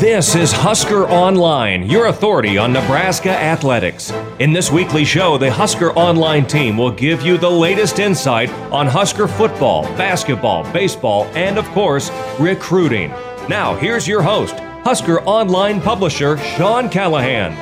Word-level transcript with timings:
This 0.00 0.34
is 0.34 0.50
Husker 0.50 1.06
Online, 1.08 1.82
your 1.82 2.06
authority 2.06 2.56
on 2.56 2.72
Nebraska 2.72 3.28
athletics. 3.28 4.10
In 4.38 4.50
this 4.50 4.72
weekly 4.72 5.04
show, 5.04 5.36
the 5.36 5.52
Husker 5.52 5.92
Online 5.92 6.46
team 6.46 6.78
will 6.78 6.90
give 6.90 7.20
you 7.20 7.36
the 7.36 7.50
latest 7.50 7.98
insight 7.98 8.48
on 8.72 8.86
Husker 8.86 9.28
football, 9.28 9.82
basketball, 9.98 10.64
baseball, 10.72 11.24
and 11.34 11.58
of 11.58 11.66
course, 11.72 12.10
recruiting. 12.38 13.10
Now, 13.46 13.74
here's 13.74 14.08
your 14.08 14.22
host, 14.22 14.54
Husker 14.84 15.20
Online 15.24 15.82
publisher 15.82 16.38
Sean 16.38 16.88
Callahan. 16.88 17.52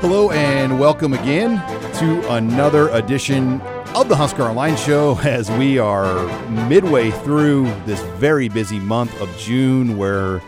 Hello, 0.00 0.30
and 0.30 0.80
welcome 0.80 1.12
again 1.12 1.58
to 1.98 2.32
another 2.36 2.88
edition 2.88 3.60
of 3.94 4.08
the 4.08 4.16
Husker 4.16 4.44
Online 4.44 4.78
Show 4.78 5.18
as 5.24 5.50
we 5.50 5.78
are 5.78 6.26
midway 6.70 7.10
through 7.10 7.64
this 7.84 8.00
very 8.16 8.48
busy 8.48 8.80
month 8.80 9.20
of 9.20 9.28
June 9.36 9.98
where 9.98 10.40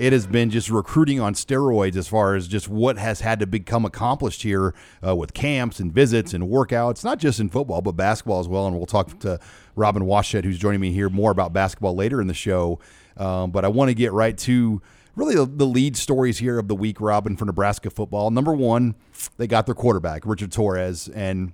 it 0.00 0.14
has 0.14 0.26
been 0.26 0.48
just 0.48 0.70
recruiting 0.70 1.20
on 1.20 1.34
steroids 1.34 1.94
as 1.94 2.08
far 2.08 2.34
as 2.34 2.48
just 2.48 2.68
what 2.68 2.96
has 2.96 3.20
had 3.20 3.38
to 3.38 3.46
become 3.46 3.84
accomplished 3.84 4.42
here 4.42 4.74
uh, 5.06 5.14
with 5.14 5.34
camps 5.34 5.78
and 5.78 5.92
visits 5.92 6.32
and 6.32 6.44
workouts, 6.44 7.04
not 7.04 7.18
just 7.18 7.38
in 7.38 7.50
football, 7.50 7.82
but 7.82 7.92
basketball 7.92 8.40
as 8.40 8.48
well. 8.48 8.66
And 8.66 8.74
we'll 8.74 8.86
talk 8.86 9.18
to 9.20 9.38
Robin 9.76 10.04
Washut, 10.04 10.42
who's 10.42 10.58
joining 10.58 10.80
me 10.80 10.90
here, 10.90 11.10
more 11.10 11.30
about 11.30 11.52
basketball 11.52 11.94
later 11.94 12.18
in 12.18 12.28
the 12.28 12.34
show. 12.34 12.80
Um, 13.18 13.50
but 13.50 13.62
I 13.66 13.68
want 13.68 13.90
to 13.90 13.94
get 13.94 14.12
right 14.12 14.38
to 14.38 14.80
really 15.16 15.34
the, 15.34 15.44
the, 15.44 15.66
lead 15.66 15.98
stories 15.98 16.38
here 16.38 16.58
of 16.58 16.68
the 16.68 16.74
week, 16.74 16.98
Robin, 16.98 17.36
for 17.36 17.44
Nebraska 17.44 17.90
football. 17.90 18.30
Number 18.30 18.54
one, 18.54 18.94
they 19.36 19.46
got 19.46 19.66
their 19.66 19.74
quarterback, 19.74 20.24
Richard 20.24 20.50
Torres. 20.50 21.08
And 21.08 21.52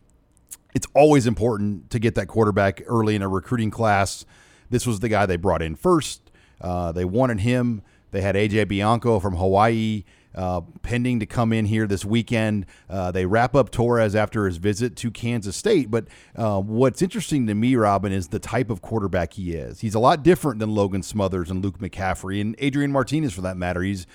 it's 0.73 0.87
always 0.95 1.27
important 1.27 1.91
to 1.91 1.99
get 1.99 2.15
that 2.15 2.27
quarterback 2.29 2.80
early 2.87 3.16
in 3.16 3.23
a 3.23 3.29
recruiting 3.29 3.73
class. 3.73 4.24
This 4.71 4.87
was 4.87 5.01
the 5.01 5.09
guy 5.09 5.27
they 5.27 5.37
brought 5.37 5.63
in 5.63 5.74
first. 5.74 6.30
Uh, 6.60 6.93
they 6.93 7.05
wanted 7.05 7.41
him. 7.41 7.83
They 8.16 8.23
had 8.23 8.34
AJ 8.34 8.69
Bianco 8.69 9.20
from 9.20 9.37
Hawaii 9.37 10.02
uh, 10.34 10.62
pending 10.80 11.20
to 11.20 11.27
come 11.27 11.52
in 11.52 11.66
here 11.66 11.87
this 11.87 12.02
weekend. 12.02 12.65
Uh, 12.88 13.10
they 13.10 13.27
wrap 13.27 13.54
up 13.54 13.71
Torres 13.71 14.16
after 14.16 14.46
his 14.46 14.57
visit 14.57 14.96
to 14.96 15.10
Kansas 15.10 15.54
State. 15.54 15.91
But 15.91 16.07
uh, 16.35 16.63
what's 16.63 17.02
interesting 17.02 17.46
to 17.46 17.54
me, 17.54 17.76
Robin, 17.76 18.13
is 18.13 18.29
the 18.29 18.38
type 18.38 18.71
of 18.71 18.80
quarterback 18.80 19.35
he 19.35 19.52
is. 19.52 19.80
He's 19.80 19.95
a 19.95 19.99
lot 19.99 20.23
different 20.23 20.60
than 20.60 20.74
Logan 20.74 21.02
Smothers 21.02 21.51
and 21.51 21.63
Luke 21.63 21.79
McCaffrey 21.79 22.41
and 22.41 22.54
Adrian 22.59 22.91
Martinez, 22.91 23.35
for 23.35 23.43
that 23.43 23.59
matter. 23.59 23.82
He's 23.82 24.07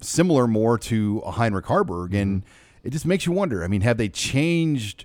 similar 0.00 0.46
more 0.46 0.78
to 0.78 1.20
Heinrich 1.20 1.66
Haarberg. 1.66 2.14
And 2.14 2.44
mm-hmm. 2.44 2.86
it 2.86 2.90
just 2.90 3.04
makes 3.04 3.26
you 3.26 3.32
wonder. 3.32 3.62
I 3.62 3.68
mean, 3.68 3.82
have 3.82 3.98
they 3.98 4.08
changed? 4.08 5.04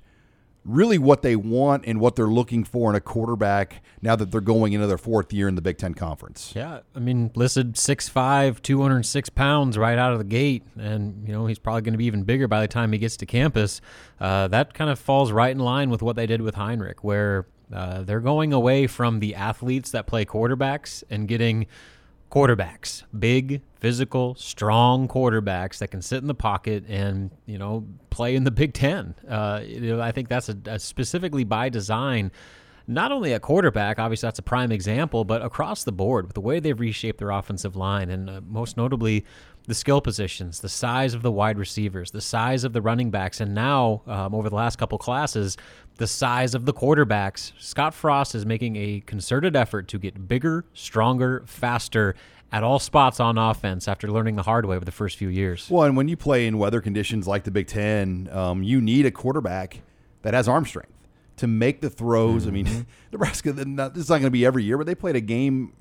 Really 0.69 0.97
what 0.97 1.21
they 1.21 1.35
want 1.35 1.83
and 1.85 1.99
what 1.99 2.15
they're 2.15 2.27
looking 2.27 2.63
for 2.63 2.89
in 2.89 2.95
a 2.95 3.01
quarterback 3.01 3.81
now 4.01 4.15
that 4.15 4.31
they're 4.31 4.41
going 4.41 4.73
into 4.73 4.87
their 4.87 4.97
fourth 4.97 5.33
year 5.33 5.47
in 5.47 5.55
the 5.55 5.61
Big 5.61 5.77
Ten 5.77 5.93
Conference. 5.93 6.53
Yeah, 6.55 6.81
I 6.95 6.99
mean, 6.99 7.31
listed 7.35 7.73
6'5", 7.73 8.61
206 8.61 9.29
pounds 9.29 9.77
right 9.77 9.97
out 9.97 10.13
of 10.13 10.19
the 10.19 10.25
gate, 10.25 10.63
and 10.77 11.27
you 11.27 11.33
know 11.33 11.45
he's 11.47 11.59
probably 11.59 11.81
going 11.81 11.93
to 11.93 11.97
be 11.97 12.05
even 12.05 12.23
bigger 12.23 12.47
by 12.47 12.61
the 12.61 12.67
time 12.67 12.91
he 12.91 12.99
gets 12.99 13.17
to 13.17 13.25
campus. 13.25 13.81
Uh, 14.19 14.47
that 14.49 14.73
kind 14.73 14.89
of 14.89 14.99
falls 14.99 15.31
right 15.31 15.51
in 15.51 15.59
line 15.59 15.89
with 15.89 16.01
what 16.01 16.15
they 16.15 16.27
did 16.27 16.41
with 16.41 16.55
Heinrich, 16.55 17.03
where 17.03 17.47
uh, 17.73 18.03
they're 18.03 18.19
going 18.19 18.53
away 18.53 18.87
from 18.87 19.19
the 19.19 19.35
athletes 19.35 19.91
that 19.91 20.05
play 20.07 20.25
quarterbacks 20.25 21.03
and 21.09 21.27
getting– 21.27 21.65
quarterbacks, 22.31 23.03
big, 23.17 23.61
physical, 23.75 24.35
strong 24.35 25.07
quarterbacks 25.07 25.79
that 25.79 25.89
can 25.89 26.01
sit 26.01 26.19
in 26.21 26.27
the 26.27 26.35
pocket 26.35 26.83
and 26.87 27.31
you 27.45 27.57
know 27.57 27.85
play 28.09 28.35
in 28.35 28.43
the 28.43 28.51
Big 28.51 28.73
Ten. 28.73 29.15
Uh, 29.27 29.61
you 29.65 29.95
know, 29.95 30.01
I 30.01 30.11
think 30.11 30.29
that's 30.29 30.49
a, 30.49 30.57
a 30.65 30.79
specifically 30.79 31.43
by 31.43 31.69
design. 31.69 32.31
Not 32.87 33.11
only 33.11 33.33
a 33.33 33.39
quarterback, 33.39 33.99
obviously 33.99 34.25
that's 34.25 34.39
a 34.39 34.43
prime 34.43 34.71
example, 34.71 35.23
but 35.23 35.43
across 35.43 35.83
the 35.83 35.91
board 35.91 36.25
with 36.25 36.33
the 36.33 36.41
way 36.41 36.59
they've 36.59 36.79
reshaped 36.79 37.19
their 37.19 37.29
offensive 37.29 37.75
line, 37.75 38.09
and 38.09 38.29
uh, 38.29 38.41
most 38.47 38.77
notably 38.77 39.25
the 39.69 39.75
skill 39.75 40.01
positions, 40.01 40.61
the 40.61 40.67
size 40.67 41.13
of 41.13 41.21
the 41.21 41.31
wide 41.31 41.59
receivers, 41.59 42.09
the 42.09 42.19
size 42.19 42.63
of 42.63 42.73
the 42.73 42.81
running 42.81 43.11
backs, 43.11 43.39
and 43.39 43.53
now 43.53 44.01
um, 44.07 44.33
over 44.33 44.49
the 44.49 44.55
last 44.55 44.77
couple 44.77 44.97
classes, 44.97 45.57
the 45.97 46.07
size 46.07 46.55
of 46.55 46.65
the 46.65 46.73
quarterbacks. 46.73 47.53
Scott 47.59 47.93
Frost 47.93 48.33
is 48.33 48.47
making 48.47 48.75
a 48.75 49.01
concerted 49.05 49.55
effort 49.55 49.87
to 49.89 49.99
get 49.99 50.27
bigger, 50.27 50.65
stronger, 50.73 51.43
faster 51.45 52.15
at 52.51 52.63
all 52.63 52.79
spots 52.79 53.19
on 53.19 53.37
offense 53.37 53.87
after 53.87 54.11
learning 54.11 54.35
the 54.37 54.41
hard 54.41 54.65
way 54.65 54.75
over 54.75 54.83
the 54.83 54.91
first 54.91 55.17
few 55.17 55.29
years. 55.29 55.69
Well, 55.69 55.83
and 55.83 55.95
when 55.95 56.07
you 56.07 56.17
play 56.17 56.47
in 56.47 56.57
weather 56.57 56.81
conditions 56.81 57.27
like 57.27 57.43
the 57.43 57.51
Big 57.51 57.67
Ten, 57.67 58.27
um, 58.31 58.63
you 58.63 58.81
need 58.81 59.05
a 59.05 59.11
quarterback 59.11 59.81
that 60.23 60.33
has 60.33 60.47
arm 60.47 60.65
strength 60.65 60.91
to 61.37 61.45
make 61.45 61.81
the 61.81 61.91
throws. 61.91 62.41
Mm-hmm. 62.41 62.49
I 62.49 62.53
mean, 62.53 62.65
mm-hmm. 62.65 62.81
Nebraska, 63.11 63.53
this 63.53 63.65
is 63.65 64.09
not 64.09 64.17
going 64.17 64.23
to 64.23 64.31
be 64.31 64.47
every 64.47 64.63
year, 64.63 64.79
but 64.79 64.87
they 64.87 64.95
played 64.95 65.15
a 65.15 65.21
game 65.21 65.73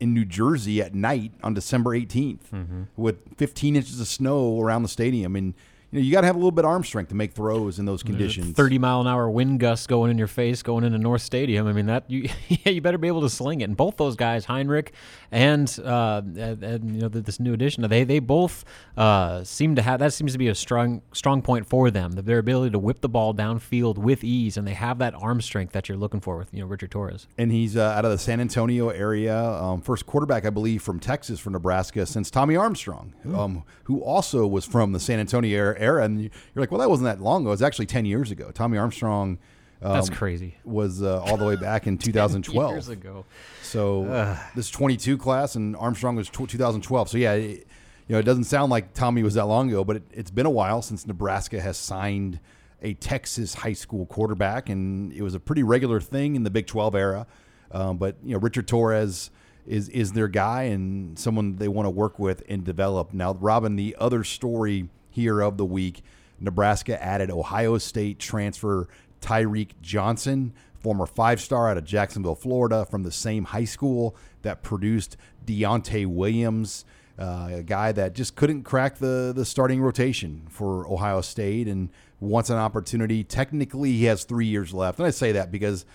in 0.00 0.14
New 0.14 0.24
Jersey 0.24 0.80
at 0.80 0.94
night 0.94 1.32
on 1.42 1.54
December 1.54 1.90
18th 1.90 2.48
mm-hmm. 2.52 2.82
with 2.96 3.16
15 3.36 3.76
inches 3.76 4.00
of 4.00 4.08
snow 4.08 4.60
around 4.60 4.82
the 4.82 4.88
stadium. 4.88 5.36
And 5.36 5.54
you 5.92 6.00
know, 6.00 6.04
you 6.04 6.12
got 6.12 6.22
to 6.22 6.26
have 6.26 6.34
a 6.34 6.38
little 6.38 6.50
bit 6.50 6.64
of 6.64 6.70
arm 6.70 6.84
strength 6.84 7.08
to 7.08 7.14
make 7.14 7.32
throws 7.32 7.78
in 7.78 7.84
those 7.84 8.02
conditions. 8.02 8.56
Thirty 8.56 8.78
mile 8.78 9.00
an 9.00 9.06
hour 9.06 9.30
wind 9.30 9.60
gusts 9.60 9.86
going 9.86 10.10
in 10.10 10.18
your 10.18 10.26
face, 10.26 10.62
going 10.62 10.84
into 10.84 10.98
North 10.98 11.22
Stadium. 11.22 11.66
I 11.66 11.72
mean, 11.72 11.86
that 11.86 12.10
you 12.10 12.28
you 12.48 12.80
better 12.80 12.98
be 12.98 13.08
able 13.08 13.20
to 13.22 13.30
sling 13.30 13.60
it. 13.60 13.64
And 13.64 13.76
both 13.76 13.96
those 13.96 14.16
guys, 14.16 14.44
Heinrich 14.46 14.92
and, 15.30 15.78
uh, 15.84 16.22
and, 16.24 16.62
and 16.62 16.94
you 16.94 17.02
know 17.02 17.08
this 17.08 17.38
new 17.38 17.52
addition, 17.54 17.88
they 17.88 18.04
they 18.04 18.18
both 18.18 18.64
uh, 18.96 19.44
seem 19.44 19.76
to 19.76 19.82
have 19.82 20.00
that 20.00 20.12
seems 20.12 20.32
to 20.32 20.38
be 20.38 20.48
a 20.48 20.54
strong 20.54 21.02
strong 21.12 21.42
point 21.42 21.66
for 21.66 21.90
them. 21.90 22.12
Their 22.12 22.38
ability 22.38 22.72
to 22.72 22.78
whip 22.78 23.00
the 23.00 23.08
ball 23.08 23.32
downfield 23.32 23.96
with 23.98 24.24
ease, 24.24 24.56
and 24.56 24.66
they 24.66 24.74
have 24.74 24.98
that 24.98 25.14
arm 25.14 25.40
strength 25.40 25.72
that 25.72 25.88
you're 25.88 25.98
looking 25.98 26.20
for 26.20 26.36
with 26.36 26.52
you 26.52 26.60
know 26.60 26.66
Richard 26.66 26.90
Torres. 26.90 27.28
And 27.38 27.52
he's 27.52 27.76
uh, 27.76 27.82
out 27.82 28.04
of 28.04 28.10
the 28.10 28.18
San 28.18 28.40
Antonio 28.40 28.88
area, 28.88 29.36
um, 29.36 29.80
first 29.80 30.06
quarterback 30.06 30.44
I 30.44 30.50
believe 30.50 30.82
from 30.82 30.98
Texas 30.98 31.38
for 31.38 31.50
Nebraska 31.50 32.06
since 32.06 32.30
Tommy 32.30 32.56
Armstrong, 32.56 33.14
um, 33.34 33.62
who 33.84 34.00
also 34.02 34.46
was 34.46 34.64
from 34.64 34.92
the 34.92 35.00
San 35.00 35.20
Antonio 35.20 35.75
era. 35.78 36.04
And 36.04 36.20
you're 36.22 36.30
like, 36.54 36.70
well, 36.70 36.80
that 36.80 36.90
wasn't 36.90 37.06
that 37.06 37.20
long 37.22 37.42
ago. 37.42 37.50
It 37.50 37.52
was 37.52 37.62
actually 37.62 37.86
10 37.86 38.04
years 38.04 38.30
ago. 38.30 38.50
Tommy 38.52 38.78
Armstrong. 38.78 39.38
Um, 39.82 39.92
That's 39.92 40.08
crazy. 40.10 40.56
Was 40.64 41.02
uh, 41.02 41.20
all 41.20 41.36
the 41.36 41.44
way 41.44 41.56
back 41.56 41.86
in 41.86 41.98
2012. 41.98 42.70
years 42.70 42.88
ago. 42.88 43.26
So 43.62 44.06
uh. 44.06 44.38
this 44.54 44.70
22 44.70 45.18
class, 45.18 45.54
and 45.54 45.76
Armstrong 45.76 46.16
was 46.16 46.30
2012. 46.30 47.10
So 47.10 47.18
yeah, 47.18 47.32
it, 47.34 47.66
you 48.08 48.12
know, 48.14 48.18
it 48.18 48.24
doesn't 48.24 48.44
sound 48.44 48.70
like 48.70 48.94
Tommy 48.94 49.22
was 49.22 49.34
that 49.34 49.46
long 49.46 49.68
ago, 49.68 49.84
but 49.84 49.96
it, 49.96 50.02
it's 50.12 50.30
been 50.30 50.46
a 50.46 50.50
while 50.50 50.80
since 50.80 51.06
Nebraska 51.06 51.60
has 51.60 51.76
signed 51.76 52.40
a 52.82 52.94
Texas 52.94 53.54
high 53.54 53.72
school 53.72 54.06
quarterback, 54.06 54.68
and 54.68 55.12
it 55.12 55.22
was 55.22 55.34
a 55.34 55.40
pretty 55.40 55.62
regular 55.62 56.00
thing 56.00 56.36
in 56.36 56.42
the 56.42 56.50
Big 56.50 56.66
12 56.66 56.94
era. 56.94 57.26
Um, 57.70 57.96
but 57.98 58.16
you 58.22 58.32
know, 58.32 58.38
Richard 58.38 58.68
Torres 58.68 59.30
is 59.66 59.88
is 59.88 60.12
their 60.12 60.28
guy 60.28 60.64
and 60.64 61.18
someone 61.18 61.56
they 61.56 61.68
want 61.68 61.86
to 61.86 61.90
work 61.90 62.18
with 62.18 62.42
and 62.48 62.64
develop. 62.64 63.12
Now, 63.12 63.34
Robin, 63.34 63.76
the 63.76 63.96
other 63.98 64.22
story 64.24 64.88
here 65.16 65.40
of 65.40 65.56
the 65.56 65.64
week. 65.64 66.02
Nebraska 66.38 67.02
added 67.02 67.30
Ohio 67.30 67.78
State 67.78 68.18
transfer 68.18 68.86
Tyreke 69.22 69.72
Johnson, 69.80 70.52
former 70.78 71.06
five 71.06 71.40
star 71.40 71.70
out 71.70 71.78
of 71.78 71.84
Jacksonville, 71.84 72.34
Florida, 72.34 72.84
from 72.84 73.02
the 73.02 73.10
same 73.10 73.44
high 73.44 73.64
school 73.64 74.14
that 74.42 74.62
produced 74.62 75.16
Deontai 75.46 76.06
Williams, 76.06 76.84
uh, 77.18 77.48
a 77.50 77.62
guy 77.62 77.92
that 77.92 78.14
just 78.14 78.36
couldn't 78.36 78.64
crack 78.64 78.98
the, 78.98 79.32
the 79.34 79.46
starting 79.46 79.80
rotation 79.80 80.46
for 80.50 80.86
Ohio 80.86 81.22
State 81.22 81.66
and 81.66 81.88
wants 82.20 82.50
an 82.50 82.56
opportunity. 82.56 83.24
Technically, 83.24 83.92
he 83.92 84.04
has 84.04 84.24
three 84.24 84.46
years 84.46 84.74
left. 84.74 84.98
And 84.98 85.06
I 85.06 85.10
say 85.10 85.32
that 85.32 85.50
because 85.50 85.86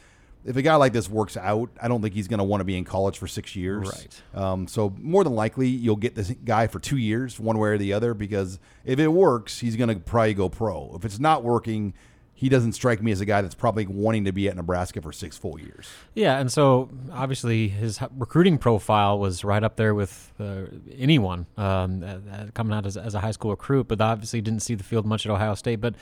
if 0.45 0.55
a 0.55 0.61
guy 0.61 0.75
like 0.75 0.93
this 0.93 1.09
works 1.09 1.37
out, 1.37 1.69
I 1.81 1.87
don't 1.87 2.01
think 2.01 2.13
he's 2.13 2.27
going 2.27 2.39
to 2.39 2.43
want 2.43 2.61
to 2.61 2.65
be 2.65 2.77
in 2.77 2.83
college 2.83 3.17
for 3.17 3.27
six 3.27 3.55
years. 3.55 3.87
Right. 3.87 4.41
Um, 4.41 4.67
so 4.67 4.93
more 4.97 5.23
than 5.23 5.35
likely, 5.35 5.67
you'll 5.67 5.95
get 5.95 6.15
this 6.15 6.31
guy 6.43 6.67
for 6.67 6.79
two 6.79 6.97
years, 6.97 7.39
one 7.39 7.57
way 7.57 7.69
or 7.69 7.77
the 7.77 7.93
other, 7.93 8.13
because 8.13 8.59
if 8.85 8.99
it 8.99 9.09
works, 9.09 9.59
he's 9.59 9.75
going 9.75 9.89
to 9.89 9.99
probably 9.99 10.33
go 10.33 10.49
pro. 10.49 10.93
If 10.95 11.05
it's 11.05 11.19
not 11.19 11.43
working, 11.43 11.93
he 12.41 12.49
doesn't 12.49 12.73
strike 12.73 13.03
me 13.03 13.11
as 13.11 13.21
a 13.21 13.25
guy 13.25 13.43
that's 13.43 13.53
probably 13.53 13.85
wanting 13.85 14.25
to 14.25 14.31
be 14.31 14.47
at 14.47 14.55
Nebraska 14.55 14.99
for 14.99 15.11
six 15.11 15.37
full 15.37 15.59
years. 15.59 15.87
Yeah, 16.15 16.39
and 16.39 16.51
so 16.51 16.89
obviously 17.11 17.67
his 17.67 17.99
recruiting 18.17 18.57
profile 18.57 19.19
was 19.19 19.43
right 19.43 19.63
up 19.63 19.75
there 19.75 19.93
with 19.93 20.33
uh, 20.39 20.63
anyone 20.97 21.45
um, 21.55 22.03
coming 22.55 22.73
out 22.75 22.87
as, 22.87 22.97
as, 22.97 23.13
a 23.13 23.19
high 23.19 23.29
school 23.29 23.51
recruit, 23.51 23.87
but 23.87 24.01
obviously 24.01 24.41
didn't 24.41 24.61
see 24.61 24.73
the 24.73 24.83
field 24.83 25.05
much 25.05 25.23
at 25.27 25.31
Ohio 25.31 25.53
State. 25.53 25.81
But 25.81 25.93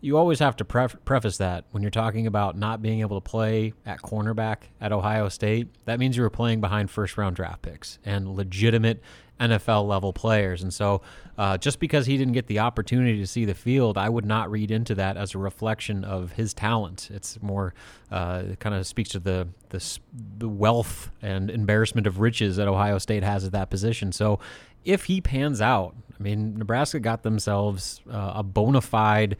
you 0.00 0.16
always 0.16 0.38
have 0.38 0.56
to 0.56 0.64
pref- 0.64 0.96
preface 1.04 1.38
that 1.38 1.64
when 1.70 1.82
you're 1.82 1.90
talking 1.90 2.26
about 2.26 2.56
not 2.56 2.80
being 2.80 3.00
able 3.00 3.20
to 3.20 3.28
play 3.28 3.72
at 3.84 4.00
cornerback 4.00 4.58
at 4.80 4.92
Ohio 4.92 5.28
State. 5.28 5.68
That 5.86 5.98
means 5.98 6.16
you 6.16 6.22
were 6.22 6.30
playing 6.30 6.60
behind 6.60 6.90
first 6.90 7.18
round 7.18 7.36
draft 7.36 7.62
picks 7.62 7.98
and 8.04 8.28
legitimate 8.28 9.02
NFL 9.40 9.86
level 9.86 10.12
players. 10.12 10.62
And 10.62 10.72
so, 10.72 11.00
uh, 11.36 11.56
just 11.58 11.78
because 11.78 12.06
he 12.06 12.16
didn't 12.16 12.32
get 12.32 12.46
the 12.48 12.58
opportunity 12.58 13.18
to 13.18 13.26
see 13.26 13.44
the 13.44 13.54
field, 13.54 13.96
I 13.96 14.08
would 14.08 14.24
not 14.24 14.50
read 14.50 14.70
into 14.70 14.94
that 14.96 15.16
as 15.16 15.34
a 15.34 15.38
reflection 15.38 16.04
of 16.04 16.32
his 16.32 16.54
talent. 16.54 17.08
It's 17.12 17.40
more 17.40 17.74
uh, 18.10 18.42
it 18.50 18.60
kind 18.60 18.74
of 18.74 18.86
speaks 18.86 19.10
to 19.10 19.20
the, 19.20 19.48
the 19.70 19.98
the 20.38 20.48
wealth 20.48 21.10
and 21.22 21.50
embarrassment 21.50 22.06
of 22.06 22.20
riches 22.20 22.56
that 22.56 22.68
Ohio 22.68 22.98
State 22.98 23.22
has 23.22 23.44
at 23.44 23.52
that 23.52 23.70
position. 23.70 24.12
So, 24.12 24.40
if 24.84 25.04
he 25.04 25.20
pans 25.20 25.60
out, 25.60 25.94
I 26.18 26.22
mean, 26.22 26.56
Nebraska 26.56 26.98
got 26.98 27.22
themselves 27.22 28.00
uh, 28.10 28.32
a 28.36 28.42
bona 28.42 28.80
fide 28.80 29.36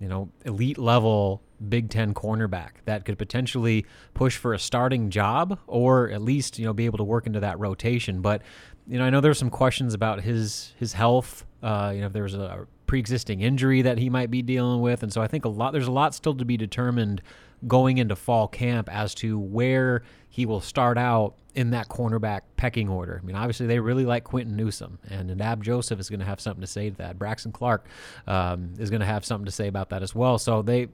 you 0.00 0.08
know, 0.08 0.30
elite 0.44 0.78
level 0.78 1.42
Big 1.68 1.90
Ten 1.90 2.14
cornerback 2.14 2.70
that 2.84 3.04
could 3.04 3.18
potentially 3.18 3.84
push 4.14 4.36
for 4.36 4.54
a 4.54 4.58
starting 4.58 5.10
job 5.10 5.58
or 5.66 6.08
at 6.10 6.22
least, 6.22 6.58
you 6.58 6.64
know, 6.64 6.72
be 6.72 6.86
able 6.86 6.98
to 6.98 7.04
work 7.04 7.26
into 7.26 7.40
that 7.40 7.58
rotation. 7.58 8.20
But 8.20 8.42
you 8.86 8.98
know, 8.98 9.04
I 9.04 9.10
know 9.10 9.20
there's 9.20 9.38
some 9.38 9.50
questions 9.50 9.94
about 9.94 10.22
his 10.22 10.72
his 10.78 10.92
health. 10.92 11.44
Uh, 11.62 11.92
you 11.94 12.00
know, 12.00 12.06
if 12.06 12.12
there's 12.12 12.34
a 12.34 12.66
pre-existing 12.86 13.40
injury 13.40 13.82
that 13.82 13.98
he 13.98 14.08
might 14.08 14.30
be 14.30 14.40
dealing 14.40 14.80
with, 14.80 15.02
and 15.02 15.12
so 15.12 15.20
I 15.20 15.26
think 15.26 15.44
a 15.44 15.48
lot 15.48 15.72
there's 15.72 15.88
a 15.88 15.92
lot 15.92 16.14
still 16.14 16.34
to 16.34 16.44
be 16.44 16.56
determined 16.56 17.20
going 17.66 17.98
into 17.98 18.14
fall 18.14 18.46
camp 18.46 18.88
as 18.90 19.14
to 19.16 19.38
where 19.38 20.02
he 20.28 20.46
will 20.46 20.60
start 20.60 20.96
out 20.96 21.34
in 21.58 21.70
that 21.70 21.88
cornerback 21.88 22.42
pecking 22.56 22.88
order. 22.88 23.18
I 23.20 23.26
mean, 23.26 23.34
obviously 23.34 23.66
they 23.66 23.80
really 23.80 24.04
like 24.04 24.22
Quinton 24.22 24.54
Newsome, 24.54 25.00
and 25.10 25.26
Nadab 25.26 25.64
Joseph 25.64 25.98
is 25.98 26.08
going 26.08 26.20
to 26.20 26.24
have 26.24 26.40
something 26.40 26.60
to 26.60 26.68
say 26.68 26.90
to 26.90 26.96
that. 26.98 27.18
Braxton 27.18 27.50
Clark 27.50 27.84
um, 28.28 28.74
is 28.78 28.90
going 28.90 29.00
to 29.00 29.06
have 29.06 29.24
something 29.24 29.44
to 29.44 29.50
say 29.50 29.66
about 29.66 29.90
that 29.90 30.00
as 30.00 30.14
well. 30.14 30.38
So 30.38 30.62
they 30.62 30.86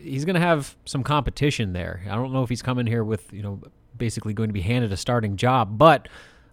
he's 0.00 0.24
going 0.24 0.32
to 0.32 0.40
have 0.40 0.74
some 0.86 1.02
competition 1.02 1.74
there. 1.74 2.02
I 2.08 2.14
don't 2.14 2.32
know 2.32 2.42
if 2.42 2.48
he's 2.48 2.62
coming 2.62 2.86
here 2.86 3.04
with 3.04 3.30
you 3.30 3.42
know 3.42 3.60
basically 3.94 4.32
going 4.32 4.48
to 4.48 4.54
be 4.54 4.62
handed 4.62 4.90
a 4.90 4.96
starting 4.96 5.36
job, 5.36 5.76
but 5.76 6.08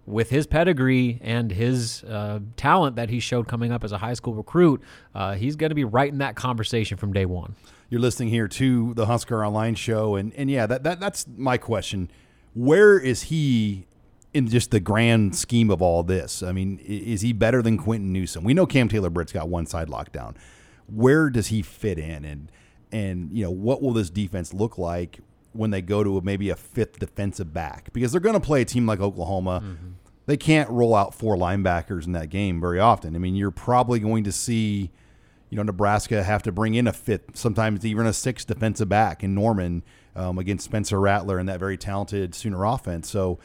with 0.06 0.30
his 0.30 0.46
pedigree 0.46 1.22
and 1.22 1.50
his 1.50 2.04
uh, 2.04 2.40
talent 2.58 2.98
that 2.98 3.10
he 3.10 3.22
showed 3.22 3.48
coming 3.48 3.72
up 3.72 3.86
as 3.86 3.94
a 3.94 3.98
high 3.98 4.14
school 4.14 4.34
recruit, 4.34 4.82
uh, 5.16 5.36
he's 5.36 5.56
going 5.56 5.70
to 5.70 5.76
be 5.76 5.86
right 5.86 6.12
in 6.12 6.18
that 6.18 6.36
conversation 6.36 6.98
from 6.98 7.14
day 7.14 7.26
one. 7.26 7.56
You're 7.90 8.02
listening 8.02 8.28
here 8.28 8.50
to 8.50 8.94
the 8.96 9.06
Husker 9.06 9.46
Online 9.46 9.76
show, 9.76 10.16
and 10.16 10.34
and 10.34 10.52
yeah, 10.52 10.66
that, 10.66 10.84
that 10.84 11.00
that's 11.00 11.26
my 11.38 11.58
question. 11.58 12.12
Where 12.54 13.00
is 13.00 13.24
he 13.24 13.88
in 14.34 14.48
just 14.48 14.72
the 14.72 14.80
grand 14.80 15.36
scheme 15.36 15.70
of 15.70 15.82
all 15.82 16.04
this? 16.04 16.44
I 16.44 16.52
mean, 16.52 16.80
is 16.80 17.22
he 17.22 17.34
better 17.34 17.62
than 17.62 17.78
Quinton 17.78 18.12
Newsome? 18.12 18.44
We 18.44 18.54
know 18.54 18.66
Cam 18.66 18.90
Taylor 18.90 19.10
Britt's 19.10 19.32
got 19.32 19.50
one 19.50 19.66
side 19.66 19.88
lockdown. 19.88 20.36
Where 20.88 21.30
does 21.30 21.48
he 21.48 21.62
fit 21.62 21.98
in, 21.98 22.26
and 22.26 22.52
and 22.92 23.32
you 23.32 23.44
know 23.44 23.52
what 23.52 23.82
will 23.82 23.94
this 23.94 24.10
defense 24.10 24.54
look 24.54 24.78
like 24.78 25.20
when 25.54 25.72
they 25.72 25.82
go 25.82 26.04
to 26.04 26.22
maybe 26.22 26.50
a 26.50 26.56
fifth 26.56 27.00
defensive 27.00 27.54
back 27.54 27.94
because 27.94 28.12
they're 28.12 28.22
going 28.22 28.34
to 28.34 28.40
play 28.40 28.62
a 28.62 28.66
team 28.66 28.86
like 28.86 29.00
Oklahoma. 29.00 29.62
Mm-hmm. 29.64 29.92
They 30.26 30.38
can't 30.38 30.70
roll 30.70 30.96
out 30.96 31.14
four 31.14 31.36
linebackers 31.36 32.06
in 32.06 32.14
that 32.14 32.30
game 32.30 32.60
very 32.60 32.80
often. 32.80 33.16
I 33.16 33.20
mean, 33.20 33.36
you're 33.36 33.52
probably 33.52 34.00
going 34.00 34.24
to 34.24 34.32
see, 34.32 34.90
you 35.50 35.58
know, 35.58 35.64
Nebraska 35.64 36.24
have 36.24 36.42
to 36.44 36.52
bring 36.52 36.76
in 36.76 36.88
a 36.88 36.94
fifth, 36.94 37.36
sometimes 37.38 37.86
even 37.86 38.06
a 38.06 38.14
sixth 38.14 38.48
defensive 38.48 38.90
back 38.90 39.24
in 39.24 39.36
Norman 39.36 39.84
um, 40.16 40.38
against 40.38 40.66
Spencer 40.66 41.00
Rattler 41.00 41.40
and 41.40 41.50
that 41.50 41.60
very 41.60 41.78
talented 41.78 42.36
Sooner 42.36 42.64
offense. 42.66 43.10
So, 43.10 43.40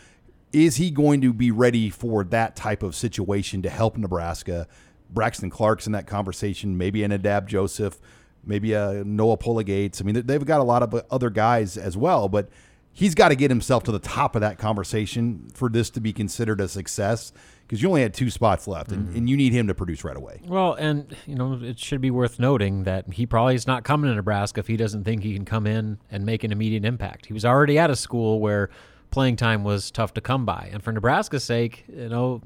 is 0.53 0.77
he 0.77 0.91
going 0.91 1.21
to 1.21 1.33
be 1.33 1.51
ready 1.51 1.91
for 1.91 2.25
that 2.25 2.57
type 2.57 2.83
of 2.83 2.95
situation 2.95 3.61
to 3.63 3.69
help 3.69 3.99
Nebraska? 3.99 4.67
Braxton 5.11 5.51
Clark's 5.51 5.87
in 5.87 5.93
that 5.93 6.07
conversation, 6.07 6.79
maybe 6.79 7.03
a 7.03 7.09
Nadab 7.09 7.49
Joseph 7.49 8.01
maybe 8.49 8.73
a 8.73 9.05
Noa 9.05 9.37
Pola-Gates. 9.37 10.01
I 10.01 10.05
mean, 10.05 10.27
they've 10.27 10.45
got 10.45 10.61
a 10.61 10.65
lot 10.65 10.83
of 10.83 11.05
other 11.11 11.31
guys 11.31 11.77
as 11.77 11.97
well, 11.97 12.29
but 12.29 12.49
he's 12.99 13.15
got 13.15 13.29
to 13.29 13.37
get 13.37 13.49
himself 13.49 13.85
to 13.85 13.93
the 13.93 14.01
top 14.01 14.35
of 14.35 14.41
that 14.41 14.59
conversation 14.59 15.49
for 15.55 15.69
this 15.69 15.89
to 15.89 16.01
be 16.01 16.13
considered 16.13 16.61
a 16.61 16.67
success 16.67 17.33
because 17.63 17.81
you 17.81 17.89
only 17.89 18.03
had 18.03 18.13
two 18.13 18.29
spots 18.29 18.67
left 18.67 18.91
and, 18.91 19.07
mm-hmm. 19.07 19.19
and, 19.19 19.31
you 19.31 19.37
need 19.37 19.53
him 19.53 19.69
to 19.69 19.75
produce 19.75 20.03
right 20.03 20.17
away. 20.17 20.41
Well, 20.45 20.73
and, 20.75 21.15
you 21.25 21.37
know, 21.37 21.61
it 21.63 21.79
should 21.79 22.01
be 22.01 22.11
worth 22.11 22.41
noting 22.41 22.83
that 22.85 23.13
he 23.13 23.25
probably 23.25 23.55
is 23.55 23.69
not 23.69 23.85
coming 23.85 24.11
to 24.11 24.17
Nebraska 24.17 24.59
if 24.59 24.67
he 24.67 24.77
doesn't 24.77 25.05
think 25.05 25.23
he 25.23 25.33
can 25.33 25.45
come 25.45 25.65
in 25.65 25.99
and 26.11 26.27
make 26.27 26.43
an 26.43 26.51
immediate 26.51 26.85
impact. 26.85 27.27
He 27.27 27.33
was 27.33 27.45
already 27.45 27.79
at 27.79 27.89
a 27.89 27.95
school 27.95 28.41
where 28.41 28.69
playing 29.13 29.37
time 29.37 29.63
was 29.63 29.93
tough 29.93 30.13
to 30.15 30.21
come 30.21 30.45
by. 30.45 30.69
And 30.73 30.83
for 30.83 30.91
Nebraska's 30.91 31.45
sake, 31.45 31.85
you 31.87 32.09
know, 32.09 32.43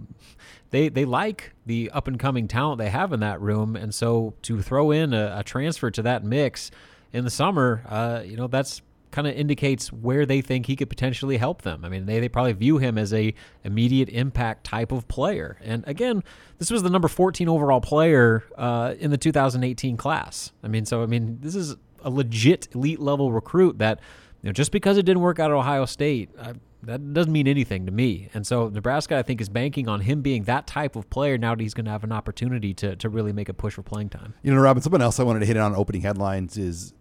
they 0.69 0.91
they 0.91 1.07
like 1.07 1.53
the 1.65 1.91
up 1.95 2.09
and 2.09 2.19
coming 2.19 2.47
talent 2.47 2.77
they 2.77 2.91
have 2.91 3.15
in 3.15 3.21
that 3.21 3.41
room, 3.41 3.75
and 3.75 3.95
so 3.95 4.35
to 4.43 4.61
throw 4.61 4.91
in 4.91 5.15
a, 5.15 5.37
a 5.39 5.45
transfer 5.45 5.91
to 5.91 6.03
that 6.03 6.25
mix 6.25 6.71
in 7.13 7.25
the 7.25 7.31
summer, 7.31 7.85
uh, 7.89 8.23
you 8.25 8.37
know, 8.37 8.49
that's 8.49 8.83
kind 9.13 9.27
of 9.27 9.35
indicates 9.35 9.93
where 9.93 10.27
they 10.27 10.41
think 10.41 10.67
he 10.67 10.75
could 10.75 10.89
potentially 10.89 11.37
help 11.37 11.63
them. 11.63 11.85
I 11.85 11.89
mean, 11.89 12.07
they, 12.07 12.19
they 12.19 12.29
probably 12.29 12.53
view 12.55 12.79
him 12.79 12.99
as 12.99 13.13
a 13.13 13.35
immediate 13.63 14.09
impact 14.09 14.65
type 14.65 14.91
of 14.91 15.07
player. 15.07 15.59
And 15.63 15.85
again, 15.87 16.25
this 16.59 16.71
was 16.71 16.83
the 16.83 16.91
number 16.91 17.09
14 17.09 17.49
overall 17.49 17.81
player 17.81 18.45
uh, 18.57 18.95
in 18.99 19.11
the 19.11 19.19
2018 19.19 19.97
class. 19.97 20.53
I 20.65 20.69
mean, 20.69 20.85
so 20.85 21.03
I 21.03 21.07
mean, 21.07 21.39
this 21.41 21.55
is 21.55 21.77
a 22.03 22.11
legit 22.11 22.69
elite 22.75 22.99
level 22.99 23.31
recruit 23.31 23.79
that 23.79 24.01
you 24.43 24.49
know 24.49 24.53
just 24.53 24.73
because 24.73 24.99
it 24.99 25.05
didn't 25.05 25.23
work 25.23 25.39
out 25.39 25.51
at 25.51 25.57
Ohio 25.57 25.85
State. 25.85 26.31
I, 26.41 26.55
that 26.85 27.15
doesn't 27.15 27.33
mean 27.33 27.47
anything 27.47 27.87
to 27.87 27.93
me. 27.93 28.29
And 28.35 28.45
so 28.45 28.69
Nebraska, 28.69 29.17
I 29.17 29.23
think, 29.23 29.41
is 29.41 29.49
banking 29.49 29.89
on 29.89 30.01
him 30.01 30.21
being 30.21 30.45
that 30.45 30.67
type 30.67 30.97
of 30.97 31.09
player 31.11 31.39
now 31.39 31.55
that 31.55 31.63
he's 31.63 31.75
going 31.75 31.85
to 31.85 31.93
have 31.93 32.03
an 32.03 32.11
opportunity 32.11 32.75
to, 32.75 32.97
to 32.97 33.09
really 33.09 33.33
make 33.33 33.49
a 33.49 33.55
push 33.55 33.75
for 33.75 33.83
playing 33.83 34.09
time. 34.09 34.35
You 34.43 34.53
know, 34.53 34.61
Robin, 34.61 34.83
something 34.83 35.01
else 35.01 35.21
I 35.21 35.23
wanted 35.23 35.41
to 35.41 35.47
hit 35.47 35.57
on 35.57 35.77
opening 35.77 36.03
headlines 36.03 36.59
is 36.59 36.93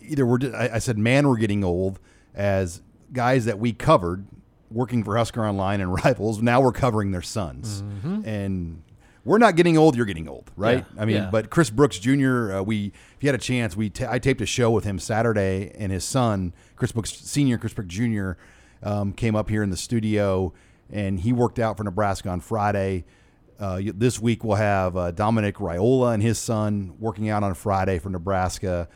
either 0.00 0.26
we're, 0.26 0.38
I 0.54 0.78
said, 0.78 0.98
man, 0.98 1.28
we're 1.28 1.36
getting 1.36 1.64
old 1.64 2.00
as 2.34 2.82
guys 3.12 3.44
that 3.44 3.58
we 3.58 3.72
covered 3.72 4.26
working 4.70 5.04
for 5.04 5.16
Husker 5.16 5.46
Online 5.46 5.80
and 5.80 5.92
Rivals. 6.04 6.42
Now 6.42 6.60
we're 6.60 6.72
covering 6.72 7.12
their 7.12 7.22
sons. 7.22 7.82
Mm-hmm. 7.82 8.26
And 8.26 8.82
we're 9.24 9.38
not 9.38 9.56
getting 9.56 9.78
old. 9.78 9.96
You're 9.96 10.04
getting 10.04 10.28
old, 10.28 10.50
right? 10.56 10.84
Yeah, 10.94 11.02
I 11.02 11.04
mean, 11.06 11.16
yeah. 11.16 11.30
but 11.30 11.48
Chris 11.48 11.70
Brooks 11.70 11.98
Jr. 11.98 12.52
Uh, 12.52 12.62
we, 12.62 12.92
if 13.16 13.22
you 13.22 13.28
had 13.28 13.34
a 13.34 13.42
chance, 13.42 13.74
we 13.74 13.90
I 14.06 14.18
taped 14.18 14.42
a 14.42 14.46
show 14.46 14.70
with 14.70 14.84
him 14.84 14.98
Saturday, 14.98 15.72
and 15.78 15.90
his 15.90 16.04
son, 16.04 16.52
Chris 16.76 16.92
Brooks 16.92 17.10
Senior, 17.10 17.56
Chris 17.56 17.72
Brooks 17.72 17.94
Jr 17.94 18.32
um, 18.84 19.12
came 19.12 19.34
up 19.34 19.48
here 19.48 19.62
in 19.62 19.70
the 19.70 19.76
studio, 19.76 20.52
and 20.90 21.18
he 21.18 21.32
worked 21.32 21.58
out 21.58 21.76
for 21.76 21.84
Nebraska 21.84 22.28
on 22.28 22.40
Friday. 22.40 23.04
Uh, 23.58 23.80
this 23.94 24.20
week 24.20 24.44
we'll 24.44 24.56
have 24.56 24.96
uh, 24.96 25.10
Dominic 25.10 25.56
Raiola 25.56 26.12
and 26.12 26.22
his 26.22 26.38
son 26.38 26.94
working 26.98 27.28
out 27.28 27.42
on 27.42 27.54
Friday 27.54 27.98
for 27.98 28.10
Nebraska. 28.10 28.88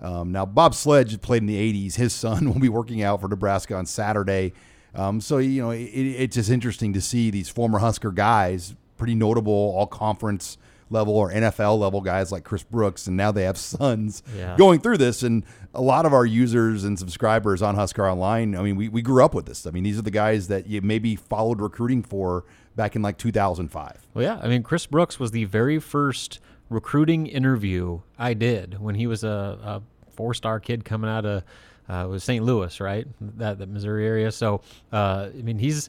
Um, 0.00 0.32
now 0.32 0.44
Bob 0.44 0.74
Sledge 0.74 1.20
played 1.20 1.42
in 1.42 1.46
the 1.46 1.56
'80s. 1.88 1.96
His 1.96 2.12
son 2.12 2.50
will 2.52 2.60
be 2.60 2.68
working 2.68 3.02
out 3.02 3.20
for 3.20 3.28
Nebraska 3.28 3.74
on 3.74 3.86
Saturday. 3.86 4.52
Um, 4.94 5.20
so 5.20 5.38
you 5.38 5.62
know 5.62 5.70
it, 5.70 5.84
it's 5.84 6.36
just 6.36 6.50
interesting 6.50 6.92
to 6.94 7.00
see 7.00 7.30
these 7.30 7.48
former 7.48 7.78
Husker 7.78 8.12
guys, 8.12 8.74
pretty 8.96 9.14
notable 9.14 9.52
all 9.52 9.86
conference 9.86 10.58
level 10.90 11.16
or 11.16 11.30
NFL 11.32 11.78
level 11.78 12.00
guys 12.00 12.30
like 12.30 12.44
Chris 12.44 12.62
Brooks, 12.62 13.06
and 13.06 13.16
now 13.16 13.32
they 13.32 13.44
have 13.44 13.58
sons 13.58 14.22
yeah. 14.36 14.56
going 14.56 14.80
through 14.80 14.98
this. 14.98 15.22
And 15.22 15.44
a 15.74 15.82
lot 15.82 16.06
of 16.06 16.12
our 16.12 16.26
users 16.26 16.84
and 16.84 16.98
subscribers 16.98 17.62
on 17.62 17.74
Husker 17.74 18.08
Online, 18.08 18.56
I 18.56 18.62
mean, 18.62 18.76
we, 18.76 18.88
we 18.88 19.02
grew 19.02 19.24
up 19.24 19.34
with 19.34 19.46
this. 19.46 19.66
I 19.66 19.70
mean, 19.70 19.84
these 19.84 19.98
are 19.98 20.02
the 20.02 20.10
guys 20.10 20.48
that 20.48 20.66
you 20.66 20.80
maybe 20.82 21.16
followed 21.16 21.60
recruiting 21.60 22.02
for 22.02 22.44
back 22.76 22.94
in 22.94 23.02
like 23.02 23.18
2005. 23.18 24.06
Well, 24.14 24.24
yeah. 24.24 24.38
I 24.42 24.48
mean, 24.48 24.62
Chris 24.62 24.86
Brooks 24.86 25.18
was 25.18 25.30
the 25.30 25.44
very 25.44 25.78
first 25.78 26.40
recruiting 26.68 27.26
interview 27.26 28.00
I 28.18 28.34
did 28.34 28.80
when 28.80 28.94
he 28.94 29.06
was 29.06 29.24
a, 29.24 29.58
a 29.62 29.82
four 30.12 30.34
star 30.34 30.60
kid 30.60 30.84
coming 30.84 31.10
out 31.10 31.26
of. 31.26 31.44
Uh, 31.88 32.04
was 32.10 32.24
St. 32.24 32.44
Louis, 32.44 32.80
right? 32.80 33.06
That 33.20 33.58
the 33.58 33.66
Missouri 33.68 34.08
area. 34.08 34.32
So, 34.32 34.60
uh, 34.92 35.28
I 35.32 35.42
mean, 35.42 35.56
he's 35.56 35.88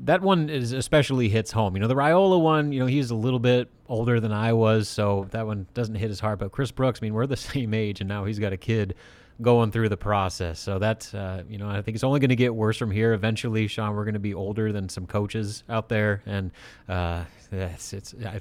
that 0.00 0.20
one 0.22 0.48
is 0.48 0.72
especially 0.72 1.28
hits 1.28 1.50
home. 1.50 1.74
You 1.74 1.80
know, 1.80 1.88
the 1.88 1.94
Raiola 1.94 2.40
one, 2.40 2.72
you 2.72 2.80
know, 2.80 2.86
he's 2.86 3.10
a 3.10 3.14
little 3.14 3.38
bit 3.38 3.68
older 3.88 4.20
than 4.20 4.32
I 4.32 4.52
was, 4.52 4.88
so 4.88 5.26
that 5.30 5.46
one 5.46 5.66
doesn't 5.74 5.94
hit 5.94 6.10
as 6.10 6.20
hard. 6.20 6.38
But 6.38 6.52
Chris 6.52 6.70
Brooks, 6.70 7.00
I 7.02 7.06
mean, 7.06 7.14
we're 7.14 7.26
the 7.26 7.36
same 7.36 7.74
age, 7.74 8.00
and 8.00 8.08
now 8.08 8.24
he's 8.24 8.38
got 8.38 8.52
a 8.52 8.56
kid 8.56 8.94
going 9.42 9.72
through 9.72 9.88
the 9.88 9.96
process. 9.96 10.60
So 10.60 10.78
that's, 10.78 11.12
uh, 11.12 11.42
you 11.48 11.58
know, 11.58 11.68
I 11.68 11.82
think 11.82 11.96
it's 11.96 12.04
only 12.04 12.20
going 12.20 12.30
to 12.30 12.36
get 12.36 12.54
worse 12.54 12.76
from 12.76 12.90
here. 12.90 13.12
Eventually, 13.12 13.66
Sean, 13.66 13.94
we're 13.94 14.04
going 14.04 14.14
to 14.14 14.20
be 14.20 14.34
older 14.34 14.72
than 14.72 14.88
some 14.88 15.06
coaches 15.06 15.64
out 15.68 15.88
there, 15.88 16.22
and 16.26 16.52
uh, 16.88 17.24
it's, 17.50 17.92
it's 17.92 18.14
I, 18.24 18.40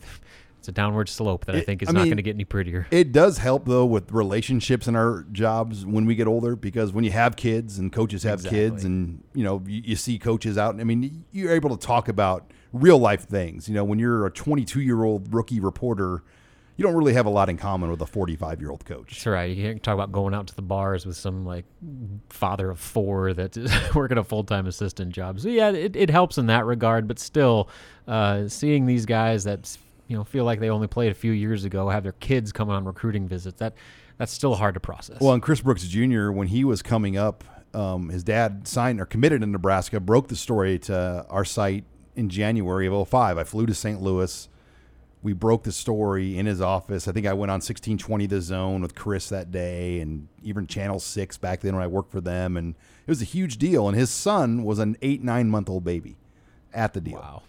it's 0.63 0.69
a 0.69 0.71
downward 0.71 1.09
slope 1.09 1.43
that 1.43 1.55
it, 1.55 1.57
I 1.57 1.61
think 1.65 1.81
is 1.81 1.89
I 1.89 1.91
not 1.91 2.05
going 2.05 2.15
to 2.15 2.23
get 2.23 2.35
any 2.35 2.45
prettier. 2.45 2.87
It 2.89 3.11
does 3.11 3.37
help 3.37 3.65
though 3.65 3.85
with 3.85 4.13
relationships 4.13 4.87
in 4.87 4.95
our 4.95 5.25
jobs 5.33 5.85
when 5.85 6.05
we 6.05 6.15
get 6.15 6.25
older 6.25 6.55
because 6.55 6.93
when 6.93 7.03
you 7.03 7.11
have 7.11 7.35
kids 7.35 7.79
and 7.79 7.91
coaches 7.91 8.23
have 8.23 8.39
exactly. 8.39 8.59
kids 8.59 8.85
and 8.85 9.21
you 9.33 9.43
know 9.43 9.61
you, 9.67 9.81
you, 9.83 9.95
see 9.97 10.17
coaches 10.17 10.57
out. 10.57 10.79
I 10.79 10.85
mean, 10.85 11.25
you're 11.33 11.51
able 11.51 11.75
to 11.75 11.85
talk 11.85 12.07
about 12.07 12.53
real 12.71 12.97
life 12.97 13.25
things. 13.27 13.67
You 13.67 13.75
know, 13.75 13.83
when 13.83 13.99
you're 13.99 14.25
a 14.25 14.31
22 14.31 14.79
year 14.79 15.03
old 15.03 15.33
rookie 15.33 15.59
reporter. 15.59 16.23
You 16.75 16.81
don't 16.81 16.95
really 16.95 17.13
have 17.13 17.27
a 17.27 17.29
lot 17.29 17.49
in 17.49 17.57
common 17.57 17.91
with 17.91 18.01
a 18.01 18.07
45 18.07 18.59
year 18.59 18.71
old 18.71 18.83
coach. 18.83 19.11
That's 19.11 19.27
right. 19.27 19.55
You 19.55 19.63
can't 19.63 19.83
talk 19.83 19.93
about 19.93 20.11
going 20.11 20.33
out 20.33 20.47
to 20.47 20.55
the 20.55 20.63
bars 20.63 21.05
with 21.05 21.15
some 21.15 21.45
like 21.45 21.65
father 22.29 22.71
of 22.71 22.79
four 22.79 23.33
that's 23.35 23.59
working 23.95 24.17
a 24.17 24.23
full 24.23 24.43
time 24.43 24.65
assistant 24.65 25.11
job. 25.11 25.39
So 25.39 25.49
yeah, 25.49 25.69
it, 25.69 25.95
it 25.95 26.09
helps 26.09 26.39
in 26.39 26.47
that 26.47 26.65
regard. 26.65 27.07
But 27.07 27.19
still, 27.19 27.69
uh, 28.07 28.47
seeing 28.47 28.87
these 28.87 29.05
guys 29.05 29.43
that 29.43 29.67
you 30.07 30.17
know 30.17 30.23
feel 30.23 30.45
like 30.45 30.59
they 30.59 30.69
only 30.69 30.87
played 30.87 31.11
a 31.11 31.15
few 31.15 31.31
years 31.31 31.65
ago, 31.65 31.89
have 31.89 32.03
their 32.03 32.13
kids 32.13 32.51
come 32.51 32.69
on 32.69 32.85
recruiting 32.85 33.27
visits. 33.27 33.59
That 33.59 33.73
that's 34.17 34.31
still 34.31 34.55
hard 34.55 34.73
to 34.75 34.79
process. 34.79 35.19
Well, 35.19 35.33
and 35.33 35.41
Chris 35.41 35.61
Brooks 35.61 35.83
Jr. 35.87 36.31
when 36.31 36.47
he 36.47 36.63
was 36.63 36.81
coming 36.81 37.17
up, 37.17 37.43
um, 37.73 38.09
his 38.09 38.23
dad 38.23 38.67
signed 38.67 39.01
or 39.01 39.05
committed 39.05 39.43
in 39.43 39.51
Nebraska. 39.51 39.99
Broke 39.99 40.27
the 40.27 40.35
story 40.35 40.79
to 40.79 41.25
our 41.29 41.45
site 41.45 41.85
in 42.15 42.29
January 42.29 42.87
of 42.87 43.07
05. 43.07 43.37
I 43.37 43.43
flew 43.43 43.65
to 43.65 43.73
St. 43.73 44.01
Louis. 44.01 44.47
We 45.23 45.31
broke 45.31 45.63
the 45.63 45.71
story 45.71 46.37
in 46.37 46.45
his 46.45 46.59
office. 46.59 47.07
I 47.07 47.13
think 47.13 47.25
I 47.25 47.33
went 47.33 47.49
on 47.49 47.55
1620 47.55 48.25
The 48.25 48.41
Zone 48.41 48.81
with 48.81 48.93
Chris 48.93 49.29
that 49.29 49.51
day, 49.51 50.01
and 50.01 50.27
even 50.43 50.67
Channel 50.67 50.99
Six 50.99 51.37
back 51.37 51.61
then 51.61 51.73
when 51.73 51.83
I 51.83 51.87
worked 51.87 52.11
for 52.11 52.19
them, 52.19 52.57
and 52.57 52.75
it 53.07 53.09
was 53.09 53.21
a 53.21 53.25
huge 53.25 53.57
deal. 53.57 53.87
And 53.87 53.97
his 53.97 54.09
son 54.09 54.63
was 54.63 54.79
an 54.79 54.97
eight 55.01 55.23
nine 55.23 55.49
month 55.49 55.69
old 55.69 55.85
baby 55.85 56.17
at 56.73 56.93
the 56.93 56.99
deal. 56.99 57.19
Wow. 57.19 57.43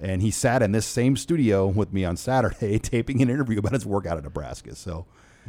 And 0.00 0.22
he 0.22 0.30
sat 0.30 0.62
in 0.62 0.72
this 0.72 0.86
same 0.86 1.16
studio 1.16 1.66
with 1.66 1.92
me 1.92 2.04
on 2.04 2.16
Saturday 2.16 2.78
taping 2.82 3.20
an 3.22 3.28
interview 3.28 3.58
about 3.58 3.72
his 3.72 3.84
workout 3.84 4.16
at 4.16 4.24
Nebraska. 4.24 4.74
So, 4.74 5.06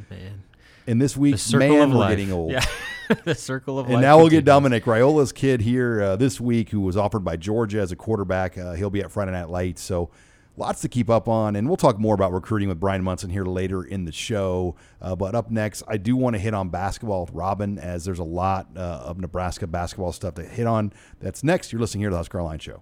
man, 0.10 0.44
in 0.88 1.00
this 1.00 1.16
week, 1.16 1.36
man, 1.54 1.92
we're 1.92 1.98
life. 1.98 2.10
getting 2.18 2.32
old. 2.32 2.52
Yeah. 2.52 2.66
the 3.26 3.36
circle 3.36 3.80
of 3.80 3.86
And 3.86 3.96
life 3.96 4.02
now 4.02 4.18
we'll 4.18 4.30
get. 4.30 4.46
Dominic 4.46 4.86
Raiola's 4.86 5.32
kid 5.32 5.62
here 5.62 6.02
uh, 6.02 6.16
this 6.16 6.40
week, 6.40 6.70
who 6.70 6.82
was 6.82 6.98
offered 6.98 7.24
by 7.24 7.38
Georgia 7.38 7.80
as 7.80 7.92
a 7.92 7.96
quarterback. 7.96 8.58
Uh, 8.58 8.74
he'll 8.74 8.90
be 8.90 9.02
at 9.02 9.12
Friday 9.12 9.32
Night 9.32 9.50
Lights, 9.50 9.82
so 9.82 10.10
lots 10.58 10.82
to 10.82 10.90
keep 10.90 11.10
up 11.10 11.28
on. 11.28 11.56
And 11.56 11.68
we'll 11.68 11.78
talk 11.78 12.00
more 12.00 12.16
about 12.16 12.34
recruiting 12.34 12.70
with 12.70 12.80
Brian 12.80 13.04
Munson 13.04 13.30
here 13.30 13.46
later 13.46 13.84
in 13.84 14.06
the 14.06 14.12
show. 14.12 14.76
Uh, 15.02 15.16
but 15.16 15.36
up 15.36 15.52
next, 15.52 15.84
I 15.88 15.98
do 15.98 16.16
want 16.16 16.36
to 16.36 16.40
hit 16.40 16.54
on 16.54 16.70
basketball 16.70 17.26
with 17.26 17.34
Robin, 17.34 17.78
as 17.80 18.06
there's 18.06 18.20
a 18.20 18.24
lot 18.24 18.68
uh, 18.76 18.80
of 18.80 19.20
Nebraska 19.20 19.68
basketball 19.68 20.12
stuff 20.12 20.36
to 20.36 20.44
hit 20.44 20.68
on. 20.68 20.94
That's 21.20 21.44
next. 21.44 21.72
You're 21.72 21.82
listening 21.82 22.02
here 22.02 22.10
to 22.10 22.14
the 22.14 22.18
Husker 22.18 22.40
Online 22.40 22.60
Show. 22.60 22.82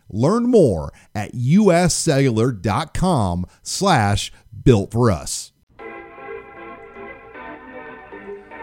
Learn 0.11 0.49
more 0.49 0.91
at 1.15 1.33
uscellular.com 1.33 3.45
slash 3.63 4.31
built 4.63 4.91
for 4.91 5.09
us. 5.09 5.51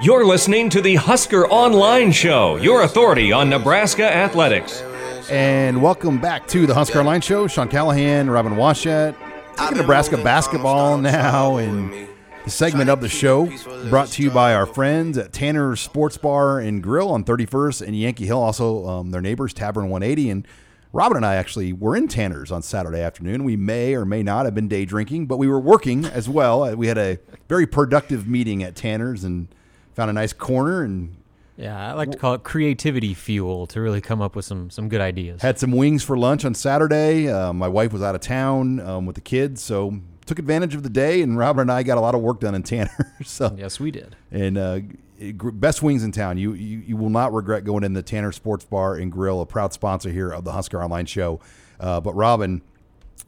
You're 0.00 0.24
listening 0.24 0.70
to 0.70 0.80
the 0.80 0.94
Husker 0.94 1.48
Online 1.48 2.12
Show, 2.12 2.54
your 2.54 2.82
authority 2.82 3.32
on 3.32 3.50
Nebraska 3.50 4.04
athletics. 4.04 4.80
And 5.28 5.82
welcome 5.82 6.20
back 6.20 6.46
to 6.48 6.68
the 6.68 6.74
Husker 6.74 7.00
Online 7.00 7.20
Show. 7.20 7.48
Sean 7.48 7.68
Callahan, 7.68 8.30
Robin 8.30 8.52
Washut, 8.52 9.16
talking 9.56 9.78
Nebraska 9.78 10.16
basketball 10.16 10.98
now, 10.98 11.56
and 11.56 12.08
the 12.44 12.50
segment 12.50 12.88
of 12.88 13.00
the 13.00 13.08
show 13.08 13.50
brought 13.90 14.06
to 14.10 14.22
you 14.22 14.30
by 14.30 14.54
our 14.54 14.66
friends 14.66 15.18
at 15.18 15.32
Tanner's 15.32 15.80
Sports 15.80 16.16
Bar 16.16 16.60
and 16.60 16.80
Grill 16.80 17.10
on 17.10 17.24
31st 17.24 17.84
and 17.84 17.98
Yankee 17.98 18.26
Hill, 18.26 18.40
also 18.40 18.86
um, 18.86 19.10
their 19.10 19.20
neighbors, 19.20 19.52
Tavern 19.52 19.90
180. 19.90 20.30
And 20.30 20.46
Robin 20.92 21.16
and 21.16 21.26
I 21.26 21.34
actually 21.34 21.72
were 21.72 21.94
in 21.96 22.08
Tanner's 22.08 22.50
on 22.50 22.62
Saturday 22.62 23.00
afternoon. 23.00 23.44
We 23.44 23.56
may 23.56 23.94
or 23.94 24.04
may 24.04 24.22
not 24.22 24.46
have 24.46 24.54
been 24.54 24.68
day 24.68 24.84
drinking, 24.84 25.26
but 25.26 25.36
we 25.36 25.46
were 25.46 25.60
working 25.60 26.04
as 26.06 26.28
well. 26.28 26.62
Uh, 26.64 26.74
We 26.74 26.86
had 26.86 26.96
a 26.98 27.18
very 27.48 27.66
productive 27.66 28.26
meeting 28.26 28.62
at 28.62 28.74
Tanner's 28.74 29.22
and 29.24 29.48
found 29.94 30.08
a 30.10 30.12
nice 30.14 30.32
corner 30.32 30.82
and 30.82 31.16
Yeah, 31.56 31.90
I 31.90 31.92
like 31.92 32.10
to 32.12 32.16
call 32.18 32.34
it 32.34 32.42
creativity 32.42 33.12
fuel 33.14 33.66
to 33.68 33.80
really 33.80 34.00
come 34.00 34.22
up 34.22 34.34
with 34.36 34.44
some 34.46 34.70
some 34.70 34.88
good 34.88 35.00
ideas. 35.00 35.42
Had 35.42 35.58
some 35.58 35.72
wings 35.72 36.02
for 36.02 36.16
lunch 36.16 36.44
on 36.44 36.54
Saturday. 36.54 37.28
Uh, 37.28 37.52
my 37.52 37.68
wife 37.68 37.92
was 37.92 38.00
out 38.02 38.14
of 38.14 38.20
town 38.22 38.80
um, 38.80 39.04
with 39.06 39.16
the 39.16 39.20
kids, 39.22 39.60
so 39.62 39.98
took 40.24 40.38
advantage 40.38 40.74
of 40.74 40.82
the 40.84 40.90
day. 40.90 41.20
And 41.20 41.36
Robert 41.36 41.62
and 41.62 41.72
I 41.72 41.82
got 41.82 41.98
a 41.98 42.00
lot 42.00 42.14
of 42.14 42.20
work 42.22 42.40
done 42.40 42.54
in 42.54 42.62
Tanner. 42.62 43.14
so 43.24 43.54
yes, 43.58 43.78
we 43.80 43.90
did. 43.90 44.16
and 44.30 44.56
uh, 44.56 44.80
best 45.18 45.82
wings 45.82 46.04
in 46.04 46.12
town. 46.12 46.38
You, 46.38 46.52
you 46.52 46.78
you 46.78 46.96
will 46.96 47.10
not 47.10 47.32
regret 47.32 47.64
going 47.64 47.84
in 47.84 47.92
the 47.92 48.02
Tanner 48.02 48.32
Sports 48.32 48.64
Bar 48.64 48.96
and 48.96 49.10
Grill, 49.10 49.40
a 49.40 49.46
proud 49.46 49.72
sponsor 49.72 50.10
here 50.10 50.30
of 50.30 50.44
the 50.44 50.52
Husker 50.52 50.82
Online 50.82 51.06
Show. 51.06 51.40
Uh, 51.80 52.00
but 52.00 52.14
Robin, 52.14 52.62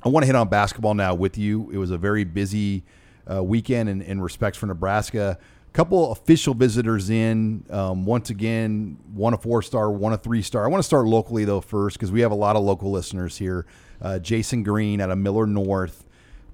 I 0.03 0.09
want 0.09 0.23
to 0.23 0.27
hit 0.27 0.37
on 0.37 0.49
basketball 0.49 0.95
now 0.95 1.15
with 1.15 1.37
you. 1.37 1.71
It 1.71 1.79
was 1.79 1.91
a 1.91 1.99
very 1.99 2.25
busy 2.25 2.85
uh, 3.31 3.43
weekend 3.43 3.89
in, 3.89 4.03
in 4.03 4.21
respects 4.21 4.59
for 4.59 4.67
Nebraska. 4.67 5.39
A 5.41 5.73
Couple 5.73 6.11
official 6.13 6.55
visitors 6.55 7.11
in. 7.11 7.65
Um, 7.71 8.05
once 8.05 8.31
again, 8.31 8.99
one 9.13 9.35
a 9.35 9.39
four 9.39 9.63
star, 9.63 9.91
one 9.91 10.13
a 10.13 10.19
three 10.19 10.43
star. 10.43 10.65
I 10.65 10.69
want 10.69 10.81
to 10.81 10.87
start 10.87 11.07
locally 11.07 11.45
though 11.45 11.61
first 11.61 11.97
because 11.97 12.11
we 12.11 12.21
have 12.23 12.33
a 12.33 12.37
lot 12.37 12.57
of 12.57 12.63
local 12.63 12.91
listeners 12.91 13.39
here. 13.39 13.67
Uh, 14.01 14.19
Jason 14.19 14.63
Green 14.63 15.01
out 15.01 15.11
of 15.11 15.19
Millard 15.19 15.49
North, 15.51 16.07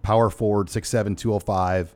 power 0.02 0.28
forward, 0.28 0.68
six 0.68 0.88
seven 0.88 1.14
two 1.16 1.30
zero 1.30 1.38
five. 1.38 1.94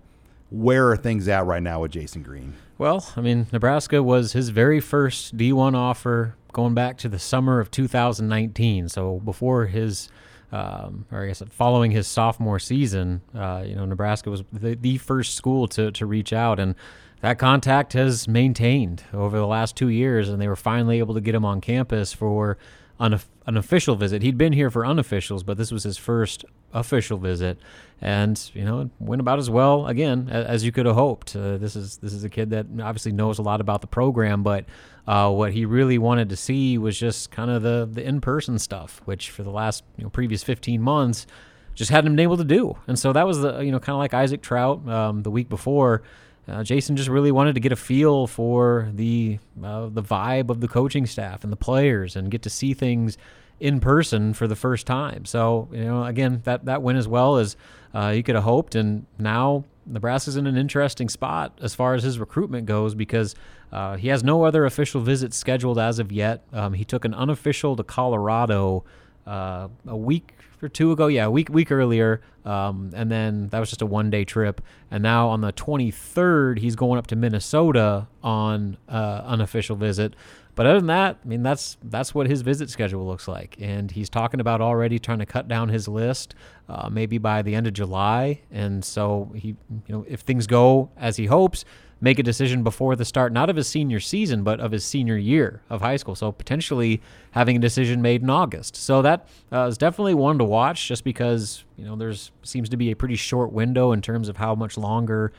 Where 0.50 0.90
are 0.90 0.97
things 0.97 1.28
at 1.28 1.47
right 1.47 1.62
now 1.62 1.82
with 1.82 1.92
Jason 1.92 2.23
Green? 2.23 2.54
Well, 2.81 3.07
I 3.15 3.21
mean, 3.21 3.47
Nebraska 3.53 4.03
was 4.03 4.33
his 4.33 4.49
very 4.49 4.81
first 4.81 5.37
D1 5.37 5.75
offer 5.75 6.35
going 6.55 6.73
back 6.73 6.97
to 6.97 7.11
the 7.11 7.19
summer 7.19 7.61
of 7.61 7.71
2019. 7.71 8.89
So 8.89 9.21
before 9.23 9.67
his, 9.67 10.09
um, 10.51 11.05
or 11.13 11.25
I 11.25 11.27
guess 11.27 11.43
following 11.51 11.91
his 11.91 12.09
sophomore 12.09 12.59
season, 12.59 13.21
uh, 13.35 13.65
you 13.67 13.75
know, 13.75 13.85
Nebraska 13.85 14.31
was 14.31 14.45
the, 14.51 14.77
the 14.77 14.97
first 14.97 15.35
school 15.35 15.69
to, 15.69 15.93
to 15.93 16.07
reach 16.07 16.33
out. 16.33 16.59
And 16.59 16.75
that 17.21 17.39
contact 17.39 17.93
has 17.93 18.27
maintained 18.27 19.05
over 19.13 19.37
the 19.37 19.47
last 19.47 19.77
two 19.77 19.89
years. 19.89 20.31
And 20.31 20.41
they 20.41 20.49
were 20.49 20.57
finally 20.57 21.01
able 21.01 21.13
to 21.13 21.21
get 21.21 21.35
him 21.35 21.45
on 21.45 21.61
campus 21.61 22.15
for 22.15 22.57
an, 22.99 23.21
an 23.45 23.59
official 23.59 23.95
visit. 23.95 24.23
He'd 24.23 24.39
been 24.39 24.55
here 24.55 24.71
for 24.71 24.85
unofficials, 24.85 25.45
but 25.45 25.59
this 25.59 25.71
was 25.71 25.83
his 25.83 25.99
first 25.99 26.47
official 26.73 27.19
visit, 27.19 27.59
and 28.00 28.50
you 28.55 28.65
know 28.65 28.91
went 28.99 29.21
about 29.21 29.39
as 29.39 29.50
well 29.50 29.87
again 29.87 30.29
as 30.31 30.65
you 30.65 30.73
could 30.73 30.87
have 30.87 30.95
hoped. 30.95 31.35
Uh, 31.37 31.57
this 31.59 31.77
is 31.77 31.99
this 31.99 32.12
is 32.12 32.25
a 32.25 32.29
kid 32.29 32.50
that 32.50 32.67
obviously 32.83 33.12
knows 33.12 33.39
a 33.39 33.43
lot 33.43 33.61
about 33.61 33.81
the 33.81 33.87
program, 33.87 34.43
but 34.43 34.65
uh, 35.07 35.31
what 35.31 35.53
he 35.53 35.65
really 35.65 35.99
wanted 35.99 36.29
to 36.29 36.37
see 36.37 36.79
was 36.79 36.99
just 36.99 37.31
kind 37.31 37.50
of 37.50 37.62
the 37.62 37.89
the 37.91 38.03
in 38.03 38.21
person 38.21 38.59
stuff, 38.59 39.00
which 39.05 39.31
for 39.31 39.43
the 39.43 39.50
last 39.50 39.85
you 39.97 40.05
know 40.05 40.11
previous 40.11 40.43
15 40.43 40.81
months 40.81 41.27
just 41.75 41.91
hadn't 41.91 42.12
been 42.12 42.21
able 42.21 42.37
to 42.37 42.45
do. 42.45 42.77
And 42.87 42.99
so 42.99 43.12
that 43.12 43.27
was 43.27 43.41
the 43.41 43.61
you 43.61 43.73
know 43.73 43.81
kind 43.81 43.95
of 43.95 43.99
like 43.99 44.15
Isaac 44.15 44.43
Traudt 44.43 44.87
um, 44.89 45.23
the 45.23 45.31
week 45.31 45.49
before. 45.49 46.03
Uh, 46.49 46.65
Jason 46.65 46.97
just 46.97 47.09
really 47.09 47.31
wanted 47.31 47.55
to 47.55 47.61
get 47.61 47.71
a 47.71 47.77
feel 47.77 48.27
for 48.27 48.91
the 48.95 49.39
uh, 49.62 49.89
the 49.89 50.03
vibe 50.03 50.50
of 50.50 50.61
the 50.61 50.69
coaching 50.69 51.07
staff 51.07 51.45
and 51.45 51.53
the 51.53 51.57
players, 51.57 52.17
and 52.17 52.31
get 52.31 52.43
to 52.43 52.50
see 52.50 52.75
things 52.75 53.17
in 53.61 53.79
person 53.79 54.33
for 54.35 54.49
the 54.49 54.57
first 54.57 54.87
time. 54.87 55.25
So 55.25 55.69
you 55.71 55.85
know, 55.85 56.05
again, 56.05 56.40
that 56.45 56.64
that 56.64 56.83
went 56.83 56.99
as 56.99 57.07
well 57.07 57.37
as 57.37 57.57
uh, 57.95 58.09
you 58.09 58.23
could 58.23 58.35
have 58.35 58.45
hoped, 58.45 58.75
and 58.75 59.07
now 59.19 59.64
Nebraska's 59.87 60.37
in 60.37 60.47
an 60.47 60.57
interesting 60.57 61.09
spot 61.09 61.59
as 61.61 61.75
far 61.75 61.95
as 61.95 62.02
his 62.02 62.19
recruitment 62.19 62.67
goes 62.67 62.95
because 62.95 63.35
uh, 63.73 63.97
he 63.97 64.09
has 64.09 64.25
no 64.25 64.45
other 64.45 64.64
official 64.64 65.00
visits 65.00 65.37
scheduled 65.37 65.79
as 65.79 65.99
of 65.99 66.11
yet. 66.11 66.43
Um, 66.52 66.73
he 66.73 66.85
took 66.85 67.05
an 67.05 67.14
unofficial 67.14 67.76
to 67.76 67.85
Colorado 67.85 68.85
uh, 69.26 69.69
a 69.87 69.97
week 69.97 70.35
or 70.62 70.69
two 70.69 70.93
ago. 70.93 71.07
Yeah, 71.07 71.25
a 71.25 71.31
week 71.31 71.49
week 71.49 71.71
earlier, 71.71 72.21
um, 72.45 72.90
and 72.95 73.11
then 73.11 73.49
that 73.49 73.59
was 73.59 73.69
just 73.69 73.83
a 73.83 73.87
one 73.87 74.11
day 74.11 74.25
trip. 74.25 74.61
And 74.90 75.02
now 75.02 75.29
on 75.29 75.40
the 75.40 75.52
23rd, 75.52 76.59
he's 76.59 76.76
going 76.76 76.99
up 76.99 77.07
to 77.09 77.17
Minnesota 77.17 78.07
on 78.23 78.76
uh, 78.88 79.23
unofficial 79.25 79.76
visit. 79.76 80.14
But 80.61 80.67
other 80.67 80.81
than 80.81 80.88
that, 80.88 81.17
I 81.25 81.26
mean, 81.26 81.43
that's 81.43 81.79
that's 81.83 82.14
what 82.14 82.26
his 82.26 82.43
visit 82.43 82.69
schedule 82.69 83.07
looks 83.07 83.26
like, 83.26 83.57
and 83.59 83.90
he's 83.90 84.11
talking 84.11 84.40
about 84.40 84.61
already 84.61 84.99
trying 84.99 85.21
to 85.21 85.25
cut 85.25 85.49
down 85.49 85.71
his 85.71 85.88
list, 85.88 86.35
uh, 86.69 86.90
maybe 86.90 87.17
by 87.17 87.40
the 87.40 87.55
end 87.55 87.67
of 87.67 87.73
July. 87.73 88.43
And 88.50 88.85
so 88.85 89.33
he, 89.35 89.57
you 89.71 89.83
know, 89.88 90.05
if 90.07 90.21
things 90.21 90.47
go 90.47 90.90
as 90.99 91.17
he 91.17 91.25
hopes, 91.25 91.64
make 92.02 92.19
a 92.19 92.23
decision 92.23 92.62
before 92.62 92.95
the 92.95 93.07
start, 93.07 93.33
not 93.33 93.49
of 93.49 93.57
his 93.57 93.69
senior 93.69 94.00
season, 94.00 94.45
but 94.45 94.61
of 94.61 94.71
his 94.71 94.85
senior 94.85 95.17
year 95.17 95.62
of 95.71 95.81
high 95.81 95.97
school. 95.97 96.14
So 96.14 96.31
potentially 96.31 97.00
having 97.31 97.57
a 97.57 97.59
decision 97.59 98.02
made 98.02 98.21
in 98.21 98.29
August. 98.29 98.76
So 98.76 99.00
that 99.00 99.29
uh, 99.50 99.64
is 99.64 99.79
definitely 99.79 100.12
one 100.12 100.37
to 100.37 100.45
watch, 100.45 100.87
just 100.87 101.05
because 101.05 101.64
you 101.79 101.87
know 101.87 101.97
there's 101.97 102.33
seems 102.43 102.69
to 102.69 102.76
be 102.76 102.90
a 102.90 102.97
pretty 102.97 103.17
short 103.17 103.50
window 103.50 103.93
in 103.93 104.02
terms 104.02 104.29
of 104.29 104.37
how 104.37 104.55
much 104.55 104.76
longer 104.76 105.33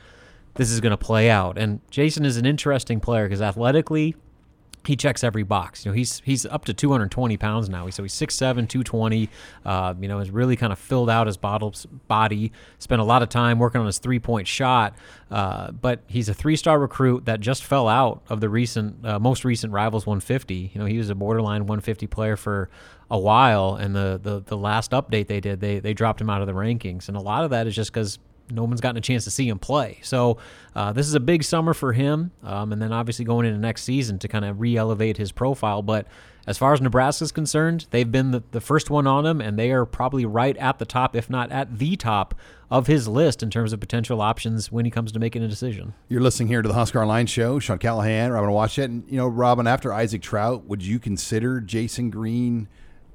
this 0.54 0.72
is 0.72 0.80
going 0.80 0.90
to 0.90 0.96
play 0.96 1.30
out. 1.30 1.58
And 1.58 1.78
Jason 1.92 2.24
is 2.24 2.36
an 2.38 2.44
interesting 2.44 2.98
player 2.98 3.26
because 3.26 3.40
athletically 3.40 4.16
he 4.86 4.96
checks 4.96 5.22
every 5.22 5.42
box. 5.42 5.84
You 5.84 5.90
know, 5.90 5.94
he's 5.94 6.20
he's 6.24 6.44
up 6.46 6.64
to 6.64 6.74
220 6.74 7.36
pounds 7.36 7.68
now. 7.68 7.88
So 7.90 8.02
he's 8.02 8.14
6'7", 8.14 8.68
220. 8.68 9.28
Uh, 9.64 9.94
you 10.00 10.08
know, 10.08 10.18
has 10.18 10.30
really 10.30 10.56
kind 10.56 10.72
of 10.72 10.78
filled 10.78 11.08
out 11.08 11.26
his 11.26 11.36
bottles, 11.36 11.86
body. 12.08 12.52
Spent 12.78 13.00
a 13.00 13.04
lot 13.04 13.22
of 13.22 13.28
time 13.28 13.58
working 13.58 13.80
on 13.80 13.86
his 13.86 13.98
three 13.98 14.18
point 14.18 14.48
shot. 14.48 14.96
Uh, 15.30 15.70
but 15.70 16.00
he's 16.08 16.28
a 16.28 16.34
three 16.34 16.56
star 16.56 16.78
recruit 16.78 17.24
that 17.26 17.40
just 17.40 17.64
fell 17.64 17.88
out 17.88 18.22
of 18.28 18.40
the 18.40 18.48
recent, 18.48 19.04
uh, 19.06 19.18
most 19.18 19.44
recent 19.44 19.72
Rivals 19.72 20.04
150. 20.04 20.72
You 20.74 20.80
know, 20.80 20.86
he 20.86 20.98
was 20.98 21.10
a 21.10 21.14
borderline 21.14 21.62
150 21.62 22.06
player 22.08 22.36
for 22.36 22.68
a 23.10 23.18
while, 23.18 23.74
and 23.74 23.94
the 23.94 24.18
the 24.22 24.40
the 24.40 24.56
last 24.56 24.90
update 24.92 25.26
they 25.28 25.40
did, 25.40 25.60
they 25.60 25.78
they 25.78 25.94
dropped 25.94 26.20
him 26.20 26.30
out 26.30 26.40
of 26.40 26.46
the 26.46 26.54
rankings, 26.54 27.08
and 27.08 27.16
a 27.16 27.20
lot 27.20 27.44
of 27.44 27.50
that 27.50 27.66
is 27.66 27.74
just 27.74 27.92
because 27.92 28.18
no 28.50 28.64
one's 28.64 28.80
gotten 28.80 28.96
a 28.96 29.00
chance 29.02 29.24
to 29.24 29.30
see 29.30 29.48
him 29.48 29.58
play. 29.58 29.98
So 30.02 30.38
uh, 30.74 30.92
this 30.92 31.06
is 31.06 31.14
a 31.14 31.20
big 31.20 31.44
summer 31.44 31.74
for 31.74 31.92
him, 31.92 32.32
um, 32.42 32.72
and 32.72 32.80
then 32.80 32.92
obviously 32.92 33.24
going 33.24 33.46
into 33.46 33.58
next 33.58 33.84
season 33.84 34.18
to 34.20 34.28
kind 34.28 34.44
of 34.44 34.60
re-elevate 34.60 35.16
his 35.16 35.32
profile. 35.32 35.82
But 35.82 36.06
as 36.46 36.58
far 36.58 36.72
as 36.72 36.80
Nebraska's 36.80 37.30
concerned, 37.30 37.86
they've 37.90 38.10
been 38.10 38.32
the, 38.32 38.42
the 38.50 38.60
first 38.60 38.90
one 38.90 39.06
on 39.06 39.24
him, 39.24 39.40
and 39.40 39.58
they 39.58 39.70
are 39.70 39.84
probably 39.84 40.24
right 40.24 40.56
at 40.56 40.78
the 40.78 40.84
top, 40.84 41.14
if 41.14 41.30
not 41.30 41.52
at 41.52 41.78
the 41.78 41.96
top, 41.96 42.34
of 42.68 42.86
his 42.86 43.06
list 43.06 43.42
in 43.42 43.50
terms 43.50 43.72
of 43.72 43.80
potential 43.80 44.20
options 44.20 44.72
when 44.72 44.84
he 44.84 44.90
comes 44.90 45.12
to 45.12 45.18
making 45.18 45.42
a 45.42 45.48
decision. 45.48 45.94
You're 46.08 46.22
listening 46.22 46.48
here 46.48 46.62
to 46.62 46.68
the 46.68 46.74
Husker 46.74 47.00
Online 47.00 47.26
Show. 47.26 47.58
Sean 47.58 47.78
Callahan, 47.78 48.32
Robin 48.32 48.50
Washut. 48.50 48.84
And, 48.86 49.04
you 49.08 49.18
know, 49.18 49.28
Robin, 49.28 49.66
after 49.66 49.92
Isaac 49.92 50.22
Traudt, 50.22 50.64
would 50.64 50.82
you 50.82 50.98
consider 50.98 51.60
Jason 51.60 52.10
Green 52.10 52.68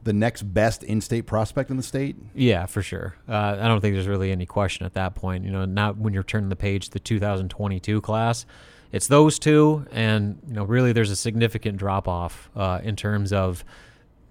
the 0.08 0.14
next 0.14 0.42
best 0.42 0.84
in-state 0.84 1.24
prospect 1.28 1.70
in 1.70 1.78
the 1.78 1.84
state? 1.84 2.16
Yeah, 2.34 2.66
for 2.66 2.82
sure. 2.82 3.16
Uh, 3.30 3.58
I 3.60 3.68
don't 3.68 3.82
think 3.82 3.94
there's 3.94 4.08
really 4.08 4.32
any 4.32 4.46
question 4.46 4.86
at 4.86 4.94
that 4.94 5.14
point. 5.14 5.44
You 5.44 5.52
know, 5.52 5.66
now 5.66 5.94
when 5.94 6.14
you're 6.14 6.24
turning 6.24 6.50
the 6.50 6.56
page, 6.56 6.86
to 6.86 6.92
the 6.92 7.00
2022 7.00 8.02
class, 8.02 8.46
it's 8.92 9.08
those 9.08 9.38
two, 9.38 9.86
and 9.92 10.40
you 10.48 10.54
know, 10.54 10.64
really, 10.64 10.94
there's 10.94 11.12
a 11.12 11.16
significant 11.16 11.78
drop 11.78 12.08
off 12.08 12.50
uh, 12.56 12.80
in 12.84 12.96
terms 12.96 13.34
of 13.34 13.66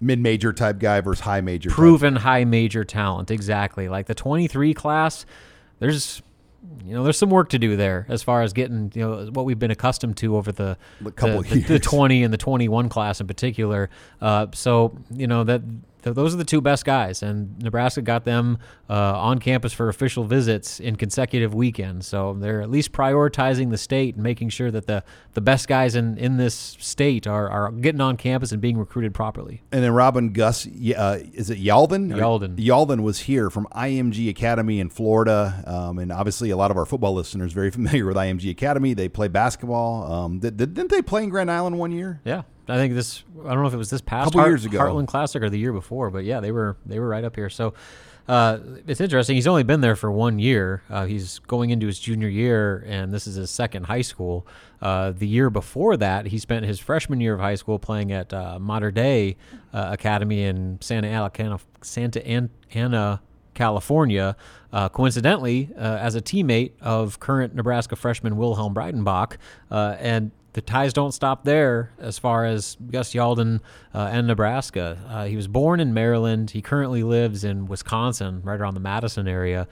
mid 0.01 0.19
major 0.19 0.51
type 0.51 0.79
guy 0.79 0.99
versus 0.99 1.21
high 1.21 1.41
major. 1.41 1.69
Proven 1.69 2.15
type. 2.15 2.23
high 2.23 2.43
major 2.43 2.83
talent, 2.83 3.29
exactly. 3.29 3.87
Like 3.87 4.07
the 4.07 4.15
23 4.15 4.73
class, 4.73 5.25
there's 5.79 6.21
you 6.85 6.93
know, 6.93 7.03
there's 7.03 7.17
some 7.17 7.29
work 7.29 7.49
to 7.49 7.59
do 7.59 7.75
there 7.75 8.05
as 8.09 8.23
far 8.23 8.41
as 8.41 8.53
getting, 8.53 8.91
you 8.95 9.01
know, 9.01 9.29
what 9.31 9.45
we've 9.45 9.59
been 9.59 9.71
accustomed 9.71 10.17
to 10.17 10.35
over 10.37 10.51
the 10.51 10.77
couple 11.15 11.41
the, 11.41 11.59
the, 11.59 11.73
the 11.73 11.79
20 11.79 12.23
and 12.23 12.33
the 12.33 12.37
21 12.37 12.89
class 12.89 13.21
in 13.21 13.27
particular. 13.27 13.89
Uh, 14.21 14.47
so, 14.53 14.97
you 15.11 15.27
know, 15.27 15.43
that 15.43 15.61
those 16.13 16.33
are 16.33 16.37
the 16.37 16.43
two 16.43 16.61
best 16.61 16.85
guys, 16.85 17.23
and 17.23 17.57
Nebraska 17.59 18.01
got 18.01 18.25
them 18.25 18.57
uh, 18.89 18.93
on 18.93 19.39
campus 19.39 19.73
for 19.73 19.89
official 19.89 20.23
visits 20.23 20.79
in 20.79 20.95
consecutive 20.95 21.53
weekends. 21.53 22.07
So 22.07 22.33
they're 22.33 22.61
at 22.61 22.69
least 22.69 22.91
prioritizing 22.91 23.69
the 23.69 23.77
state 23.77 24.15
and 24.15 24.23
making 24.23 24.49
sure 24.49 24.71
that 24.71 24.87
the, 24.87 25.03
the 25.33 25.41
best 25.41 25.67
guys 25.67 25.95
in, 25.95 26.17
in 26.17 26.37
this 26.37 26.77
state 26.79 27.27
are, 27.27 27.49
are 27.49 27.71
getting 27.71 28.01
on 28.01 28.17
campus 28.17 28.51
and 28.51 28.61
being 28.61 28.77
recruited 28.77 29.13
properly. 29.13 29.61
And 29.71 29.83
then 29.83 29.91
Robin 29.91 30.33
Gus, 30.33 30.67
uh, 30.67 31.19
is 31.33 31.49
it 31.49 31.59
Yalden? 31.59 32.13
Yalden. 32.13 32.57
Yalden 32.57 33.01
was 33.01 33.19
here 33.19 33.49
from 33.49 33.67
IMG 33.73 34.29
Academy 34.29 34.79
in 34.79 34.89
Florida, 34.89 35.63
um, 35.65 35.99
and 35.99 36.11
obviously 36.11 36.49
a 36.49 36.57
lot 36.57 36.71
of 36.71 36.77
our 36.77 36.85
football 36.85 37.13
listeners 37.13 37.53
very 37.53 37.71
familiar 37.77 38.05
with 38.05 38.17
IMG 38.17 38.49
Academy. 38.49 38.93
They 38.93 39.09
play 39.09 39.27
basketball. 39.27 40.11
Um, 40.11 40.39
did, 40.39 40.57
didn't 40.57 40.91
they 40.91 41.01
play 41.01 41.23
in 41.23 41.29
Grand 41.29 41.51
Island 41.51 41.77
one 41.77 41.91
year? 41.91 42.21
Yeah. 42.25 42.43
I 42.67 42.75
think 42.75 42.93
this. 42.93 43.23
I 43.45 43.53
don't 43.53 43.61
know 43.61 43.67
if 43.67 43.73
it 43.73 43.77
was 43.77 43.89
this 43.89 44.01
past 44.01 44.25
couple 44.25 44.41
Heart, 44.41 44.51
years 44.51 44.65
ago 44.65 44.79
Heartland 44.79 45.07
Classic 45.07 45.41
or 45.41 45.49
the 45.49 45.59
year 45.59 45.73
before, 45.73 46.09
but 46.09 46.25
yeah, 46.25 46.39
they 46.39 46.51
were 46.51 46.77
they 46.85 46.99
were 46.99 47.07
right 47.07 47.23
up 47.23 47.35
here. 47.35 47.49
So 47.49 47.73
uh, 48.27 48.59
it's 48.85 48.99
interesting. 48.99 49.35
He's 49.35 49.47
only 49.47 49.63
been 49.63 49.81
there 49.81 49.95
for 49.95 50.11
one 50.11 50.37
year. 50.37 50.83
Uh, 50.89 51.05
he's 51.05 51.39
going 51.39 51.69
into 51.69 51.87
his 51.87 51.97
junior 51.97 52.27
year, 52.27 52.83
and 52.85 53.13
this 53.13 53.25
is 53.25 53.35
his 53.35 53.49
second 53.49 53.85
high 53.85 54.01
school. 54.01 54.45
Uh, 54.81 55.11
the 55.11 55.27
year 55.27 55.49
before 55.49 55.95
that, 55.97 56.27
he 56.27 56.37
spent 56.37 56.65
his 56.65 56.79
freshman 56.79 57.21
year 57.21 57.33
of 57.33 57.39
high 57.39 57.55
school 57.55 57.79
playing 57.79 58.11
at 58.11 58.33
uh, 58.33 58.59
Mater 58.59 58.91
Dei 58.91 59.37
uh, 59.73 59.89
Academy 59.91 60.43
in 60.43 60.77
Santa 60.81 61.07
Ana, 61.07 61.59
Santa 61.81 62.27
Ana, 62.73 63.21
California. 63.53 64.35
Uh, 64.73 64.89
coincidentally, 64.89 65.69
as 65.77 66.15
a 66.15 66.21
teammate 66.21 66.73
of 66.81 67.21
current 67.21 67.55
Nebraska 67.55 67.95
freshman 67.95 68.35
Wilhelm 68.35 68.75
Breitenbach, 68.75 69.37
and 69.71 70.31
the 70.53 70.61
ties 70.61 70.93
don't 70.93 71.11
stop 71.11 71.43
there 71.43 71.91
as 71.99 72.17
far 72.17 72.45
as 72.45 72.77
Gus 72.89 73.13
Yalden 73.13 73.61
uh, 73.93 74.09
and 74.11 74.27
Nebraska. 74.27 74.97
Uh, 75.07 75.25
he 75.25 75.35
was 75.35 75.47
born 75.47 75.79
in 75.79 75.93
Maryland. 75.93 76.51
He 76.51 76.61
currently 76.61 77.03
lives 77.03 77.43
in 77.43 77.67
Wisconsin, 77.67 78.41
right 78.43 78.59
around 78.59 78.73
the 78.73 78.79
Madison 78.79 79.27
area. 79.27 79.67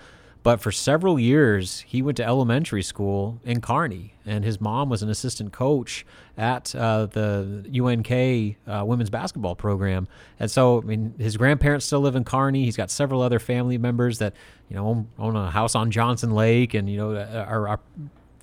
But 0.45 0.61
for 0.61 0.71
several 0.71 1.19
years, 1.19 1.79
he 1.87 2.03
went 2.03 2.17
to 2.17 2.23
elementary 2.23 2.83
school 2.83 3.41
in 3.43 3.61
Kearney, 3.61 4.13
and 4.27 4.43
his 4.43 4.61
mom 4.61 4.89
was 4.89 5.01
an 5.01 5.09
assistant 5.09 5.51
coach 5.51 6.05
at 6.37 6.75
uh, 6.75 7.07
the 7.07 7.65
UNK 7.75 8.55
uh, 8.67 8.85
women's 8.85 9.09
basketball 9.09 9.55
program. 9.55 10.07
And 10.39 10.51
so, 10.51 10.83
I 10.83 10.85
mean, 10.85 11.15
his 11.17 11.35
grandparents 11.35 11.87
still 11.87 12.01
live 12.01 12.15
in 12.15 12.25
Kearney. 12.25 12.63
He's 12.63 12.77
got 12.77 12.91
several 12.91 13.23
other 13.23 13.39
family 13.39 13.79
members 13.79 14.19
that, 14.19 14.35
you 14.69 14.75
know, 14.75 14.85
own, 14.85 15.07
own 15.17 15.35
a 15.35 15.49
house 15.49 15.73
on 15.73 15.89
Johnson 15.89 16.29
Lake, 16.29 16.75
and 16.75 16.87
you 16.87 16.97
know, 16.97 17.15
are, 17.15 17.67
are 17.67 17.79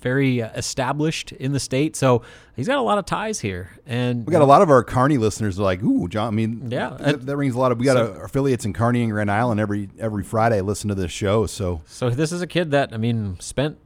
very 0.03 0.41
uh, 0.41 0.51
established 0.51 1.31
in 1.31 1.53
the 1.53 1.59
state. 1.59 1.95
So 1.95 2.21
he's 2.55 2.67
got 2.67 2.77
a 2.77 2.81
lot 2.81 2.99
of 2.99 3.05
ties 3.05 3.39
here. 3.39 3.71
And 3.87 4.27
we 4.27 4.31
got 4.31 4.41
a 4.41 4.45
lot 4.45 4.61
of 4.61 4.69
our 4.69 4.83
Kearney 4.83 5.17
listeners 5.17 5.59
are 5.59 5.63
like, 5.63 5.81
ooh, 5.81 6.07
John. 6.07 6.27
I 6.27 6.31
mean, 6.31 6.69
yeah, 6.69 6.95
that, 6.99 7.25
that 7.25 7.37
rings 7.37 7.55
a 7.55 7.59
lot 7.59 7.71
of. 7.71 7.79
We 7.79 7.85
got 7.85 7.95
so, 7.95 8.21
affiliates 8.21 8.65
in 8.65 8.73
Kearney 8.73 9.01
and 9.01 9.11
Grand 9.11 9.31
Island 9.31 9.59
every 9.59 9.89
every 9.97 10.23
Friday. 10.23 10.61
Listen 10.61 10.89
to 10.89 10.95
this 10.95 11.11
show. 11.11 11.47
So 11.47 11.81
so 11.87 12.11
this 12.11 12.31
is 12.31 12.41
a 12.41 12.47
kid 12.47 12.71
that 12.71 12.93
I 12.93 12.97
mean 12.97 13.39
spent 13.39 13.79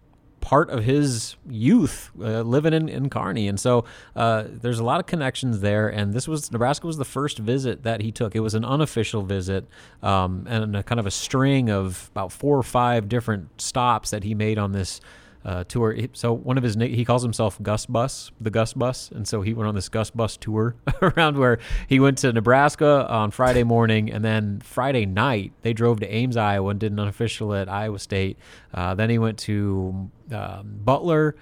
part 0.47 0.69
of 0.69 0.85
his 0.85 1.35
youth 1.49 2.09
uh, 2.21 2.41
living 2.41 2.71
in, 2.71 2.87
in 2.87 3.09
Kearney. 3.09 3.49
And 3.49 3.59
so 3.59 3.83
uh, 4.15 4.45
there's 4.47 4.79
a 4.79 4.83
lot 4.83 5.01
of 5.01 5.05
connections 5.05 5.59
there. 5.59 5.89
And 5.89 6.13
this 6.13 6.25
was 6.25 6.51
Nebraska 6.53 6.87
was 6.87 6.95
the 6.95 7.03
first 7.03 7.37
visit 7.37 7.83
that 7.83 7.99
he 8.01 8.13
took. 8.13 8.33
It 8.33 8.39
was 8.39 8.53
an 8.53 8.63
unofficial 8.63 9.23
visit 9.23 9.65
um, 10.01 10.45
and 10.47 10.75
a 10.77 10.83
kind 10.83 10.99
of 11.01 11.05
a 11.05 11.11
string 11.11 11.69
of 11.69 12.09
about 12.13 12.31
four 12.31 12.57
or 12.57 12.63
five 12.63 13.09
different 13.09 13.61
stops 13.61 14.11
that 14.11 14.23
he 14.23 14.33
made 14.33 14.57
on 14.57 14.71
this 14.71 15.01
uh, 15.45 15.63
tour. 15.63 15.95
So 16.13 16.33
one 16.33 16.57
of 16.57 16.63
his 16.63 16.75
he 16.75 17.05
calls 17.05 17.23
himself 17.23 17.61
Gus 17.61 17.85
Bus, 17.85 18.31
the 18.39 18.49
Gus 18.49 18.73
Bus, 18.73 19.09
and 19.11 19.27
so 19.27 19.41
he 19.41 19.53
went 19.53 19.67
on 19.67 19.75
this 19.75 19.89
Gus 19.89 20.09
Bus 20.09 20.37
tour 20.37 20.75
around 21.01 21.37
where 21.37 21.59
he 21.87 21.99
went 21.99 22.17
to 22.19 22.33
Nebraska 22.33 23.07
on 23.09 23.31
Friday 23.31 23.63
morning, 23.63 24.11
and 24.11 24.23
then 24.23 24.59
Friday 24.59 25.05
night 25.05 25.53
they 25.61 25.73
drove 25.73 25.99
to 26.01 26.13
Ames, 26.13 26.37
Iowa, 26.37 26.71
and 26.71 26.79
did 26.79 26.91
an 26.91 26.99
unofficial 26.99 27.53
at 27.53 27.69
Iowa 27.69 27.99
State. 27.99 28.37
Uh, 28.73 28.95
then 28.95 29.09
he 29.09 29.17
went 29.17 29.37
to 29.39 30.09
um, 30.31 30.79
Butler, 30.83 31.35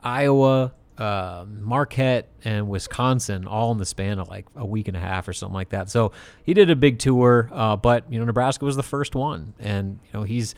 Iowa. 0.00 0.72
Uh, 0.96 1.46
Marquette 1.60 2.28
and 2.42 2.68
Wisconsin, 2.68 3.46
all 3.46 3.70
in 3.70 3.78
the 3.78 3.86
span 3.86 4.18
of 4.18 4.28
like 4.28 4.46
a 4.56 4.66
week 4.66 4.88
and 4.88 4.96
a 4.96 5.00
half 5.00 5.28
or 5.28 5.32
something 5.32 5.54
like 5.54 5.68
that. 5.68 5.88
So 5.88 6.10
he 6.42 6.54
did 6.54 6.70
a 6.70 6.74
big 6.74 6.98
tour, 6.98 7.48
uh, 7.52 7.76
but 7.76 8.12
you 8.12 8.18
know 8.18 8.24
Nebraska 8.24 8.64
was 8.64 8.74
the 8.74 8.82
first 8.82 9.14
one, 9.14 9.54
and 9.60 10.00
you 10.02 10.10
know 10.12 10.24
he's 10.24 10.56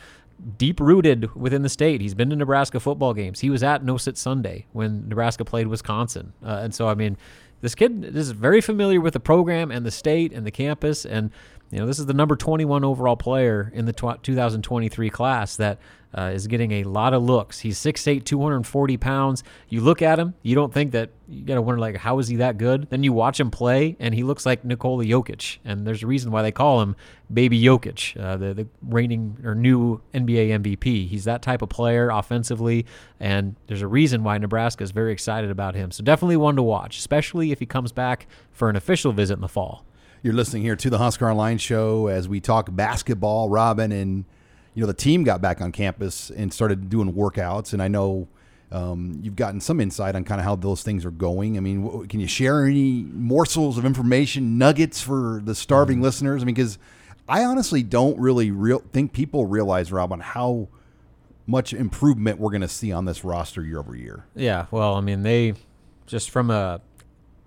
deep 0.57 0.81
rooted 0.81 1.35
within 1.35 1.62
the 1.62 1.68
state. 1.68 2.00
He's 2.00 2.14
been 2.14 2.31
to 2.31 2.37
Nebraska 2.37 2.81
football 2.81 3.14
games. 3.14 3.40
He 3.40 3.50
was 3.50 3.62
at 3.62 3.85
No 3.85 3.96
Sit 3.96 4.16
Sunday 4.16 4.66
when 4.72 5.09
Nebraska 5.09 5.44
played 5.44 5.66
Wisconsin. 5.66 6.33
Uh, 6.44 6.61
and 6.62 6.74
so, 6.74 6.88
I 6.88 6.94
mean, 6.94 7.16
this 7.61 7.74
kid 7.74 8.05
is 8.05 8.31
very 8.31 8.61
familiar 8.61 9.00
with 9.00 9.12
the 9.12 9.20
program 9.20 9.70
and 9.70 9.85
the 9.85 9.90
state 9.90 10.33
and 10.33 10.46
the 10.46 10.50
campus. 10.50 11.05
And, 11.05 11.31
you 11.70 11.79
know, 11.79 11.87
this 11.87 11.98
is 11.98 12.07
the 12.07 12.14
number 12.14 12.37
21 12.37 12.85
overall 12.85 13.16
player 13.16 13.70
in 13.74 13.85
the 13.85 13.92
2023 13.92 15.11
class 15.11 15.57
that 15.57 15.79
uh, 16.16 16.33
is 16.35 16.46
getting 16.46 16.73
a 16.73 16.85
lot 16.85 17.14
of 17.14 17.23
looks. 17.23 17.61
He's 17.61 17.79
6'8", 17.79 18.25
240 18.25 18.96
pounds. 18.96 19.44
You 19.68 19.81
look 19.81 20.03
at 20.03 20.18
him, 20.18 20.35
you 20.42 20.55
don't 20.55 20.73
think 20.73 20.92
that 20.92 21.11
you 21.29 21.44
got 21.44 21.55
to 21.55 21.62
wonder 21.62 21.81
like 21.81 21.96
how 21.96 22.18
is 22.18 22.29
he 22.29 22.37
that 22.37 22.59
good? 22.59 22.88
Then 22.90 23.03
you 23.03 23.12
watch 23.12 23.38
him 23.38 23.51
play, 23.51 23.96
and 24.01 24.14
he 24.14 24.23
looks 24.23 24.44
like 24.44 24.64
Nikola 24.64 25.05
Jokic, 25.05 25.59
and 25.64 25.87
there's 25.87 26.03
a 26.03 26.07
reason 26.07 26.33
why 26.33 26.42
they 26.42 26.53
call 26.53 26.81
him 26.83 26.96
Baby 27.33 27.62
Jokic, 27.62 28.20
uh, 28.20 28.37
the 28.37 28.55
the 28.55 28.66
reigning 28.83 29.38
or 29.44 29.55
new 29.55 30.01
NBA 30.12 30.61
MVP. 30.61 31.09
He's 31.09 31.25
that 31.25 31.42
type 31.42 31.62
of 31.62 31.68
player 31.68 32.11
offensively, 32.11 32.87
and 33.20 33.55
there's 33.68 33.83
a 33.83 33.88
reason 33.88 34.25
why 34.25 34.38
Nebraska 34.38 34.83
is 34.83 34.90
very 34.90 35.12
excited 35.12 35.51
about 35.51 35.75
him. 35.75 35.92
So 35.92 36.03
definitely 36.03 36.37
one 36.37 36.57
to 36.57 36.62
watch, 36.62 36.99
especially 36.99 37.53
if 37.53 37.61
he 37.61 37.66
comes 37.66 37.92
back 37.92 38.27
for 38.53 38.68
an 38.68 38.77
official 38.77 39.12
visit 39.12 39.35
in 39.35 39.40
the 39.40 39.49
fall. 39.49 39.85
You're 40.23 40.35
listening 40.35 40.62
here 40.62 40.77
to 40.77 40.90
the 40.90 40.99
Husker 40.99 41.31
Online 41.31 41.57
Show 41.57 42.09
as 42.09 42.29
we 42.29 42.40
talk 42.40 42.68
basketball, 42.70 43.49
Robin, 43.49 43.90
and 43.90 44.27
you 44.81 44.87
know 44.87 44.93
the 44.93 44.95
team 44.95 45.25
got 45.25 45.43
back 45.43 45.61
on 45.61 45.73
campus 45.73 46.31
and 46.31 46.51
started 46.51 46.88
doing 46.88 47.12
workouts, 47.12 47.75
and 47.75 47.83
I 47.83 47.88
know. 47.88 48.29
Um, 48.73 49.19
you've 49.21 49.35
gotten 49.35 49.61
some 49.61 49.81
insight 49.81 50.14
on 50.14 50.23
kind 50.23 50.40
of 50.40 50.45
how 50.45 50.55
those 50.55 50.85
things 50.85 51.05
are 51.05 51.11
going. 51.11 51.57
I 51.57 51.61
mean, 51.61 52.07
can 52.07 52.21
you 52.21 52.29
share 52.29 52.64
any 52.64 53.03
morsels 53.12 53.77
of 53.77 53.85
information, 53.85 54.59
nuggets 54.59 55.03
for 55.03 55.43
the 55.45 55.57
starving 55.57 55.97
mm-hmm. 55.97 56.05
listeners? 56.05 56.40
I 56.40 56.45
mean, 56.45 56.55
because 56.55 56.79
I 57.29 57.45
honestly 57.45 57.83
don't 57.83 58.16
really 58.16 58.53
real 58.53 58.79
think 58.93 59.12
people 59.12 59.45
realize, 59.47 59.90
Rob, 59.90 60.12
on 60.12 60.21
how 60.21 60.69
much 61.49 61.75
improvement 61.75 62.38
we're 62.38 62.53
going 62.53 62.61
to 62.61 62.69
see 62.69 62.93
on 62.93 63.07
this 63.07 63.25
roster 63.25 63.62
year 63.62 63.81
over 63.81 63.97
year. 63.97 64.25
Yeah, 64.37 64.66
well, 64.71 64.95
I 64.95 65.01
mean, 65.01 65.25
they 65.25 65.55
just 66.07 66.31
from 66.31 66.51
a 66.51 66.81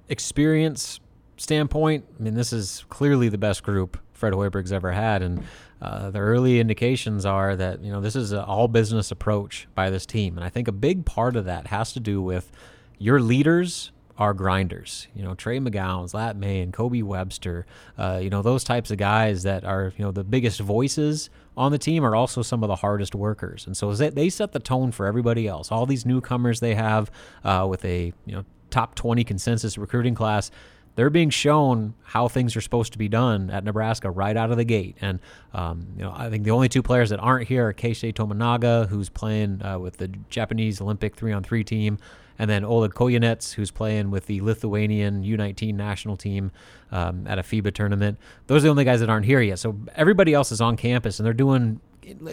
experience 0.09 0.99
standpoint, 1.37 2.05
I 2.19 2.21
mean, 2.21 2.35
this 2.35 2.51
is 2.53 2.85
clearly 2.89 3.29
the 3.29 3.37
best 3.37 3.63
group 3.63 3.97
Fred 4.11 4.33
Hoiberg's 4.33 4.71
ever 4.71 4.91
had, 4.91 5.21
and 5.21 5.43
uh, 5.83 6.09
the 6.11 6.19
early 6.19 6.61
indications 6.61 7.25
are 7.25 7.57
that 7.57 7.83
you 7.83 7.91
know 7.91 7.99
this 7.99 8.15
is 8.15 8.31
an 8.31 8.39
all 8.39 8.69
business 8.69 9.11
approach 9.11 9.67
by 9.75 9.89
this 9.89 10.05
team, 10.05 10.37
and 10.37 10.45
I 10.45 10.49
think 10.49 10.69
a 10.69 10.71
big 10.71 11.05
part 11.05 11.35
of 11.35 11.43
that 11.45 11.67
has 11.67 11.91
to 11.93 11.99
do 11.99 12.21
with 12.21 12.51
your 12.97 13.19
leaders 13.19 13.91
are 14.17 14.33
grinders. 14.33 15.07
You 15.13 15.23
know, 15.23 15.33
Trey 15.35 15.59
McGowens, 15.59 16.13
Lat 16.13 16.37
Mayen, 16.37 16.63
and 16.63 16.73
Kobe 16.73 17.01
Webster, 17.01 17.65
uh, 17.97 18.19
you 18.21 18.29
know, 18.29 18.41
those 18.41 18.63
types 18.63 18.91
of 18.91 18.97
guys 18.97 19.43
that 19.43 19.65
are, 19.65 19.91
you 19.97 20.05
know, 20.05 20.11
the 20.11 20.23
biggest 20.23 20.59
voices 20.59 21.29
on 21.57 21.71
the 21.71 21.77
team 21.77 22.05
are 22.05 22.15
also 22.15 22.41
some 22.41 22.63
of 22.63 22.67
the 22.67 22.75
hardest 22.77 23.15
workers. 23.15 23.65
And 23.65 23.75
so 23.75 23.93
they 23.93 24.29
set 24.29 24.51
the 24.51 24.59
tone 24.59 24.91
for 24.91 25.05
everybody 25.07 25.47
else. 25.47 25.71
All 25.71 25.85
these 25.85 26.05
newcomers 26.05 26.59
they 26.59 26.75
have 26.75 27.11
uh, 27.43 27.65
with 27.69 27.83
a, 27.83 28.13
you 28.25 28.35
know, 28.35 28.45
top 28.69 28.95
20 28.95 29.23
consensus 29.23 29.77
recruiting 29.77 30.15
class, 30.15 30.51
they're 30.95 31.09
being 31.09 31.29
shown 31.29 31.93
how 32.03 32.27
things 32.27 32.55
are 32.55 32.61
supposed 32.61 32.93
to 32.93 32.99
be 32.99 33.07
done 33.07 33.49
at 33.49 33.63
Nebraska 33.63 34.11
right 34.11 34.35
out 34.35 34.51
of 34.51 34.57
the 34.57 34.63
gate. 34.63 34.95
And 35.01 35.19
um, 35.53 35.87
you 35.97 36.03
know, 36.03 36.13
I 36.15 36.29
think 36.29 36.43
the 36.43 36.51
only 36.51 36.69
two 36.69 36.83
players 36.83 37.09
that 37.09 37.19
aren't 37.19 37.47
here 37.47 37.67
are 37.67 37.73
Keisei 37.73 38.13
Tominaga, 38.13 38.87
who's 38.87 39.09
playing 39.09 39.63
uh, 39.63 39.79
with 39.79 39.97
the 39.97 40.07
Japanese 40.29 40.79
Olympic 40.81 41.15
three-on-three 41.15 41.63
team, 41.63 41.97
and 42.37 42.49
then 42.49 42.63
Oleg 42.63 42.93
Kojenets, 42.93 43.53
who's 43.53 43.71
playing 43.71 44.11
with 44.11 44.25
the 44.25 44.41
Lithuanian 44.41 45.23
U19 45.23 45.75
national 45.75 46.17
team 46.17 46.51
um, 46.91 47.25
at 47.27 47.39
a 47.39 47.43
FIBA 47.43 47.73
tournament. 47.73 48.17
Those 48.47 48.63
are 48.63 48.67
the 48.67 48.69
only 48.69 48.85
guys 48.85 48.99
that 48.99 49.09
aren't 49.09 49.25
here 49.25 49.41
yet. 49.41 49.59
So 49.59 49.77
everybody 49.95 50.33
else 50.33 50.51
is 50.51 50.61
on 50.61 50.77
campus, 50.77 51.19
and 51.19 51.25
they're 51.25 51.33
doing 51.33 51.79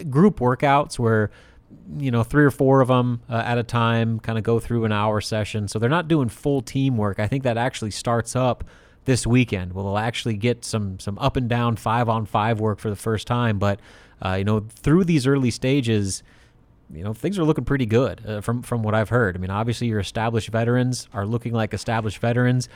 group 0.09 0.39
workouts 0.39 0.99
where 0.99 1.31
you 1.97 2.11
know, 2.11 2.23
three 2.23 2.43
or 2.43 2.51
four 2.51 2.81
of 2.81 2.87
them 2.87 3.21
uh, 3.29 3.43
at 3.45 3.57
a 3.57 3.63
time, 3.63 4.19
kind 4.19 4.37
of 4.37 4.43
go 4.43 4.59
through 4.59 4.85
an 4.85 4.91
hour 4.91 5.21
session. 5.21 5.67
So 5.67 5.79
they're 5.79 5.89
not 5.89 6.07
doing 6.07 6.29
full 6.29 6.61
teamwork. 6.61 7.19
I 7.19 7.27
think 7.27 7.43
that 7.43 7.57
actually 7.57 7.91
starts 7.91 8.35
up 8.35 8.63
this 9.05 9.25
weekend. 9.25 9.73
We'll 9.73 9.97
actually 9.97 10.35
get 10.35 10.63
some 10.63 10.99
some 10.99 11.17
up 11.19 11.35
and 11.35 11.49
down 11.49 11.75
five 11.75 12.09
on 12.09 12.25
five 12.25 12.59
work 12.59 12.79
for 12.79 12.89
the 12.89 12.95
first 12.95 13.27
time. 13.27 13.59
But 13.59 13.79
uh, 14.23 14.35
you 14.35 14.43
know, 14.43 14.65
through 14.69 15.05
these 15.05 15.25
early 15.25 15.51
stages, 15.51 16.23
you 16.93 17.03
know, 17.03 17.13
things 17.13 17.39
are 17.39 17.43
looking 17.43 17.65
pretty 17.65 17.85
good 17.85 18.25
uh, 18.25 18.41
from 18.41 18.61
from 18.61 18.83
what 18.83 18.93
I've 18.93 19.09
heard. 19.09 19.35
I 19.35 19.39
mean, 19.39 19.49
obviously 19.49 19.87
your 19.87 19.99
established 19.99 20.49
veterans 20.49 21.07
are 21.13 21.25
looking 21.25 21.53
like 21.53 21.73
established 21.73 22.19
veterans. 22.19 22.69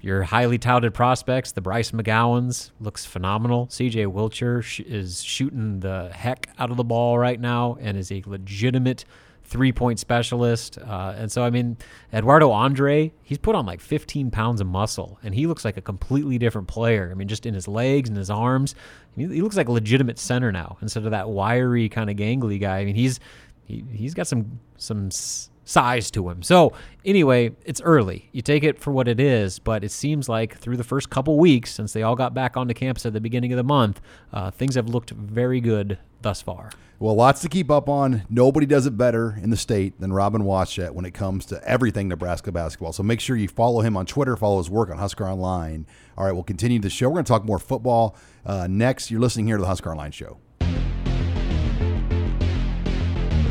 Your 0.00 0.22
highly 0.22 0.58
touted 0.58 0.94
prospects, 0.94 1.52
the 1.52 1.60
Bryce 1.60 1.90
McGowans, 1.90 2.70
looks 2.80 3.04
phenomenal. 3.04 3.66
CJ 3.68 4.06
Wilcher 4.12 4.62
sh- 4.62 4.80
is 4.80 5.22
shooting 5.22 5.80
the 5.80 6.10
heck 6.12 6.48
out 6.58 6.70
of 6.70 6.76
the 6.76 6.84
ball 6.84 7.18
right 7.18 7.40
now 7.40 7.76
and 7.80 7.96
is 7.96 8.12
a 8.12 8.22
legitimate 8.26 9.04
three 9.46 9.72
point 9.72 9.98
specialist. 9.98 10.78
Uh, 10.78 11.14
and 11.16 11.30
so, 11.30 11.42
I 11.42 11.50
mean, 11.50 11.76
Eduardo 12.12 12.50
Andre, 12.50 13.12
he's 13.22 13.38
put 13.38 13.54
on 13.54 13.64
like 13.64 13.80
15 13.80 14.30
pounds 14.30 14.60
of 14.60 14.66
muscle 14.66 15.18
and 15.22 15.34
he 15.34 15.46
looks 15.46 15.64
like 15.64 15.76
a 15.76 15.82
completely 15.82 16.38
different 16.38 16.68
player. 16.68 17.08
I 17.10 17.14
mean, 17.14 17.28
just 17.28 17.46
in 17.46 17.54
his 17.54 17.68
legs 17.68 18.08
and 18.08 18.18
his 18.18 18.30
arms, 18.30 18.74
he, 19.16 19.26
he 19.26 19.42
looks 19.42 19.56
like 19.56 19.68
a 19.68 19.72
legitimate 19.72 20.18
center 20.18 20.52
now 20.52 20.76
instead 20.82 21.04
of 21.04 21.12
that 21.12 21.28
wiry 21.28 21.88
kind 21.88 22.10
of 22.10 22.16
gangly 22.16 22.60
guy. 22.60 22.78
I 22.78 22.84
mean, 22.84 22.96
he's 22.96 23.20
he, 23.64 23.84
he's 23.92 24.14
got 24.14 24.26
some 24.26 24.60
some 24.76 25.10
size 25.66 26.10
to 26.12 26.30
him. 26.30 26.42
So 26.42 26.72
anyway, 27.04 27.50
it's 27.66 27.82
early. 27.82 28.30
You 28.32 28.40
take 28.40 28.64
it 28.64 28.78
for 28.78 28.92
what 28.92 29.08
it 29.08 29.20
is, 29.20 29.58
but 29.58 29.84
it 29.84 29.90
seems 29.90 30.28
like 30.28 30.56
through 30.56 30.78
the 30.78 30.84
first 30.84 31.10
couple 31.10 31.38
weeks, 31.38 31.74
since 31.74 31.92
they 31.92 32.02
all 32.02 32.16
got 32.16 32.32
back 32.32 32.56
onto 32.56 32.72
campus 32.72 33.04
at 33.04 33.12
the 33.12 33.20
beginning 33.20 33.52
of 33.52 33.58
the 33.58 33.64
month, 33.64 34.00
uh, 34.32 34.50
things 34.50 34.76
have 34.76 34.88
looked 34.88 35.10
very 35.10 35.60
good 35.60 35.98
thus 36.22 36.40
far. 36.40 36.70
Well, 36.98 37.14
lots 37.14 37.42
to 37.42 37.50
keep 37.50 37.70
up 37.70 37.90
on. 37.90 38.22
Nobody 38.30 38.64
does 38.64 38.86
it 38.86 38.96
better 38.96 39.38
in 39.42 39.50
the 39.50 39.56
state 39.56 40.00
than 40.00 40.14
Robin 40.14 40.42
Washut 40.42 40.92
when 40.92 41.04
it 41.04 41.12
comes 41.12 41.44
to 41.46 41.62
everything 41.68 42.08
Nebraska 42.08 42.50
basketball. 42.50 42.94
So 42.94 43.02
make 43.02 43.20
sure 43.20 43.36
you 43.36 43.48
follow 43.48 43.82
him 43.82 43.98
on 43.98 44.06
Twitter, 44.06 44.34
follow 44.34 44.56
his 44.58 44.70
work 44.70 44.88
on 44.88 44.96
Husker 44.96 45.26
Online. 45.26 45.84
All 46.16 46.24
right, 46.24 46.32
we'll 46.32 46.42
continue 46.42 46.78
the 46.78 46.88
show. 46.88 47.08
We're 47.08 47.16
going 47.16 47.26
to 47.26 47.28
talk 47.28 47.44
more 47.44 47.58
football 47.58 48.16
uh, 48.46 48.66
next. 48.70 49.10
You're 49.10 49.20
listening 49.20 49.46
here 49.46 49.58
to 49.58 49.60
the 49.60 49.66
Husker 49.66 49.90
Online 49.90 50.10
Show. 50.12 50.38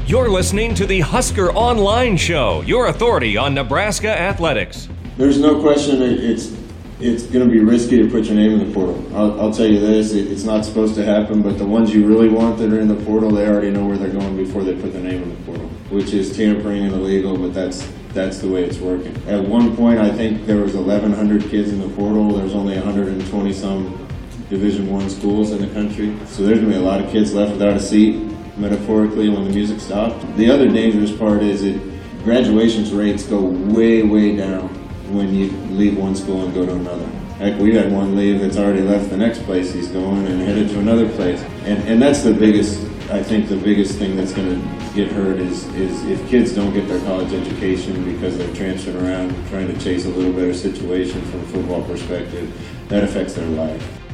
You're 0.07 0.29
listening 0.29 0.75
to 0.75 0.85
the 0.85 0.99
Husker 0.99 1.51
Online 1.53 2.15
Show, 2.15 2.61
your 2.61 2.89
authority 2.89 3.37
on 3.37 3.55
Nebraska 3.55 4.07
athletics. 4.07 4.87
There's 5.17 5.39
no 5.39 5.59
question 5.59 5.99
it's 5.99 6.55
it's 6.99 7.23
going 7.23 7.43
to 7.43 7.51
be 7.51 7.61
risky 7.61 7.97
to 7.97 8.07
put 8.07 8.25
your 8.25 8.35
name 8.35 8.51
in 8.51 8.67
the 8.67 8.71
portal. 8.71 9.03
I'll, 9.15 9.41
I'll 9.41 9.51
tell 9.51 9.65
you 9.65 9.79
this: 9.79 10.13
it, 10.13 10.31
it's 10.31 10.43
not 10.43 10.63
supposed 10.63 10.93
to 10.95 11.03
happen. 11.03 11.41
But 11.41 11.57
the 11.57 11.65
ones 11.65 11.91
you 11.91 12.05
really 12.05 12.29
want 12.29 12.59
that 12.59 12.71
are 12.71 12.79
in 12.79 12.87
the 12.87 13.03
portal, 13.03 13.31
they 13.31 13.47
already 13.47 13.71
know 13.71 13.83
where 13.83 13.97
they're 13.97 14.11
going 14.11 14.37
before 14.37 14.63
they 14.63 14.79
put 14.79 14.93
their 14.93 15.01
name 15.01 15.23
in 15.23 15.29
the 15.29 15.43
portal, 15.43 15.65
which 15.89 16.13
is 16.13 16.37
tampering 16.37 16.83
and 16.83 16.93
illegal. 16.93 17.35
But 17.35 17.55
that's 17.55 17.91
that's 18.09 18.37
the 18.37 18.47
way 18.47 18.63
it's 18.63 18.77
working. 18.77 19.15
At 19.27 19.43
one 19.43 19.75
point, 19.75 19.97
I 19.97 20.11
think 20.11 20.45
there 20.45 20.57
was 20.57 20.75
1,100 20.75 21.49
kids 21.49 21.71
in 21.71 21.81
the 21.81 21.89
portal. 21.95 22.31
There's 22.31 22.53
only 22.53 22.75
120 22.75 23.53
some 23.53 24.07
Division 24.51 24.87
One 24.87 25.09
schools 25.09 25.49
in 25.49 25.61
the 25.61 25.73
country, 25.73 26.15
so 26.27 26.43
there's 26.43 26.59
going 26.59 26.71
to 26.71 26.77
be 26.77 26.83
a 26.83 26.87
lot 26.87 27.01
of 27.03 27.09
kids 27.11 27.33
left 27.33 27.53
without 27.53 27.73
a 27.73 27.79
seat 27.79 28.34
metaphorically 28.57 29.29
when 29.29 29.43
the 29.43 29.49
music 29.51 29.79
stopped. 29.79 30.35
The 30.37 30.49
other 30.49 30.67
dangerous 30.67 31.15
part 31.15 31.41
is 31.43 31.63
that 31.63 31.79
graduations 32.23 32.91
rates 32.91 33.23
go 33.23 33.41
way, 33.41 34.03
way 34.03 34.35
down 34.35 34.69
when 35.13 35.33
you 35.33 35.51
leave 35.71 35.97
one 35.97 36.15
school 36.15 36.43
and 36.43 36.53
go 36.53 36.65
to 36.65 36.73
another. 36.73 37.05
Heck, 37.37 37.59
we 37.59 37.75
had 37.75 37.91
one 37.91 38.15
leave 38.15 38.39
that's 38.39 38.57
already 38.57 38.81
left 38.81 39.09
the 39.09 39.17
next 39.17 39.43
place 39.43 39.73
he's 39.73 39.89
going 39.89 40.25
and 40.25 40.41
headed 40.41 40.69
to 40.69 40.79
another 40.79 41.09
place. 41.09 41.41
And, 41.65 41.83
and 41.87 42.01
that's 42.01 42.23
the 42.23 42.33
biggest, 42.33 42.79
I 43.11 43.21
think 43.21 43.49
the 43.49 43.57
biggest 43.57 43.99
thing 43.99 44.15
that's 44.15 44.33
going 44.33 44.49
to 44.49 44.93
get 44.95 45.11
hurt 45.11 45.37
is, 45.37 45.65
is 45.75 46.03
if 46.05 46.27
kids 46.29 46.55
don't 46.55 46.73
get 46.73 46.87
their 46.87 47.01
college 47.01 47.33
education 47.33 48.05
because 48.13 48.37
they're 48.37 48.55
transferring 48.55 49.05
around 49.05 49.49
trying 49.49 49.67
to 49.67 49.77
chase 49.83 50.05
a 50.05 50.09
little 50.09 50.31
better 50.31 50.53
situation 50.53 51.21
from 51.23 51.41
a 51.41 51.47
football 51.47 51.83
perspective, 51.83 52.51
that 52.87 53.03
affects 53.03 53.33
their 53.33 53.47
life. 53.49 54.04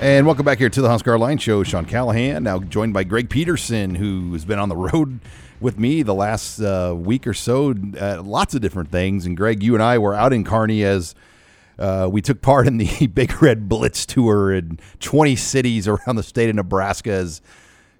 And 0.00 0.24
welcome 0.24 0.46
back 0.46 0.56
here 0.56 0.70
to 0.70 0.80
the 0.80 0.88
Husker 0.88 1.18
Line 1.18 1.36
Show. 1.36 1.62
Sean 1.62 1.84
Callahan, 1.84 2.44
now 2.44 2.58
joined 2.58 2.94
by 2.94 3.04
Greg 3.04 3.28
Peterson, 3.28 3.96
who's 3.96 4.46
been 4.46 4.58
on 4.58 4.70
the 4.70 4.76
road 4.94 5.20
with 5.60 5.78
me 5.78 6.02
the 6.02 6.14
last 6.14 6.58
uh, 6.58 6.94
week 6.96 7.26
or 7.26 7.34
so, 7.34 7.74
uh, 8.00 8.22
lots 8.22 8.54
of 8.54 8.62
different 8.62 8.90
things. 8.90 9.26
And 9.26 9.36
Greg, 9.36 9.62
you 9.62 9.74
and 9.74 9.82
I 9.82 9.98
were 9.98 10.14
out 10.14 10.32
in 10.32 10.42
Kearney 10.42 10.84
as 10.84 11.14
uh, 11.78 12.08
we 12.10 12.22
took 12.22 12.40
part 12.40 12.66
in 12.66 12.78
the 12.78 13.06
Big 13.14 13.42
Red 13.42 13.68
Blitz 13.68 14.06
tour 14.06 14.50
in 14.54 14.78
20 15.00 15.36
cities 15.36 15.86
around 15.86 16.16
the 16.16 16.22
state 16.22 16.48
of 16.48 16.54
Nebraska 16.56 17.10
as 17.10 17.42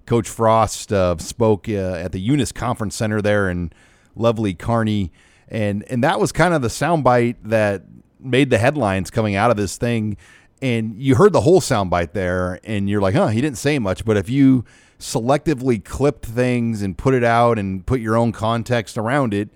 Coach 0.07 0.27
Frost 0.27 0.95
uh, 0.95 1.19
spoke 1.19 1.69
uh, 1.69 1.73
at 1.73 2.13
the 2.13 2.29
Younes 2.29 2.55
Conference 2.55 2.97
Center 2.97 3.21
there 3.21 3.51
in 3.51 3.75
lovely 4.17 4.55
Kearney. 4.55 5.13
And, 5.49 5.85
and 5.91 6.03
that 6.03 6.19
was 6.19 6.33
kind 6.33 6.55
of 6.55 6.63
the 6.63 6.69
soundbite 6.69 7.37
that 7.45 7.83
made 8.19 8.49
the 8.49 8.59
headlines 8.59 9.11
coming 9.11 9.35
out 9.35 9.51
of 9.51 9.59
this 9.59 9.77
thing 9.77 10.17
and 10.63 11.01
you 11.01 11.15
heard 11.15 11.33
the 11.33 11.41
whole 11.41 11.61
soundbite 11.61 12.13
there, 12.13 12.61
and 12.65 12.89
you're 12.89 13.01
like, 13.01 13.15
huh, 13.15 13.29
he 13.29 13.41
didn't 13.41 13.59
say 13.59 13.79
much. 13.79 14.05
But 14.05 14.17
if 14.17 14.29
you 14.29 14.65
selectively 14.99 15.83
clipped 15.83 16.27
things 16.27 16.83
and 16.83 16.97
put 16.97 17.15
it 17.15 17.25
out 17.25 17.59
and 17.59 17.85
put 17.87 18.01
your 18.01 18.17
own 18.17 18.33
context 18.33 18.99
around 18.99 19.33
it, 19.33 19.49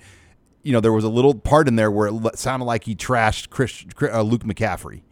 you 0.63 0.73
know, 0.73 0.81
there 0.81 0.93
was 0.93 1.05
a 1.05 1.11
little 1.11 1.35
part 1.35 1.69
in 1.69 1.77
there 1.77 1.91
where 1.91 2.09
it 2.09 2.39
sounded 2.39 2.65
like 2.65 2.85
he 2.85 2.97
trashed 2.97 3.51
Chris, 3.51 3.85
uh, 4.03 4.23
Luke 4.23 4.45
McCaffrey. 4.45 5.03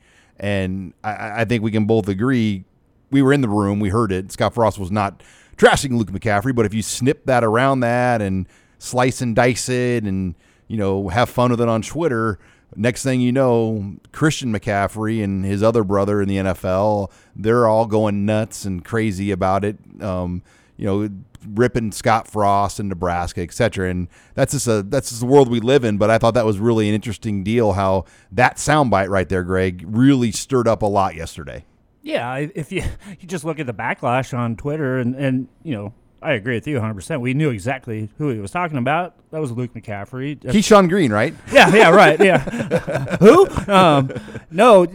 And 0.41 0.95
I, 1.05 1.43
I 1.43 1.45
think 1.45 1.63
we 1.63 1.71
can 1.71 1.85
both 1.85 2.09
agree 2.09 2.65
we 3.11 3.21
were 3.21 3.33
in 3.33 3.43
the 3.43 3.49
room, 3.49 3.79
we 3.79 3.91
heard 3.91 4.11
it. 4.11 4.33
Scott 4.33 4.55
Frost 4.55 4.79
was 4.79 4.91
not 4.91 5.23
trashing 5.59 5.97
Luke 5.99 6.11
McCaffrey, 6.11 6.55
but 6.55 6.65
if 6.65 6.73
you 6.73 6.83
snip 6.83 7.27
that 7.27 7.45
around 7.45 7.81
that 7.81 8.23
and 8.23 8.49
slice 8.79 9.21
and 9.21 9.37
dice 9.37 9.69
it 9.69 10.05
and, 10.05 10.35
you 10.67 10.79
know, 10.79 11.09
have 11.09 11.29
fun 11.29 11.51
with 11.51 11.61
it 11.61 11.69
on 11.69 11.83
Twitter, 11.83 12.39
Next 12.75 13.03
thing 13.03 13.21
you 13.21 13.33
know, 13.33 13.97
Christian 14.13 14.53
McCaffrey 14.53 15.23
and 15.23 15.45
his 15.45 15.63
other 15.63 15.85
brother 15.85 16.23
in 16.23 16.29
the 16.29 16.37
NFL, 16.37 17.11
they're 17.37 17.67
all 17.67 17.87
going 17.87 18.25
nuts 18.25 18.65
and 18.65 18.85
crazy 18.85 19.31
about 19.31 19.65
it. 19.65 19.79
Um, 20.01 20.43
you 20.77 20.87
know, 20.87 21.09
ripping 21.47 21.93
Scott 21.93 22.29
Frost 22.29 22.81
in 22.81 22.89
Nebraska, 22.89 23.43
et 23.43 23.53
cetera. 23.53 23.91
And 23.91 24.09
that's 24.35 24.53
just 24.53 24.67
a 24.67 24.83
that's 24.83 25.11
just 25.11 25.21
the 25.21 25.27
world 25.27 25.51
we 25.51 25.61
live 25.61 25.85
in. 25.85 25.99
But 25.99 26.11
I 26.11 26.19
thought 26.19 26.35
that 26.35 26.47
was 26.47 26.59
really 26.59 26.89
an 26.89 26.95
interesting 26.95 27.45
deal. 27.45 27.73
How 27.73 28.05
that 28.33 28.57
soundbite 28.57 29.09
right 29.09 29.29
there, 29.29 29.45
Greg, 29.45 29.85
really 29.87 30.33
stirred 30.33 30.69
up 30.69 30.83
a 30.83 30.87
lot 30.87 31.15
yesterday. 31.15 31.65
Yeah, 32.03 32.35
if 32.37 32.73
you 32.73 32.83
you 33.21 33.29
just 33.29 33.45
look 33.45 33.59
at 33.59 33.67
the 33.67 33.75
backlash 33.75 34.37
on 34.37 34.57
Twitter 34.57 34.99
and 34.99 35.15
and 35.15 35.49
you 35.63 35.75
know 35.75 35.93
I 36.23 36.33
agree 36.33 36.55
with 36.55 36.67
you 36.67 36.79
100%. 36.79 37.21
We 37.21 37.35
knew 37.35 37.51
exactly 37.51 38.09
who 38.19 38.31
he 38.31 38.39
was 38.39 38.51
talking 38.51 38.79
about. 38.79 39.15
That 39.31 39.41
was 39.41 39.51
Luke 39.53 39.75
McCaffrey. 39.75 40.39
Keyshawn 40.39 40.89
Green, 40.89 41.13
right? 41.13 41.35
Yeah, 41.53 41.75
yeah, 41.75 41.91
right. 41.91 42.19
Yeah. 42.19 42.39
who? 43.21 43.47
Um, 43.71 44.11
no, 44.51 44.87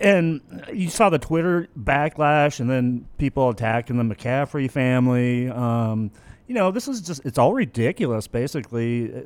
and 0.00 0.40
you 0.72 0.88
saw 0.88 1.10
the 1.10 1.18
Twitter 1.18 1.68
backlash 1.78 2.60
and 2.60 2.70
then 2.70 3.06
people 3.18 3.48
attacking 3.50 3.96
the 3.96 4.14
McCaffrey 4.14 4.70
family. 4.70 5.48
Um, 5.48 6.10
you 6.46 6.54
know, 6.54 6.70
this 6.70 6.88
is 6.88 7.00
just, 7.00 7.24
it's 7.24 7.38
all 7.38 7.52
ridiculous, 7.52 8.26
basically, 8.26 9.14
uh, 9.14 9.20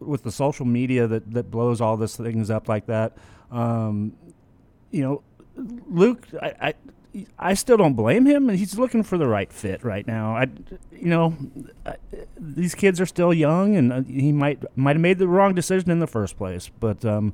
with 0.00 0.22
the 0.22 0.32
social 0.32 0.66
media 0.66 1.06
that, 1.06 1.30
that 1.32 1.50
blows 1.50 1.80
all 1.80 1.96
this 1.96 2.16
things 2.16 2.50
up 2.50 2.68
like 2.68 2.86
that. 2.86 3.16
Um, 3.50 4.12
you 4.90 5.02
know, 5.02 5.22
Luke, 5.56 6.26
I, 6.40 6.54
I 6.60 6.74
I 7.38 7.54
still 7.54 7.76
don't 7.76 7.94
blame 7.94 8.26
him. 8.26 8.48
And 8.48 8.58
he's 8.58 8.78
looking 8.78 9.02
for 9.02 9.18
the 9.18 9.26
right 9.26 9.52
fit 9.52 9.84
right 9.84 10.06
now. 10.06 10.36
I, 10.36 10.48
you 10.92 11.08
know, 11.08 11.36
I, 11.86 11.96
these 12.36 12.74
kids 12.74 13.00
are 13.00 13.06
still 13.06 13.32
young, 13.32 13.76
and 13.76 13.92
uh, 13.92 14.02
he 14.02 14.32
might 14.32 14.64
might 14.76 14.96
have 14.96 15.02
made 15.02 15.18
the 15.18 15.28
wrong 15.28 15.54
decision 15.54 15.90
in 15.90 16.00
the 16.00 16.06
first 16.06 16.36
place. 16.36 16.70
But, 16.80 17.04
um, 17.04 17.32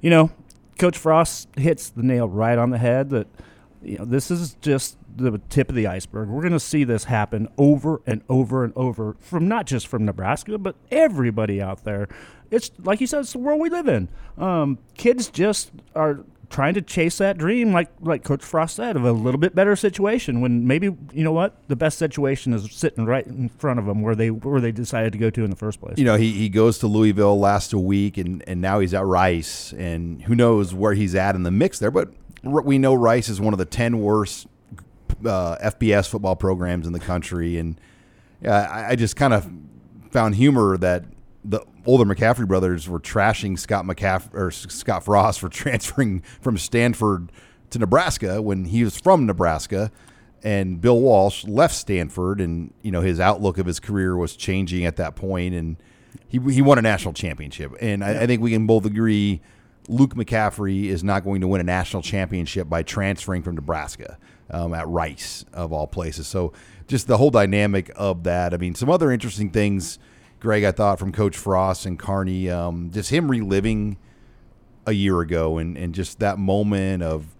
you 0.00 0.10
know, 0.10 0.30
Coach 0.78 0.98
Frost 0.98 1.48
hits 1.56 1.88
the 1.90 2.02
nail 2.02 2.28
right 2.28 2.58
on 2.58 2.70
the 2.70 2.78
head. 2.78 3.10
That 3.10 3.26
you 3.82 3.98
know, 3.98 4.04
this 4.04 4.30
is 4.30 4.56
just 4.60 4.96
the 5.16 5.40
tip 5.48 5.68
of 5.68 5.74
the 5.74 5.86
iceberg. 5.86 6.28
We're 6.28 6.42
going 6.42 6.52
to 6.52 6.60
see 6.60 6.84
this 6.84 7.04
happen 7.04 7.48
over 7.56 8.02
and 8.06 8.22
over 8.28 8.64
and 8.64 8.72
over 8.76 9.16
from 9.20 9.48
not 9.48 9.66
just 9.66 9.86
from 9.86 10.04
Nebraska, 10.04 10.58
but 10.58 10.76
everybody 10.90 11.60
out 11.60 11.84
there. 11.84 12.08
It's 12.50 12.70
like 12.82 13.00
you 13.00 13.06
said, 13.06 13.20
it's 13.20 13.32
the 13.32 13.38
world 13.38 13.60
we 13.60 13.70
live 13.70 13.88
in. 13.88 14.08
Um, 14.38 14.78
kids 14.96 15.28
just 15.28 15.72
are 15.94 16.20
trying 16.50 16.74
to 16.74 16.82
chase 16.82 17.18
that 17.18 17.38
dream, 17.38 17.72
like 17.72 17.88
like 18.00 18.24
Coach 18.24 18.42
Frost 18.42 18.76
said, 18.76 18.96
of 18.96 19.04
a 19.04 19.12
little 19.12 19.38
bit 19.38 19.54
better 19.54 19.76
situation. 19.76 20.40
When 20.40 20.66
maybe 20.66 20.86
you 21.12 21.24
know 21.24 21.32
what 21.32 21.56
the 21.68 21.76
best 21.76 21.98
situation 21.98 22.52
is 22.52 22.70
sitting 22.72 23.04
right 23.06 23.26
in 23.26 23.48
front 23.48 23.78
of 23.78 23.86
them, 23.86 24.02
where 24.02 24.14
they 24.14 24.30
where 24.30 24.60
they 24.60 24.72
decided 24.72 25.12
to 25.12 25.18
go 25.18 25.30
to 25.30 25.44
in 25.44 25.50
the 25.50 25.56
first 25.56 25.80
place. 25.80 25.98
You 25.98 26.04
know, 26.04 26.16
he, 26.16 26.32
he 26.32 26.48
goes 26.48 26.78
to 26.78 26.86
Louisville 26.86 27.38
last 27.38 27.72
a 27.72 27.78
week, 27.78 28.18
and 28.18 28.42
and 28.46 28.60
now 28.60 28.80
he's 28.80 28.94
at 28.94 29.04
Rice, 29.04 29.72
and 29.72 30.22
who 30.22 30.34
knows 30.34 30.74
where 30.74 30.94
he's 30.94 31.14
at 31.14 31.34
in 31.34 31.42
the 31.42 31.50
mix 31.50 31.78
there. 31.78 31.90
But 31.90 32.10
we 32.42 32.78
know 32.78 32.94
Rice 32.94 33.28
is 33.28 33.40
one 33.40 33.54
of 33.54 33.58
the 33.58 33.64
ten 33.64 34.00
worst 34.00 34.46
uh, 35.24 35.56
FBS 35.58 36.08
football 36.08 36.36
programs 36.36 36.86
in 36.86 36.92
the 36.92 37.00
country, 37.00 37.58
and 37.58 37.80
uh, 38.44 38.50
I, 38.50 38.90
I 38.90 38.96
just 38.96 39.16
kind 39.16 39.34
of 39.34 39.50
found 40.10 40.36
humor 40.36 40.76
that 40.78 41.04
the 41.48 41.64
older 41.84 42.04
McCaffrey 42.04 42.46
brothers 42.46 42.88
were 42.88 42.98
trashing 42.98 43.58
Scott 43.58 43.84
McCaff 43.84 44.34
or 44.34 44.50
Scott 44.50 45.04
Frost 45.04 45.40
for 45.40 45.48
transferring 45.50 46.20
from 46.40 46.58
Stanford 46.58 47.30
to 47.70 47.78
Nebraska 47.78 48.42
when 48.42 48.66
he 48.66 48.84
was 48.84 48.98
from 48.98 49.26
Nebraska, 49.26 49.90
and 50.42 50.80
Bill 50.80 51.00
Walsh 51.00 51.44
left 51.44 51.74
Stanford, 51.74 52.40
and 52.40 52.72
you 52.82 52.90
know 52.90 53.00
his 53.00 53.20
outlook 53.20 53.58
of 53.58 53.66
his 53.66 53.80
career 53.80 54.16
was 54.16 54.36
changing 54.36 54.84
at 54.84 54.96
that 54.96 55.16
point, 55.16 55.54
and 55.54 55.76
he 56.28 56.38
he 56.52 56.62
won 56.62 56.78
a 56.78 56.82
national 56.82 57.14
championship, 57.14 57.72
and 57.80 58.04
I, 58.04 58.22
I 58.22 58.26
think 58.26 58.42
we 58.42 58.50
can 58.50 58.66
both 58.66 58.84
agree. 58.84 59.40
Luke 59.88 60.16
McCaffrey 60.16 60.86
is 60.86 61.04
not 61.04 61.22
going 61.22 61.40
to 61.42 61.46
win 61.46 61.60
a 61.60 61.64
national 61.64 62.02
championship 62.02 62.68
by 62.68 62.82
transferring 62.82 63.44
from 63.44 63.54
Nebraska 63.54 64.18
um, 64.50 64.74
at 64.74 64.88
Rice, 64.88 65.44
of 65.52 65.72
all 65.72 65.86
places. 65.86 66.26
So, 66.26 66.52
just 66.88 67.06
the 67.06 67.16
whole 67.16 67.30
dynamic 67.30 67.92
of 67.94 68.24
that. 68.24 68.52
I 68.52 68.56
mean, 68.56 68.74
some 68.74 68.90
other 68.90 69.12
interesting 69.12 69.50
things 69.50 70.00
Greg, 70.40 70.64
I 70.64 70.72
thought 70.72 70.98
from 70.98 71.12
Coach 71.12 71.36
Frost 71.36 71.86
and 71.86 71.98
Kearney, 71.98 72.50
um, 72.50 72.90
just 72.92 73.10
him 73.10 73.30
reliving 73.30 73.96
a 74.86 74.92
year 74.92 75.20
ago, 75.20 75.58
and 75.58 75.76
and 75.76 75.94
just 75.94 76.18
that 76.20 76.38
moment 76.38 77.02
of 77.02 77.34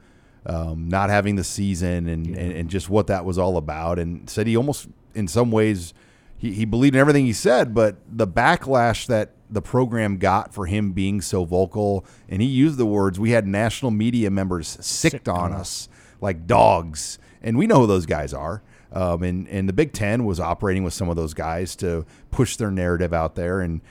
um, 0.47 0.89
not 0.89 1.11
having 1.11 1.37
the 1.37 1.45
season 1.45 2.09
and, 2.09 2.27
and 2.27 2.53
and 2.53 2.71
just 2.71 2.89
what 2.89 3.07
that 3.09 3.25
was 3.25 3.39
all 3.39 3.57
about, 3.57 3.99
and 3.99 4.29
said 4.29 4.47
he 4.47 4.57
almost 4.57 4.89
in 5.15 5.29
some 5.29 5.51
ways 5.51 5.95
he, 6.39 6.53
he 6.53 6.65
believed 6.65 6.95
in 6.95 7.01
everything 7.01 7.27
he 7.27 7.33
said, 7.33 7.75
but 7.75 7.97
the 8.09 8.27
backlash 8.27 9.07
that 9.07 9.33
the 9.49 9.63
program 9.63 10.17
got 10.17 10.53
for 10.53 10.67
him 10.67 10.93
being 10.93 11.21
so 11.21 11.45
vocal, 11.45 12.05
and 12.29 12.43
he 12.43 12.49
used 12.49 12.77
the 12.79 12.87
words, 12.87 13.19
we 13.19 13.31
had 13.31 13.47
national 13.47 13.91
media 13.91 14.31
members 14.31 14.77
sicked 14.85 15.29
on 15.29 15.53
us. 15.53 15.89
like 16.21 16.47
dogs, 16.47 17.19
and 17.43 17.57
we 17.57 17.67
know 17.67 17.81
who 17.81 17.87
those 17.87 18.07
guys 18.07 18.33
are. 18.33 18.63
Um, 18.97 19.23
and, 19.23 19.47
and 19.49 19.69
the 19.69 19.75
Big 19.75 19.93
Ten 19.93 20.25
was 20.25 20.41
operating 20.41 20.83
with 20.83 20.95
some 20.95 21.11
of 21.11 21.17
those 21.17 21.35
guys 21.35 21.77
to 21.77 22.07
push 22.31 22.57
their 22.57 22.71
narrative 22.71 23.13
out 23.13 23.35
there 23.35 23.61
and 23.61 23.83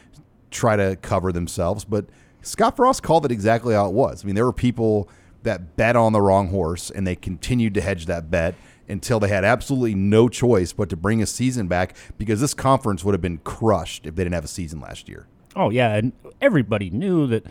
try 0.49 0.75
to 0.75 0.95
cover 0.95 1.31
themselves. 1.31 1.85
But 1.85 2.07
Scott 2.41 2.75
Frost 2.75 3.03
called 3.03 3.23
it 3.23 3.31
exactly 3.31 3.75
how 3.75 3.85
it 3.85 3.93
was. 3.93 4.23
I 4.23 4.25
mean, 4.25 4.33
there 4.33 4.45
were 4.45 4.51
people 4.51 5.07
that 5.43 5.75
bet 5.75 5.95
on 5.95 6.11
the 6.11 6.21
wrong 6.21 6.47
horse, 6.47 6.89
and 6.89 7.05
they 7.05 7.15
continued 7.15 7.75
to 7.75 7.81
hedge 7.81 8.07
that 8.07 8.31
bet 8.31 8.55
until 8.89 9.19
they 9.19 9.27
had 9.27 9.45
absolutely 9.45 9.93
no 9.93 10.27
choice 10.27 10.73
but 10.73 10.89
to 10.89 10.95
bring 10.95 11.21
a 11.21 11.27
season 11.27 11.67
back 11.67 11.95
because 12.17 12.41
this 12.41 12.55
conference 12.55 13.03
would 13.03 13.13
have 13.13 13.21
been 13.21 13.37
crushed 13.39 14.07
if 14.07 14.15
they 14.15 14.23
didn't 14.23 14.33
have 14.33 14.45
a 14.45 14.47
season 14.47 14.79
last 14.79 15.07
year. 15.07 15.27
Oh 15.55 15.69
yeah, 15.69 15.93
and 15.93 16.13
everybody 16.41 16.89
knew 16.89 17.27
that. 17.27 17.45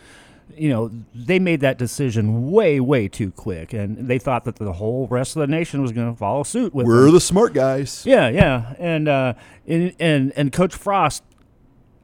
You 0.56 0.68
know, 0.68 0.90
they 1.14 1.38
made 1.38 1.60
that 1.60 1.78
decision 1.78 2.50
way, 2.50 2.78
way 2.78 3.08
too 3.08 3.32
quick, 3.32 3.72
and 3.72 4.08
they 4.08 4.18
thought 4.18 4.44
that 4.44 4.56
the 4.56 4.72
whole 4.72 5.08
rest 5.08 5.36
of 5.36 5.40
the 5.40 5.46
nation 5.46 5.82
was 5.82 5.90
going 5.90 6.12
to 6.12 6.16
follow 6.16 6.42
suit 6.44 6.74
with. 6.74 6.86
We're 6.86 7.06
them. 7.06 7.14
the 7.14 7.20
smart 7.20 7.54
guys. 7.54 8.04
Yeah, 8.06 8.28
yeah, 8.28 8.74
and 8.78 9.08
uh, 9.08 9.34
and, 9.66 9.94
and 9.98 10.32
and 10.36 10.52
Coach 10.52 10.74
Frost, 10.74 11.24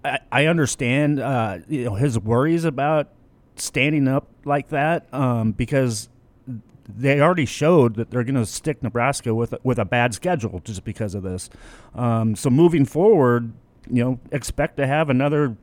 I, 0.05 0.19
I 0.33 0.47
understand 0.47 1.21
uh, 1.21 1.59
you 1.69 1.85
know 1.85 1.95
his 1.95 2.19
worries 2.19 2.65
about 2.65 3.09
standing 3.57 4.09
up 4.09 4.29
like 4.45 4.69
that 4.71 5.13
um, 5.13 5.53
because 5.53 6.09
they 6.97 7.21
already 7.21 7.47
showed 7.47 7.97
that 7.97 8.11
they're 8.11 8.25
going 8.25 8.35
to 8.35 8.47
stick 8.47 8.83
Nebraska 8.83 9.35
with 9.35 9.53
a, 9.53 9.61
with 9.63 9.79
a 9.79 9.85
bad 9.85 10.15
schedule 10.15 10.61
just 10.65 10.85
because 10.85 11.15
of 11.15 11.23
this. 11.23 11.51
Um, 11.95 12.35
so 12.35 12.51
moving 12.51 12.85
forward, 12.85 13.53
you 13.89 14.03
know, 14.03 14.21
expect 14.33 14.77
to 14.79 14.87
have 14.87 15.11
another 15.11 15.57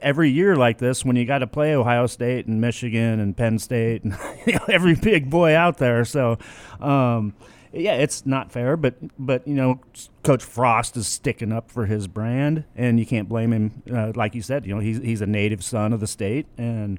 every 0.00 0.30
year 0.30 0.56
like 0.56 0.78
this 0.78 1.04
when 1.04 1.16
you 1.16 1.24
got 1.24 1.38
to 1.38 1.46
play 1.46 1.74
Ohio 1.74 2.06
State 2.06 2.46
and 2.46 2.60
Michigan 2.60 3.20
and 3.20 3.36
Penn 3.36 3.58
State 3.58 4.04
and 4.04 4.16
you 4.46 4.54
know, 4.54 4.64
every 4.68 4.94
big 4.94 5.30
boy 5.30 5.54
out 5.54 5.78
there. 5.78 6.04
So, 6.04 6.38
um, 6.80 7.34
yeah, 7.72 7.94
it's 7.94 8.26
not 8.26 8.50
fair, 8.50 8.76
but 8.76 8.94
but 9.18 9.46
you 9.46 9.54
know, 9.54 9.80
Coach 10.24 10.42
Frost 10.42 10.96
is 10.96 11.06
sticking 11.06 11.52
up 11.52 11.70
for 11.70 11.86
his 11.86 12.08
brand, 12.08 12.64
and 12.74 12.98
you 12.98 13.06
can't 13.06 13.28
blame 13.28 13.52
him. 13.52 13.82
Uh, 13.92 14.12
like 14.16 14.34
you 14.34 14.42
said, 14.42 14.66
you 14.66 14.74
know, 14.74 14.80
he's 14.80 14.98
he's 14.98 15.20
a 15.20 15.26
native 15.26 15.62
son 15.62 15.92
of 15.92 16.00
the 16.00 16.08
state, 16.08 16.46
and 16.58 16.98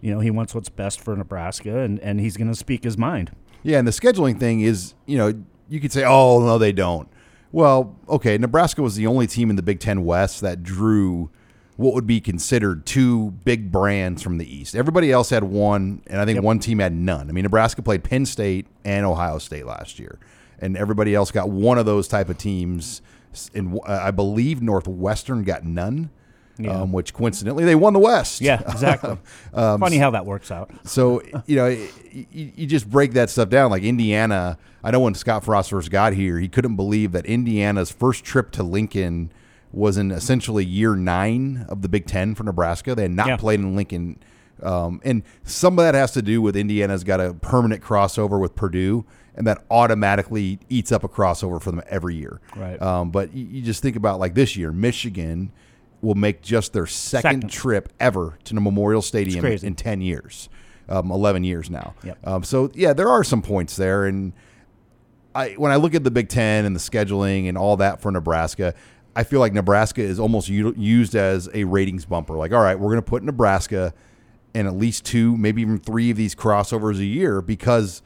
you 0.00 0.10
know 0.10 0.20
he 0.20 0.30
wants 0.30 0.54
what's 0.54 0.70
best 0.70 1.00
for 1.00 1.14
Nebraska, 1.16 1.80
and 1.80 2.00
and 2.00 2.18
he's 2.18 2.36
going 2.38 2.48
to 2.48 2.56
speak 2.56 2.84
his 2.84 2.96
mind. 2.96 3.32
Yeah, 3.62 3.78
and 3.78 3.86
the 3.86 3.92
scheduling 3.92 4.40
thing 4.40 4.60
is, 4.60 4.94
you 5.04 5.18
know, 5.18 5.34
you 5.68 5.80
could 5.80 5.92
say, 5.92 6.04
oh 6.04 6.40
no, 6.40 6.56
they 6.56 6.72
don't. 6.72 7.08
Well, 7.52 7.96
okay, 8.08 8.38
Nebraska 8.38 8.82
was 8.82 8.96
the 8.96 9.06
only 9.06 9.26
team 9.26 9.50
in 9.50 9.56
the 9.56 9.62
Big 9.62 9.80
Ten 9.80 10.04
West 10.04 10.40
that 10.40 10.62
drew 10.62 11.30
what 11.76 11.92
would 11.94 12.06
be 12.06 12.20
considered 12.20 12.86
two 12.86 13.32
big 13.44 13.70
brands 13.70 14.22
from 14.22 14.38
the 14.38 14.54
East. 14.56 14.74
Everybody 14.74 15.12
else 15.12 15.30
had 15.30 15.44
one, 15.44 16.02
and 16.06 16.20
I 16.20 16.24
think 16.24 16.36
Yep. 16.36 16.44
one 16.44 16.58
team 16.58 16.78
had 16.78 16.94
none. 16.94 17.28
I 17.28 17.32
mean, 17.32 17.42
Nebraska 17.42 17.82
played 17.82 18.02
Penn 18.02 18.24
State 18.26 18.66
and 18.84 19.04
Ohio 19.04 19.38
State 19.38 19.66
last 19.66 19.98
year, 19.98 20.18
and 20.58 20.76
everybody 20.76 21.14
else 21.14 21.30
got 21.30 21.50
one 21.50 21.76
of 21.78 21.84
those 21.86 22.08
type 22.08 22.28
of 22.30 22.38
teams. 22.38 23.02
And 23.54 23.78
I 23.86 24.10
believe 24.10 24.62
Northwestern 24.62 25.44
got 25.44 25.64
none, 25.64 26.08
Yeah. 26.58 26.80
um, 26.80 26.92
which 26.92 27.12
coincidentally 27.12 27.66
they 27.66 27.74
won 27.74 27.92
the 27.92 27.98
West. 27.98 28.40
Yeah, 28.40 28.62
exactly. 28.66 29.18
Funny 29.52 29.98
how 29.98 30.10
that 30.12 30.24
works 30.24 30.50
out. 30.50 30.70
So 30.84 31.20
you 31.44 31.56
know, 31.56 31.66
you, 31.66 32.26
you 32.32 32.66
just 32.66 32.88
break 32.88 33.12
that 33.12 33.28
stuff 33.28 33.50
down. 33.50 33.70
Like 33.70 33.82
Indiana, 33.82 34.56
I 34.82 34.90
know 34.92 35.00
when 35.00 35.14
Scott 35.14 35.44
Frost 35.44 35.68
first 35.68 35.90
got 35.90 36.14
here, 36.14 36.38
he 36.38 36.48
couldn't 36.48 36.76
believe 36.76 37.12
that 37.12 37.26
Indiana's 37.26 37.90
first 37.90 38.24
trip 38.24 38.50
to 38.52 38.62
Lincoln 38.62 39.30
was 39.76 39.98
in 39.98 40.10
essentially 40.10 40.64
year 40.64 40.96
nine 40.96 41.66
of 41.68 41.82
the 41.82 41.88
Big 41.88 42.06
Ten 42.06 42.34
for 42.34 42.44
Nebraska. 42.44 42.94
They 42.94 43.02
had 43.02 43.10
not 43.10 43.26
Yeah. 43.28 43.36
played 43.36 43.60
in 43.60 43.76
Lincoln, 43.76 44.16
um, 44.62 45.00
and 45.04 45.22
some 45.44 45.78
of 45.78 45.84
that 45.84 45.94
has 45.94 46.12
to 46.12 46.22
do 46.22 46.40
with 46.40 46.56
Indiana's 46.56 47.04
got 47.04 47.20
a 47.20 47.34
permanent 47.34 47.82
crossover 47.82 48.40
with 48.40 48.54
Purdue, 48.54 49.04
and 49.34 49.46
that 49.46 49.62
automatically 49.70 50.58
eats 50.70 50.90
up 50.92 51.04
a 51.04 51.08
crossover 51.08 51.60
for 51.60 51.70
them 51.70 51.82
every 51.88 52.14
year. 52.16 52.40
Right. 52.56 52.80
Um, 52.80 53.10
but 53.10 53.34
you, 53.34 53.44
you 53.44 53.62
just 53.62 53.82
think 53.82 53.96
about 53.96 54.18
like 54.18 54.34
this 54.34 54.56
year, 54.56 54.72
Michigan 54.72 55.52
will 56.00 56.14
make 56.14 56.40
just 56.40 56.72
their 56.72 56.86
second, 56.86 57.42
Second. 57.42 57.50
trip 57.50 57.92
ever 58.00 58.38
to 58.44 58.54
the 58.54 58.60
Memorial 58.62 59.02
Stadium 59.02 59.44
in 59.44 59.74
10 59.74 60.00
years, 60.00 60.48
um, 60.88 61.10
11 61.10 61.44
years 61.44 61.68
now. 61.68 61.92
Yep. 62.02 62.18
Um, 62.26 62.42
so, 62.44 62.70
yeah, 62.74 62.94
there 62.94 63.08
are 63.10 63.24
some 63.24 63.42
points 63.42 63.76
there. 63.76 64.06
And 64.06 64.32
I, 65.34 65.50
when 65.54 65.70
I 65.70 65.76
look 65.76 65.94
at 65.94 66.02
the 66.04 66.10
Big 66.10 66.28
Ten 66.30 66.64
and 66.64 66.74
the 66.74 66.80
scheduling 66.80 67.46
and 67.48 67.58
all 67.58 67.76
that 67.78 68.00
for 68.00 68.10
Nebraska, 68.10 68.72
I 69.16 69.24
feel 69.24 69.40
like 69.40 69.54
Nebraska 69.54 70.02
is 70.02 70.20
almost 70.20 70.48
u- 70.48 70.74
used 70.76 71.14
as 71.16 71.48
a 71.54 71.64
ratings 71.64 72.04
bumper. 72.04 72.34
Like, 72.34 72.52
all 72.52 72.60
right, 72.60 72.78
we're 72.78 72.90
going 72.90 73.02
to 73.02 73.10
put 73.10 73.22
Nebraska 73.22 73.94
in 74.54 74.66
at 74.66 74.76
least 74.76 75.04
two, 75.04 75.36
maybe 75.36 75.62
even 75.62 75.78
three 75.78 76.10
of 76.10 76.18
these 76.18 76.34
crossovers 76.34 76.98
a 76.98 77.04
year 77.04 77.40
because 77.40 78.02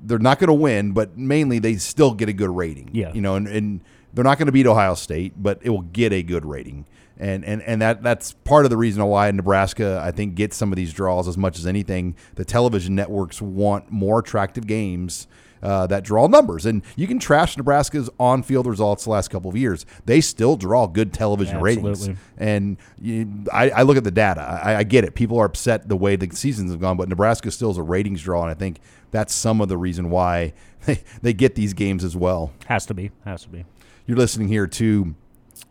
they're 0.00 0.18
not 0.18 0.38
going 0.38 0.48
to 0.48 0.54
win, 0.54 0.92
but 0.92 1.18
mainly 1.18 1.58
they 1.58 1.76
still 1.76 2.14
get 2.14 2.30
a 2.30 2.32
good 2.32 2.50
rating. 2.50 2.90
Yeah. 2.92 3.12
You 3.12 3.20
know, 3.20 3.36
and, 3.36 3.46
and 3.46 3.80
they're 4.14 4.24
not 4.24 4.38
going 4.38 4.46
to 4.46 4.52
beat 4.52 4.66
Ohio 4.66 4.94
State, 4.94 5.34
but 5.36 5.58
it 5.62 5.70
will 5.70 5.82
get 5.82 6.12
a 6.12 6.22
good 6.22 6.46
rating. 6.46 6.86
And, 7.20 7.44
and 7.44 7.62
and 7.62 7.82
that 7.82 8.02
that's 8.04 8.32
part 8.32 8.64
of 8.64 8.70
the 8.70 8.76
reason 8.76 9.04
why 9.04 9.28
Nebraska 9.32 10.00
I 10.04 10.12
think 10.12 10.36
gets 10.36 10.56
some 10.56 10.70
of 10.72 10.76
these 10.76 10.92
draws 10.92 11.26
as 11.26 11.36
much 11.36 11.58
as 11.58 11.66
anything. 11.66 12.14
The 12.36 12.44
television 12.44 12.94
networks 12.94 13.42
want 13.42 13.90
more 13.90 14.20
attractive 14.20 14.68
games 14.68 15.26
uh, 15.62 15.86
that 15.88 16.04
draw 16.04 16.26
numbers, 16.26 16.66
and 16.66 16.82
you 16.96 17.06
can 17.06 17.18
trash 17.18 17.56
Nebraska's 17.56 18.10
on-field 18.18 18.66
results 18.66 19.04
the 19.04 19.10
last 19.10 19.28
couple 19.28 19.50
of 19.50 19.56
years. 19.56 19.84
They 20.04 20.20
still 20.20 20.56
draw 20.56 20.86
good 20.86 21.12
television 21.12 21.60
ratings. 21.60 22.08
And 22.36 22.76
you, 23.00 23.44
I, 23.52 23.70
I 23.70 23.82
look 23.82 23.96
at 23.96 24.04
the 24.04 24.10
data. 24.10 24.40
I, 24.40 24.76
I 24.76 24.82
get 24.84 25.04
it. 25.04 25.14
People 25.14 25.38
are 25.38 25.46
upset 25.46 25.88
the 25.88 25.96
way 25.96 26.16
the 26.16 26.34
seasons 26.34 26.70
have 26.70 26.80
gone, 26.80 26.96
but 26.96 27.08
Nebraska 27.08 27.50
still 27.50 27.70
is 27.70 27.78
a 27.78 27.82
ratings 27.82 28.22
draw, 28.22 28.42
and 28.42 28.50
I 28.50 28.54
think 28.54 28.80
that's 29.10 29.34
some 29.34 29.60
of 29.60 29.68
the 29.68 29.76
reason 29.76 30.10
why 30.10 30.52
they, 30.86 31.02
they 31.22 31.32
get 31.32 31.54
these 31.54 31.74
games 31.74 32.04
as 32.04 32.16
well. 32.16 32.52
Has 32.66 32.86
to 32.86 32.94
be. 32.94 33.10
Has 33.24 33.42
to 33.42 33.48
be. 33.48 33.64
You're 34.06 34.18
listening 34.18 34.48
here 34.48 34.66
to 34.66 35.14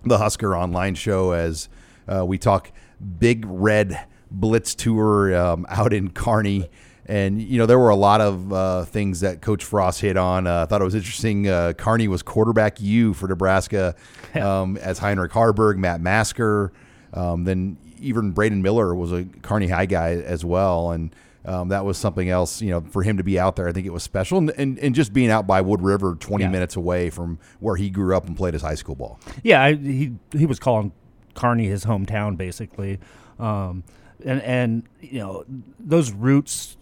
the 0.03 0.17
Husker 0.17 0.55
Online 0.55 0.95
Show 0.95 1.31
as 1.31 1.69
uh, 2.07 2.25
we 2.25 2.37
talk 2.37 2.71
Big 3.19 3.45
Red 3.47 4.05
Blitz 4.29 4.75
Tour 4.75 5.35
um, 5.35 5.65
out 5.69 5.93
in 5.93 6.11
Kearney. 6.11 6.69
And, 7.09 7.41
you 7.41 7.57
know, 7.57 7.65
there 7.65 7.79
were 7.79 7.89
a 7.89 7.95
lot 7.95 8.19
of 8.19 8.51
uh, 8.51 8.83
things 8.85 9.21
that 9.21 9.41
Coach 9.41 9.63
Frost 9.63 10.01
hit 10.01 10.17
on. 10.17 10.45
Uh, 10.45 10.63
I 10.63 10.65
thought 10.65 10.81
it 10.81 10.83
was 10.85 10.95
interesting. 10.95 11.47
Uh, 11.47 11.71
Kearney 11.73 12.07
was 12.09 12.21
quarterback 12.21 12.81
U 12.81 13.13
for 13.13 13.27
Nebraska 13.29 13.95
um, 14.35 14.75
as 14.77 14.99
Heinrich 14.99 15.31
Haarberg, 15.31 15.77
Matt 15.77 16.01
Masker. 16.01 16.73
Um, 17.13 17.45
then 17.45 17.77
even 17.99 18.31
Braden 18.31 18.61
Miller 18.61 18.93
was 18.93 19.11
a 19.13 19.23
Kearney 19.41 19.67
High 19.69 19.85
guy 19.85 20.11
as 20.15 20.43
well. 20.43 20.91
And 20.91 21.15
um, 21.45 21.69
that 21.69 21.85
was 21.85 21.97
something 21.97 22.29
else, 22.29 22.61
you 22.61 22.71
know, 22.71 22.81
for 22.81 23.03
him 23.03 23.15
to 23.17 23.23
be 23.23 23.39
out 23.39 23.55
there. 23.55 23.69
I 23.69 23.71
think 23.71 23.87
it 23.87 23.93
was 23.93 24.03
special. 24.03 24.37
And, 24.37 24.49
and, 24.57 24.77
and 24.79 24.93
just 24.93 25.13
being 25.13 25.31
out 25.31 25.47
by 25.47 25.61
Wood 25.61 25.81
River, 25.81 26.15
20 26.19 26.43
Yeah. 26.43 26.49
minutes 26.49 26.75
away 26.75 27.09
from 27.09 27.39
where 27.61 27.77
he 27.77 27.89
grew 27.89 28.17
up 28.17 28.27
and 28.27 28.35
played 28.35 28.53
his 28.53 28.61
high 28.63 28.75
school 28.75 28.95
ball. 28.95 29.17
Yeah, 29.43 29.63
I, 29.63 29.75
he 29.75 30.13
he 30.33 30.45
was 30.45 30.59
calling 30.59 30.91
Kearney 31.35 31.67
his 31.67 31.85
hometown 31.85 32.35
basically, 32.35 32.99
um, 33.39 33.83
and 34.25 34.41
and 34.41 34.83
you 34.99 35.19
know 35.19 35.45
those 35.79 36.11
roots 36.11 36.75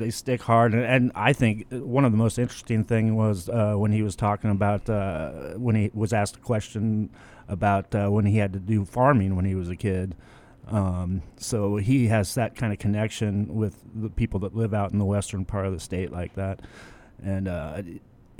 they 0.00 0.10
stick 0.10 0.42
hard. 0.42 0.74
And, 0.74 0.84
and 0.84 1.12
I 1.14 1.32
think 1.32 1.66
one 1.70 2.04
of 2.04 2.10
the 2.10 2.18
most 2.18 2.38
interesting 2.38 2.82
thing 2.82 3.14
was 3.14 3.48
uh, 3.48 3.74
when 3.74 3.92
he 3.92 4.02
was 4.02 4.16
talking 4.16 4.50
about 4.50 4.90
uh, 4.90 5.52
when 5.54 5.76
he 5.76 5.90
was 5.94 6.12
asked 6.12 6.36
a 6.36 6.40
question 6.40 7.10
about 7.46 7.94
uh, 7.94 8.08
when 8.08 8.26
he 8.26 8.38
had 8.38 8.52
to 8.54 8.58
do 8.58 8.84
farming 8.84 9.36
when 9.36 9.44
he 9.44 9.54
was 9.54 9.68
a 9.68 9.76
kid. 9.76 10.16
Um, 10.68 11.22
so 11.36 11.76
he 11.76 12.08
has 12.08 12.34
that 12.34 12.56
kind 12.56 12.72
of 12.72 12.78
connection 12.78 13.54
with 13.54 13.76
the 13.94 14.10
people 14.10 14.40
that 14.40 14.54
live 14.54 14.72
out 14.72 14.92
in 14.92 14.98
the 14.98 15.04
western 15.04 15.44
part 15.44 15.66
of 15.66 15.72
the 15.72 15.80
state 15.80 16.12
like 16.12 16.34
that. 16.34 16.60
And 17.22 17.48
uh, 17.48 17.82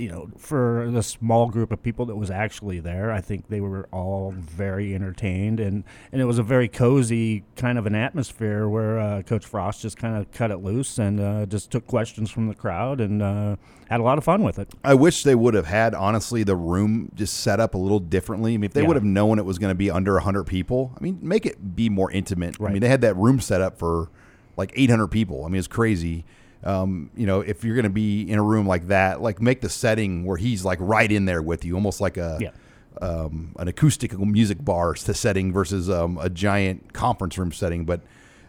you 0.01 0.09
know, 0.09 0.29
for 0.37 0.89
the 0.89 1.03
small 1.03 1.47
group 1.47 1.71
of 1.71 1.83
people 1.83 2.07
that 2.07 2.15
was 2.15 2.31
actually 2.31 2.79
there, 2.79 3.11
I 3.11 3.21
think 3.21 3.49
they 3.49 3.61
were 3.61 3.87
all 3.91 4.31
very 4.31 4.95
entertained, 4.95 5.59
and, 5.59 5.83
and 6.11 6.19
it 6.19 6.25
was 6.25 6.39
a 6.39 6.43
very 6.43 6.67
cozy 6.67 7.43
kind 7.55 7.77
of 7.77 7.85
an 7.85 7.93
atmosphere 7.93 8.67
where 8.67 8.97
uh, 8.99 9.21
Coach 9.21 9.45
Frost 9.45 9.81
just 9.83 9.97
kind 9.97 10.17
of 10.17 10.31
cut 10.31 10.49
it 10.49 10.57
loose 10.57 10.97
and 10.97 11.19
uh, 11.19 11.45
just 11.45 11.69
took 11.69 11.85
questions 11.85 12.31
from 12.31 12.47
the 12.47 12.55
crowd 12.55 12.99
and 12.99 13.21
uh, 13.21 13.55
had 13.89 13.99
a 13.99 14.03
lot 14.03 14.17
of 14.17 14.23
fun 14.23 14.41
with 14.43 14.57
it. 14.57 14.69
I 14.83 14.95
wish 14.95 15.21
they 15.23 15.35
would 15.35 15.53
have 15.53 15.67
had 15.67 15.93
honestly 15.93 16.41
the 16.43 16.55
room 16.55 17.11
just 17.13 17.35
set 17.35 17.59
up 17.59 17.75
a 17.75 17.77
little 17.77 17.99
differently. 17.99 18.55
I 18.55 18.57
mean, 18.57 18.63
if 18.65 18.73
they 18.73 18.81
Yeah. 18.81 18.87
would 18.87 18.95
have 18.97 19.03
known 19.03 19.37
it 19.37 19.45
was 19.45 19.59
going 19.59 19.71
to 19.71 19.75
be 19.75 19.91
under 19.91 20.13
100 20.15 20.45
people, 20.45 20.93
I 20.99 21.03
mean, 21.03 21.19
make 21.21 21.45
it 21.45 21.75
be 21.75 21.89
more 21.89 22.09
intimate. 22.11 22.55
I 22.59 22.69
mean, 22.71 22.81
they 22.81 22.89
had 22.89 23.01
that 23.01 23.15
room 23.17 23.39
set 23.39 23.61
up 23.61 23.77
for 23.77 24.09
like 24.57 24.71
800 24.75 25.07
people. 25.09 25.45
I 25.45 25.49
mean, 25.49 25.59
it's 25.59 25.67
crazy. 25.67 26.25
Um, 26.63 27.09
you 27.15 27.25
know, 27.25 27.41
if 27.41 27.63
you're 27.63 27.75
going 27.75 27.83
to 27.83 27.89
be 27.89 28.29
in 28.29 28.37
a 28.37 28.43
room 28.43 28.67
like 28.67 28.87
that, 28.87 29.21
like 29.21 29.41
make 29.41 29.61
the 29.61 29.69
setting 29.69 30.25
where 30.25 30.37
he's 30.37 30.63
like 30.63 30.77
right 30.81 31.11
in 31.11 31.25
there 31.25 31.41
with 31.41 31.65
you, 31.65 31.73
almost 31.75 31.99
like 32.01 32.17
a 32.17 32.37
Yeah. 32.39 32.51
um, 33.01 33.55
an 33.57 33.67
acoustic 33.67 34.17
music 34.19 34.63
bar 34.63 34.95
setting 34.95 35.51
versus 35.51 35.89
um, 35.89 36.17
a 36.21 36.29
giant 36.29 36.93
conference 36.93 37.37
room 37.37 37.51
setting. 37.51 37.85
But 37.85 38.01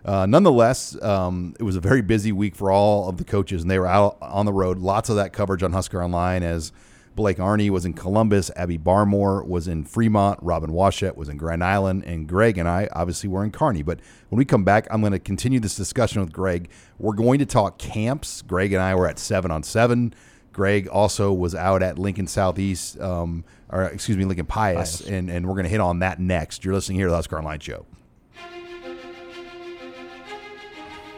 uh, 0.04 0.26
nonetheless, 0.26 1.00
um, 1.02 1.54
it 1.58 1.62
was 1.62 1.76
a 1.76 1.80
very 1.80 2.02
busy 2.02 2.32
week 2.32 2.54
for 2.56 2.70
all 2.70 3.08
of 3.08 3.16
the 3.18 3.24
coaches, 3.24 3.62
and 3.62 3.70
they 3.70 3.78
were 3.78 3.86
out 3.86 4.18
on 4.20 4.44
the 4.46 4.52
road. 4.52 4.78
Lots 4.78 5.08
of 5.08 5.16
that 5.16 5.32
coverage 5.32 5.62
on 5.62 5.72
Husker 5.72 6.02
Online 6.02 6.42
as 6.42 6.72
Blake 7.14 7.38
Arney 7.38 7.70
was 7.70 7.84
in 7.84 7.92
Columbus, 7.92 8.50
Abby 8.56 8.78
Barmore 8.78 9.46
was 9.46 9.68
in 9.68 9.84
Fremont, 9.84 10.38
Robin 10.42 10.70
Washut 10.70 11.16
was 11.16 11.28
in 11.28 11.36
Grand 11.36 11.62
Island, 11.62 12.04
and 12.04 12.26
Greg 12.26 12.58
and 12.58 12.68
I 12.68 12.88
obviously 12.92 13.28
were 13.28 13.44
in 13.44 13.50
Kearney. 13.50 13.82
But 13.82 14.00
when 14.28 14.38
we 14.38 14.44
come 14.44 14.64
back, 14.64 14.86
I'm 14.90 15.00
going 15.00 15.12
to 15.12 15.18
continue 15.18 15.60
this 15.60 15.76
discussion 15.76 16.20
with 16.20 16.32
Greg. 16.32 16.70
We're 16.98 17.14
going 17.14 17.38
to 17.40 17.46
talk 17.46 17.78
camps. 17.78 18.42
Greg 18.42 18.72
and 18.72 18.82
I 18.82 18.94
were 18.94 19.06
at 19.06 19.18
seven 19.18 19.50
on 19.50 19.62
seven. 19.62 20.14
Greg 20.52 20.88
also 20.88 21.32
was 21.32 21.54
out 21.54 21.82
at 21.82 21.98
Lincoln 21.98 22.26
Southeast, 22.26 23.00
um, 23.00 23.44
or 23.70 23.84
excuse 23.84 24.16
me, 24.16 24.24
Lincoln 24.24 24.46
Pius, 24.46 25.02
Pius. 25.02 25.08
And, 25.08 25.30
and 25.30 25.46
we're 25.46 25.54
going 25.54 25.64
to 25.64 25.70
hit 25.70 25.80
on 25.80 26.00
that 26.00 26.20
next. 26.20 26.64
You're 26.64 26.74
listening 26.74 26.98
here 26.98 27.06
to 27.06 27.10
the 27.10 27.16
Husker 27.16 27.38
Online 27.38 27.60
Show. 27.60 27.86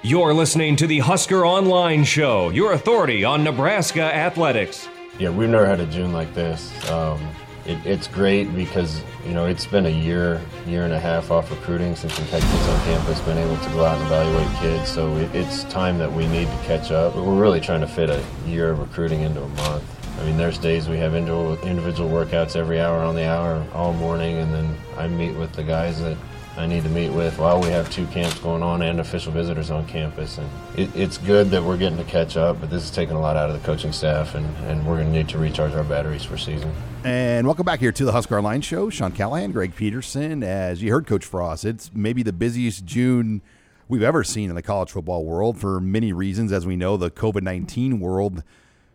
You're 0.02 0.34
listening 0.34 0.76
to 0.76 0.86
the 0.86 0.98
Husker 0.98 1.46
Online 1.46 2.04
Show, 2.04 2.50
your 2.50 2.72
authority 2.72 3.24
on 3.24 3.42
Nebraska 3.42 4.02
athletics. 4.02 4.86
Yeah, 5.18 5.30
we've 5.30 5.48
never 5.48 5.64
had 5.64 5.78
a 5.78 5.86
June 5.86 6.12
like 6.12 6.34
this. 6.34 6.90
Um, 6.90 7.20
it, 7.66 7.78
it's 7.86 8.08
great 8.08 8.54
because 8.54 9.00
you 9.24 9.32
know 9.32 9.46
it's 9.46 9.64
been 9.64 9.86
a 9.86 9.90
year, 9.90 10.42
year 10.66 10.82
and 10.82 10.92
a 10.92 10.98
half 10.98 11.30
off 11.30 11.50
recruiting 11.50 11.94
since 11.94 12.18
we've 12.18 12.28
had 12.30 12.42
kids 12.42 12.68
on 12.68 12.80
campus, 12.84 13.20
been 13.20 13.38
able 13.38 13.56
to 13.56 13.70
go 13.70 13.84
out 13.84 13.96
and 13.96 14.06
evaluate 14.06 14.58
kids. 14.58 14.90
So 14.90 15.16
it, 15.16 15.32
it's 15.34 15.62
time 15.64 15.98
that 15.98 16.12
we 16.12 16.26
need 16.26 16.48
to 16.48 16.58
catch 16.64 16.90
up. 16.90 17.14
We're 17.14 17.40
really 17.40 17.60
trying 17.60 17.80
to 17.80 17.86
fit 17.86 18.10
a 18.10 18.24
year 18.44 18.70
of 18.70 18.80
recruiting 18.80 19.20
into 19.20 19.40
a 19.40 19.48
month. 19.48 19.84
I 20.20 20.24
mean, 20.24 20.36
there's 20.36 20.58
days 20.58 20.88
we 20.88 20.98
have 20.98 21.14
individual, 21.14 21.58
individual 21.66 22.10
workouts 22.10 22.56
every 22.56 22.80
hour 22.80 22.98
on 22.98 23.14
the 23.14 23.26
hour 23.28 23.64
all 23.72 23.92
morning, 23.92 24.38
and 24.38 24.52
then 24.52 24.76
I 24.96 25.06
meet 25.06 25.34
with 25.36 25.52
the 25.52 25.62
guys 25.62 26.00
that 26.00 26.16
I 26.56 26.66
need 26.66 26.84
to 26.84 26.88
meet 26.88 27.10
with 27.10 27.36
while 27.40 27.60
we 27.60 27.68
have 27.70 27.90
two 27.90 28.06
camps 28.06 28.38
going 28.38 28.62
on 28.62 28.80
and 28.82 29.00
official 29.00 29.32
visitors 29.32 29.72
on 29.72 29.86
campus. 29.88 30.38
And 30.38 30.48
it, 30.76 30.94
it's 30.94 31.18
good 31.18 31.50
that 31.50 31.60
we're 31.62 31.76
getting 31.76 31.98
to 31.98 32.04
catch 32.04 32.36
up, 32.36 32.60
but 32.60 32.70
this 32.70 32.84
is 32.84 32.92
taking 32.92 33.16
a 33.16 33.20
lot 33.20 33.36
out 33.36 33.50
of 33.50 33.60
the 33.60 33.66
coaching 33.66 33.90
staff, 33.90 34.36
and, 34.36 34.46
and 34.66 34.86
we're 34.86 34.96
going 34.96 35.08
to 35.08 35.12
need 35.12 35.28
to 35.30 35.38
recharge 35.38 35.72
our 35.72 35.82
batteries 35.82 36.22
for 36.22 36.38
season. 36.38 36.72
And 37.02 37.44
welcome 37.44 37.66
back 37.66 37.80
here 37.80 37.90
to 37.90 38.04
the 38.04 38.12
Husker 38.12 38.40
Line 38.40 38.60
Show. 38.60 38.88
Sean 38.88 39.10
Callahan, 39.10 39.50
Greg 39.50 39.74
Peterson. 39.74 40.44
As 40.44 40.80
you 40.80 40.92
heard 40.92 41.08
Coach 41.08 41.24
Frost, 41.24 41.64
it's 41.64 41.90
maybe 41.92 42.22
the 42.22 42.32
busiest 42.32 42.84
June 42.84 43.42
we've 43.88 44.02
ever 44.04 44.22
seen 44.22 44.48
in 44.48 44.54
the 44.54 44.62
college 44.62 44.92
football 44.92 45.24
world 45.24 45.58
for 45.58 45.80
many 45.80 46.12
reasons. 46.12 46.52
As 46.52 46.64
we 46.64 46.76
know, 46.76 46.96
the 46.96 47.10
COVID 47.10 47.42
19 47.42 47.98
world 47.98 48.44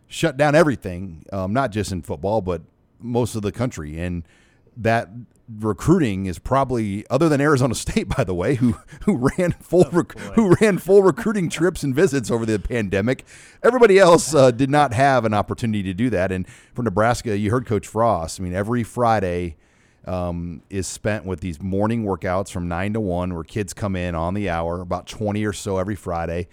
shut 0.08 0.38
down 0.38 0.54
everything, 0.54 1.26
um, 1.30 1.52
not 1.52 1.72
just 1.72 1.92
in 1.92 2.00
football, 2.00 2.40
but 2.40 2.62
most 3.00 3.34
of 3.34 3.42
the 3.42 3.52
country. 3.52 4.00
And 4.00 4.24
that 4.78 5.10
recruiting 5.58 6.26
is 6.26 6.38
probably 6.38 7.04
other 7.08 7.28
than 7.28 7.40
Arizona 7.40 7.74
State, 7.76 8.08
by 8.08 8.24
the 8.24 8.34
way, 8.34 8.56
who 8.56 8.76
who 9.04 9.30
ran 9.36 9.52
full 9.52 9.86
oh, 9.86 9.90
rec- 9.90 10.18
who 10.34 10.54
ran 10.60 10.78
full 10.78 11.02
recruiting 11.02 11.48
trips 11.48 11.82
and 11.82 11.94
visits 11.94 12.30
over 12.30 12.46
the 12.46 12.58
pandemic. 12.58 13.24
Everybody 13.62 13.98
else 13.98 14.34
uh, 14.34 14.50
did 14.50 14.70
not 14.70 14.92
have 14.92 15.24
an 15.24 15.34
opportunity 15.34 15.82
to 15.84 15.94
do 15.94 16.10
that. 16.10 16.32
And 16.32 16.46
for 16.74 16.82
Nebraska, 16.82 17.36
you 17.36 17.50
heard 17.50 17.66
Coach 17.66 17.86
Frost. 17.86 18.40
I 18.40 18.44
mean, 18.44 18.54
every 18.54 18.82
Friday 18.82 19.56
um, 20.06 20.62
is 20.70 20.86
spent 20.86 21.24
with 21.24 21.40
these 21.40 21.60
morning 21.60 22.04
workouts 22.04 22.50
from 22.50 22.68
nine 22.68 22.92
to 22.94 23.00
one, 23.00 23.34
where 23.34 23.44
kids 23.44 23.72
come 23.74 23.96
in 23.96 24.14
on 24.14 24.34
the 24.34 24.48
hour, 24.48 24.80
about 24.80 25.06
twenty 25.06 25.44
or 25.44 25.52
so 25.52 25.78
every 25.78 25.96
Friday. 25.96 26.48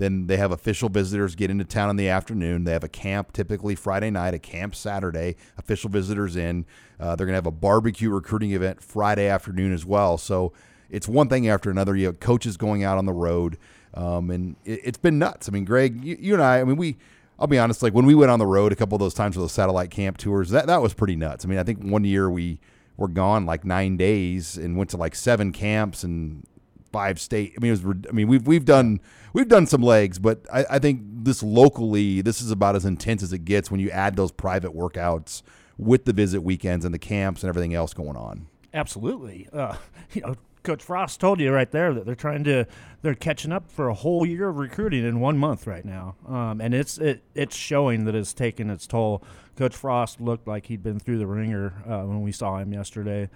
Then 0.00 0.28
they 0.28 0.38
have 0.38 0.50
official 0.50 0.88
visitors 0.88 1.34
get 1.34 1.50
into 1.50 1.62
town 1.62 1.90
in 1.90 1.96
the 1.96 2.08
afternoon. 2.08 2.64
They 2.64 2.72
have 2.72 2.82
a 2.82 2.88
camp 2.88 3.34
typically 3.34 3.74
Friday 3.74 4.10
night, 4.10 4.32
a 4.32 4.38
camp 4.38 4.74
Saturday, 4.74 5.36
official 5.58 5.90
visitors 5.90 6.36
in. 6.36 6.64
Uh, 6.98 7.16
they're 7.16 7.26
going 7.26 7.34
to 7.34 7.36
have 7.36 7.44
a 7.44 7.50
barbecue 7.50 8.08
recruiting 8.08 8.52
event 8.52 8.82
Friday 8.82 9.28
afternoon 9.28 9.74
as 9.74 9.84
well. 9.84 10.16
So 10.16 10.54
it's 10.88 11.06
one 11.06 11.28
thing 11.28 11.50
after 11.50 11.70
another. 11.70 11.94
You 11.94 12.06
have 12.06 12.18
coaches 12.18 12.56
going 12.56 12.82
out 12.82 12.96
on 12.96 13.04
the 13.04 13.12
road, 13.12 13.58
um, 13.92 14.30
and 14.30 14.56
it, 14.64 14.86
has 14.86 14.96
been 14.96 15.18
nuts. 15.18 15.50
I 15.50 15.52
mean, 15.52 15.66
Greg, 15.66 16.02
you, 16.02 16.16
you 16.18 16.32
and 16.32 16.42
I, 16.42 16.60
I 16.60 16.64
mean, 16.64 16.76
we. 16.76 16.96
I'll 17.38 17.46
be 17.46 17.58
honest. 17.58 17.82
Like 17.82 17.92
when 17.92 18.06
we 18.06 18.14
went 18.14 18.30
on 18.30 18.38
the 18.38 18.46
road 18.46 18.72
a 18.72 18.76
couple 18.76 18.96
of 18.96 19.00
those 19.00 19.14
times 19.14 19.34
for 19.34 19.42
those 19.42 19.52
satellite 19.52 19.90
camp 19.90 20.16
tours, 20.16 20.48
that 20.48 20.66
that 20.66 20.80
was 20.80 20.94
pretty 20.94 21.16
nuts. 21.16 21.44
I 21.44 21.48
mean, 21.48 21.58
I 21.58 21.62
think 21.62 21.82
one 21.82 22.04
year 22.04 22.30
we 22.30 22.58
were 22.96 23.08
gone 23.08 23.44
like 23.44 23.66
nine 23.66 23.98
days 23.98 24.56
and 24.56 24.78
went 24.78 24.88
to 24.90 24.96
like 24.96 25.14
seven 25.14 25.52
camps 25.52 26.04
and 26.04 26.46
five 26.92 27.20
state. 27.20 27.54
I 27.56 27.60
mean, 27.60 27.72
it 27.72 27.84
was. 27.84 27.96
I 28.08 28.12
mean, 28.12 28.28
we've 28.28 28.46
we've 28.46 28.64
done 28.64 29.00
we've 29.32 29.48
done 29.48 29.66
some 29.66 29.82
legs, 29.82 30.18
but 30.18 30.46
I, 30.52 30.64
I 30.70 30.78
think 30.78 31.02
this 31.04 31.42
locally, 31.42 32.20
this 32.20 32.40
is 32.40 32.50
about 32.50 32.76
as 32.76 32.84
intense 32.84 33.22
as 33.22 33.32
it 33.32 33.44
gets 33.44 33.70
when 33.70 33.80
you 33.80 33.90
add 33.90 34.16
those 34.16 34.32
private 34.32 34.74
workouts 34.74 35.42
with 35.78 36.04
the 36.04 36.12
visit 36.12 36.42
weekends 36.42 36.84
and 36.84 36.92
the 36.92 36.98
camps 36.98 37.42
and 37.42 37.48
everything 37.48 37.74
else 37.74 37.94
going 37.94 38.16
on. 38.16 38.46
Absolutely. 38.74 39.48
Uh, 39.52 39.76
you 40.12 40.20
know, 40.22 40.34
Coach 40.62 40.82
Frost 40.82 41.20
told 41.20 41.40
you 41.40 41.52
right 41.52 41.70
there 41.70 41.94
that 41.94 42.04
they're 42.04 42.14
trying 42.14 42.44
to 42.44 42.66
they're 43.02 43.14
catching 43.14 43.52
up 43.52 43.70
for 43.70 43.88
a 43.88 43.94
whole 43.94 44.26
year 44.26 44.48
of 44.48 44.58
recruiting 44.58 45.06
in 45.06 45.20
one 45.20 45.38
month 45.38 45.66
right 45.66 45.84
now, 45.84 46.16
um, 46.28 46.60
and 46.60 46.74
it's 46.74 46.98
it, 46.98 47.22
it's 47.34 47.56
showing 47.56 48.04
that 48.04 48.14
it's 48.14 48.34
taking 48.34 48.68
its 48.68 48.86
toll. 48.86 49.22
Coach 49.56 49.74
Frost 49.74 50.20
looked 50.20 50.46
like 50.46 50.66
he'd 50.66 50.82
been 50.82 51.00
through 51.00 51.18
the 51.18 51.26
ringer 51.26 51.74
uh, 51.86 52.02
when 52.06 52.22
we 52.22 52.32
saw 52.32 52.58
him 52.58 52.72
yesterday. 52.72 53.28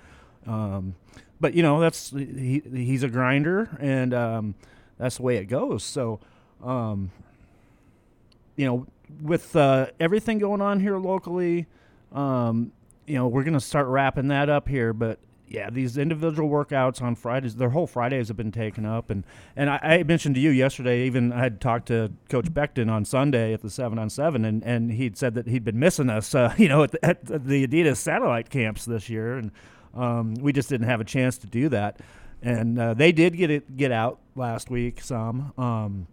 Um, 0.46 0.94
but 1.40 1.54
you 1.54 1.62
know 1.62 1.80
that's 1.80 2.11
he 2.11 2.62
he's 2.72 3.02
a 3.02 3.09
grinder, 3.09 3.76
and 3.80 4.14
um, 4.14 4.54
that's 4.98 5.16
the 5.16 5.22
way 5.22 5.37
it 5.37 5.46
goes. 5.46 5.83
So, 5.83 6.20
um, 6.62 7.11
you 8.57 8.66
know, 8.66 8.87
with 9.22 9.54
uh, 9.57 9.88
everything 10.00 10.38
going 10.38 10.61
on 10.61 10.80
here 10.80 10.96
locally, 10.96 11.66
um, 12.12 12.72
you 13.07 13.16
know, 13.16 13.28
we're 13.28 13.44
gonna 13.44 13.61
start 13.61 13.88
wrapping 13.88 14.28
that 14.28 14.48
up 14.48 14.68
here. 14.68 14.92
But 14.92 15.18
yeah, 15.48 15.70
these 15.70 15.98
individual 15.98 16.48
workouts 16.48 17.02
on 17.02 17.14
Fridays, 17.14 17.57
their 17.57 17.70
whole 17.70 17.87
Fridays 17.87 18.28
have 18.28 18.37
been 18.37 18.52
taken 18.52 18.87
up, 18.87 19.11
and 19.11 19.24
and 19.57 19.68
I, 19.68 19.78
I 19.83 20.02
mentioned 20.02 20.37
to 20.37 20.40
you 20.40 20.50
yesterday. 20.50 21.04
Even 21.04 21.33
I 21.33 21.40
had 21.40 21.61
talked 21.61 21.88
to 21.88 22.12
Coach 22.28 22.46
Beckton 22.46 22.90
on 22.90 23.04
Sunday 23.04 23.52
at 23.52 23.61
the 23.61 23.70
seven 23.70 23.98
on 23.98 24.09
seven, 24.09 24.44
and 24.44 24.62
and 24.64 24.92
he'd 24.92 25.18
said 25.18 25.35
that 25.35 25.46
he'd 25.46 25.64
been 25.64 25.78
missing 25.78 26.09
us, 26.09 26.35
uh, 26.35 26.54
you 26.59 26.68
know, 26.68 26.85
at 26.85 26.92
the, 26.92 27.04
at 27.04 27.24
the 27.26 27.66
Adidas 27.66 27.98
satellite 27.98 28.50
camps 28.50 28.85
this 28.85 29.11
year, 29.11 29.37
and 29.37 29.50
um, 29.96 30.35
we 30.35 30.52
just 30.52 30.68
didn't 30.68 30.88
have 30.88 31.00
a 31.00 31.04
chance 31.04 31.38
to 31.38 31.46
do 31.46 31.68
that, 31.70 32.00
and 32.42 32.78
uh, 32.78 32.94
they 32.94 33.12
did 33.12 33.37
get 33.37 33.50
it 33.50 33.76
get 33.76 33.92
out 33.92 34.20
last 34.35 34.70
week 34.70 35.00
some, 35.00 35.52
um, 35.57 36.07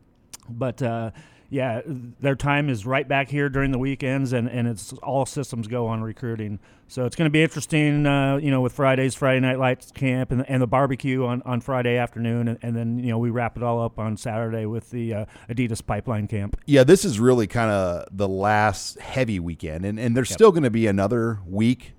but 0.50 0.82
uh, 0.82 1.12
yeah, 1.52 1.82
their 1.86 2.36
time 2.36 2.70
is 2.70 2.86
right 2.86 3.06
back 3.06 3.30
here 3.30 3.50
during 3.50 3.72
the 3.72 3.78
weekends, 3.78 4.32
and, 4.32 4.48
and 4.48 4.70
it's 4.70 4.94
all 5.04 5.26
systems 5.26 5.68
go 5.68 5.86
on 5.86 6.02
recruiting. 6.02 6.60
So 6.88 7.06
it's 7.06 7.18
going 7.18 7.26
to 7.26 7.32
be 7.32 7.44
interesting, 7.44 8.06
uh, 8.06 8.38
you 8.38 8.50
know, 8.52 8.62
with 8.62 8.72
Friday's 8.72 9.16
Friday 9.16 9.42
Night 9.42 9.60
Lights 9.60 9.92
camp 9.92 10.32
and, 10.32 10.50
and 10.50 10.62
the 10.62 10.68
barbecue 10.68 11.26
on, 11.26 11.42
on 11.42 11.60
Friday 11.60 11.98
afternoon, 11.98 12.48
and, 12.48 12.58
and 12.62 12.74
then 12.74 13.00
you 13.00 13.08
know 13.08 13.18
we 13.18 13.30
wrap 13.30 13.58
it 13.58 13.64
all 13.64 13.84
up 13.84 14.00
on 14.00 14.16
Saturday 14.16 14.66
with 14.66 14.92
the 14.92 15.14
uh, 15.14 15.26
Adidas 15.50 15.86
Pipeline 15.86 16.26
Camp. 16.30 16.58
Yeah, 16.66 16.86
this 16.86 17.04
is 17.04 17.20
really 17.20 17.48
kind 17.48 17.70
of 17.70 18.08
the 18.14 18.30
last 18.30 18.98
heavy 19.02 19.42
weekend, 19.42 19.86
and 19.86 20.00
and 20.00 20.16
there's 20.16 20.30
yep. 20.30 20.38
still 20.38 20.52
going 20.52 20.64
to 20.64 20.72
be 20.72 20.88
another 20.88 21.40
week 21.46 21.96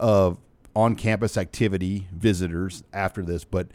of 0.00 0.38
on 0.78 0.94
campus 0.94 1.36
activity 1.36 2.06
visitors 2.12 2.84
after 2.92 3.20
this, 3.22 3.42
but 3.42 3.66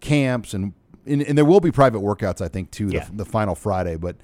camps 0.00 0.52
and, 0.52 0.74
and, 1.06 1.22
and 1.22 1.38
there 1.38 1.44
will 1.44 1.60
be 1.60 1.70
private 1.70 2.00
workouts, 2.00 2.40
I 2.40 2.48
think, 2.48 2.72
too, 2.72 2.88
yeah. 2.88 3.04
the, 3.04 3.18
the, 3.18 3.24
final 3.24 3.54
Friday. 3.54 3.94
But 3.94 4.16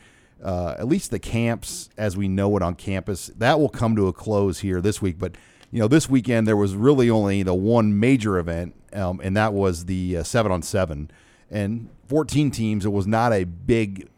uh, 0.43 0.75
at 0.77 0.89
least 0.89 1.13
the 1.13 1.21
camps, 1.21 1.89
as 1.97 2.17
we 2.17 2.27
know 2.27 2.57
it 2.57 2.65
on 2.65 2.75
campus, 2.75 3.29
that 3.37 3.61
will 3.61 3.69
come 3.69 3.95
to 3.95 4.09
a 4.09 4.13
close 4.13 4.59
here 4.59 4.81
this 4.81 5.01
week. 5.01 5.21
But 5.21 5.37
you 5.71 5.79
know, 5.79 5.87
this 5.87 6.11
weekend 6.11 6.49
there 6.49 6.57
was 6.57 6.75
really 6.75 7.09
only 7.09 7.45
the 7.45 7.55
one 7.55 8.01
major 8.01 8.39
event, 8.41 8.75
um, 8.93 9.21
and 9.23 9.37
that 9.37 9.53
was 9.53 9.85
the 9.85 10.17
uh, 10.17 10.23
seven 10.25 10.51
on 10.51 10.63
seven, 10.63 11.13
and 11.49 11.89
14 12.09 12.51
teams. 12.51 12.85
It 12.85 12.91
was 12.91 13.07
not 13.07 13.33
a 13.33 13.45
big 13.45 14.09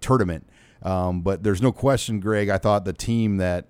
tournament, 0.00 0.48
um, 0.84 1.20
but 1.20 1.42
there's 1.42 1.60
no 1.60 1.72
question, 1.72 2.20
Greg. 2.20 2.48
I 2.48 2.58
thought 2.58 2.84
the 2.84 2.92
team 2.92 3.38
that 3.38 3.66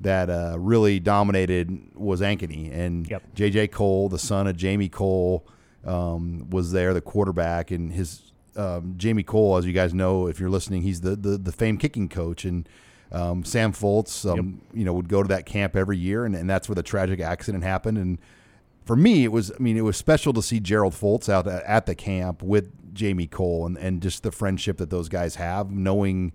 that 0.00 0.30
uh, 0.30 0.56
really 0.58 1.00
dominated 1.00 1.90
was 1.94 2.20
Ankeny 2.20 2.72
and 2.72 3.08
yep. 3.08 3.22
J.J. 3.34 3.68
Kohl, 3.68 4.08
the 4.08 4.18
son 4.18 4.46
of 4.46 4.56
Jamie 4.56 4.88
Kohl, 4.88 5.46
um, 5.84 6.48
was 6.50 6.72
there, 6.72 6.94
the 6.94 7.00
quarterback, 7.00 7.70
and 7.70 7.92
his 7.92 8.32
um, 8.56 8.94
Jamie 8.96 9.22
Kohl, 9.22 9.56
as 9.56 9.66
you 9.66 9.72
guys 9.72 9.94
know, 9.94 10.26
if 10.26 10.40
you're 10.40 10.50
listening, 10.50 10.82
he's 10.82 11.00
the 11.00 11.16
the, 11.16 11.38
the 11.38 11.52
famed 11.52 11.80
kicking 11.80 12.08
coach, 12.08 12.44
and 12.44 12.68
um, 13.12 13.44
Sam 13.44 13.72
Foltz, 13.72 14.28
um, 14.30 14.36
yep. 14.36 14.78
you 14.78 14.84
know, 14.84 14.92
would 14.92 15.08
go 15.08 15.22
to 15.22 15.28
that 15.28 15.46
camp 15.46 15.76
every 15.76 15.96
year, 15.96 16.24
and, 16.24 16.34
and 16.34 16.48
that's 16.48 16.68
where 16.68 16.74
the 16.74 16.82
tragic 16.82 17.20
accident 17.20 17.64
happened. 17.64 17.96
And 17.98 18.18
for 18.84 18.96
me, 18.96 19.24
it 19.24 19.32
was, 19.32 19.50
I 19.50 19.58
mean, 19.62 19.76
it 19.76 19.82
was 19.82 19.96
special 19.96 20.32
to 20.34 20.42
see 20.42 20.60
Gerald 20.60 20.94
Foltz 20.94 21.28
out 21.28 21.46
at 21.46 21.86
the 21.86 21.94
camp 21.94 22.42
with 22.42 22.94
Jamie 22.94 23.26
Kohl, 23.26 23.66
and 23.66 23.78
and 23.78 24.02
just 24.02 24.22
the 24.22 24.32
friendship 24.32 24.78
that 24.78 24.90
those 24.90 25.08
guys 25.08 25.36
have, 25.36 25.70
knowing 25.70 26.32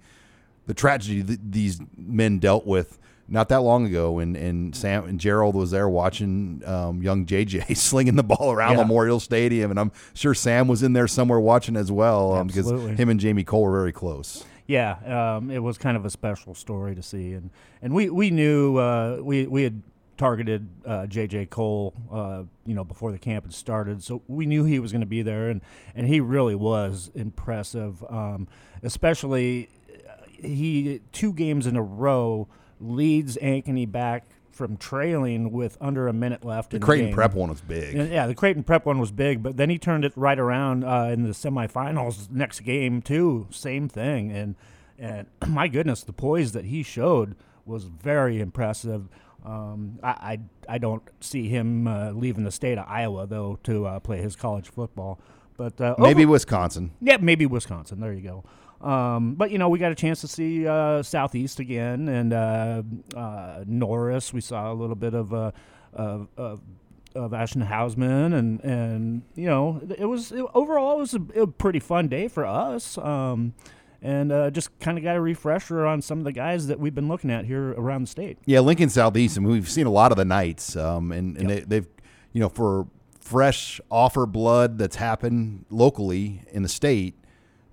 the 0.65 0.73
tragedy 0.73 1.21
that 1.21 1.51
these 1.51 1.79
men 1.97 2.39
dealt 2.39 2.65
with 2.65 2.97
not 3.33 3.49
that 3.49 3.61
long 3.61 3.87
ago, 3.87 4.19
and, 4.19 4.37
and 4.37 4.75
Sam 4.75 5.05
and 5.05 5.19
Gerald 5.19 5.55
was 5.55 5.71
there 5.71 5.89
watching 5.89 6.61
um, 6.67 7.01
young 7.01 7.25
JJ 7.25 7.75
slinging 7.77 8.15
the 8.15 8.23
ball 8.23 8.51
around 8.51 8.73
yeah. 8.73 8.83
Memorial 8.83 9.19
Stadium, 9.19 9.71
and 9.71 9.79
I'm 9.79 9.91
sure 10.13 10.35
Sam 10.35 10.67
was 10.67 10.83
in 10.83 10.93
there 10.93 11.07
somewhere 11.07 11.39
watching 11.39 11.75
as 11.75 11.91
well 11.91 12.33
um, 12.33 12.47
because 12.47 12.69
him 12.69 13.09
and 13.09 13.19
Jamie 13.19 13.43
Kohl 13.43 13.63
were 13.63 13.71
very 13.71 13.91
close. 13.91 14.45
Yeah, 14.67 15.35
um, 15.37 15.49
it 15.49 15.59
was 15.59 15.79
kind 15.79 15.97
of 15.97 16.05
a 16.05 16.11
special 16.11 16.53
story 16.53 16.93
to 16.93 17.01
see, 17.01 17.33
and 17.33 17.49
and 17.81 17.93
we 17.93 18.09
we 18.09 18.29
knew 18.29 18.77
uh, 18.77 19.17
we 19.19 19.47
we 19.47 19.63
had 19.63 19.81
targeted 20.15 20.69
uh, 20.85 21.07
J.J. 21.07 21.47
Kohl, 21.47 21.91
uh, 22.11 22.43
you 22.67 22.75
know, 22.75 22.83
before 22.83 23.11
the 23.11 23.17
camp 23.17 23.45
had 23.45 23.53
started. 23.53 24.03
So 24.03 24.21
we 24.27 24.45
knew 24.45 24.63
he 24.63 24.77
was 24.77 24.91
going 24.91 25.01
to 25.01 25.07
be 25.07 25.23
there, 25.23 25.49
and, 25.49 25.59
and 25.95 26.07
he 26.07 26.19
really 26.19 26.53
was 26.53 27.09
impressive, 27.15 28.03
um, 28.09 28.47
especially 28.83 29.69
uh, 30.07 30.23
he 30.27 31.01
two 31.11 31.33
games 31.33 31.65
in 31.65 31.75
a 31.75 31.81
row 31.81 32.47
leads 32.83 33.37
Ankeny 33.37 33.89
back 33.91 34.25
from 34.51 34.77
trailing 34.77 35.51
with 35.51 35.77
under 35.81 36.07
a 36.07 36.13
minute 36.13 36.45
left. 36.45 36.69
The 36.71 36.79
Creighton 36.79 37.09
the. 37.09 37.15
Prep 37.15 37.33
one 37.33 37.49
was 37.49 37.61
big. 37.61 37.95
And, 37.95 38.11
yeah, 38.11 38.27
the 38.27 38.35
Creighton 38.35 38.63
Prep 38.63 38.85
one 38.85 38.99
was 38.99 39.11
big, 39.11 39.41
but 39.41 39.57
then 39.57 39.69
he 39.69 39.79
turned 39.79 40.05
it 40.05 40.13
right 40.15 40.37
around 40.37 40.83
uh, 40.83 41.09
in 41.11 41.23
the 41.23 41.29
semifinals 41.29 42.29
next 42.29 42.59
game 42.61 43.01
too. 43.01 43.47
Same 43.49 43.89
thing, 43.89 44.31
and 44.31 44.55
and 44.99 45.27
my 45.47 45.67
goodness, 45.67 46.03
the 46.03 46.13
poise 46.13 46.51
that 46.51 46.65
he 46.65 46.83
showed 46.83 47.35
was 47.65 47.85
very 47.85 48.39
impressive. 48.39 49.07
Um, 49.43 49.97
I, 50.03 50.09
I 50.09 50.39
I 50.69 50.77
don't 50.77 51.03
see 51.19 51.47
him 51.49 51.87
uh, 51.87 52.11
leaving 52.11 52.43
the 52.43 52.51
state 52.51 52.77
of 52.77 52.85
Iowa 52.87 53.25
though 53.25 53.57
to 53.63 53.85
uh, 53.87 53.99
play 54.01 54.21
his 54.21 54.35
college 54.35 54.69
football, 54.69 55.19
but 55.57 55.81
uh, 55.81 55.95
Maybe 55.97 56.23
over- 56.25 56.33
Wisconsin. 56.33 56.91
yeah, 57.01 57.17
maybe 57.19 57.45
Wisconsin. 57.47 57.99
There 57.99 58.13
you 58.13 58.21
go. 58.21 58.43
Um, 58.83 59.35
but 59.35 59.49
you 59.49 59.57
know, 59.57 59.69
we 59.69 59.79
got 59.79 59.91
a 59.91 59.95
chance 59.95 60.21
to 60.21 60.27
see 60.27 60.67
uh, 60.67 61.01
Southeast 61.03 61.59
again, 61.59 62.09
and 62.09 62.33
uh, 62.33 62.83
uh, 63.15 63.63
Norris. 63.65 64.33
We 64.33 64.41
saw 64.41 64.71
a 64.71 64.75
little 64.75 64.95
bit 64.95 65.13
of 65.13 65.33
uh, 65.33 65.51
of, 65.93 66.27
of, 66.35 66.61
of 67.15 67.33
Ashton 67.33 67.61
Hausmann, 67.61 68.33
and 68.33 68.61
and 68.63 69.21
you 69.35 69.45
know, 69.45 69.81
it 69.97 70.05
was 70.05 70.33
it, 70.33 70.45
overall 70.53 70.97
it 70.97 70.99
was 70.99 71.13
a, 71.13 71.41
a 71.41 71.47
pretty 71.47 71.79
fun 71.79 72.09
day 72.09 72.27
for 72.27 72.45
us. 72.45 72.97
Um, 72.97 73.53
and 74.03 74.33
uh, 74.33 74.51
just 74.51 74.77
kind 74.79 74.97
of 74.97 75.03
got 75.03 75.15
a 75.15 75.21
refresher 75.21 75.85
on 75.85 76.01
some 76.01 76.17
of 76.17 76.25
the 76.25 76.33
guys 76.33 76.67
that 76.67 76.77
we've 76.77 76.93
been 76.93 77.07
looking 77.07 77.31
at 77.31 77.45
here 77.45 77.71
around 77.71 78.01
the 78.01 78.07
state. 78.07 78.37
Yeah, 78.45 78.59
Lincoln 78.59 78.89
Southeast, 78.89 79.37
and 79.37 79.47
we've 79.47 79.69
seen 79.69 79.87
a 79.87 79.91
lot 79.91 80.11
of 80.11 80.17
the 80.17 80.25
Knights, 80.25 80.75
um, 80.75 81.13
and, 81.13 81.37
and 81.37 81.49
they, 81.49 81.59
they've, 81.61 81.87
you 82.33 82.41
know, 82.41 82.49
for 82.49 82.87
fresh 83.21 83.79
offer 83.89 84.25
blood 84.25 84.77
that's 84.77 84.97
happened 84.97 85.65
locally 85.69 86.41
in 86.51 86.63
the 86.63 86.69
state, 86.69 87.15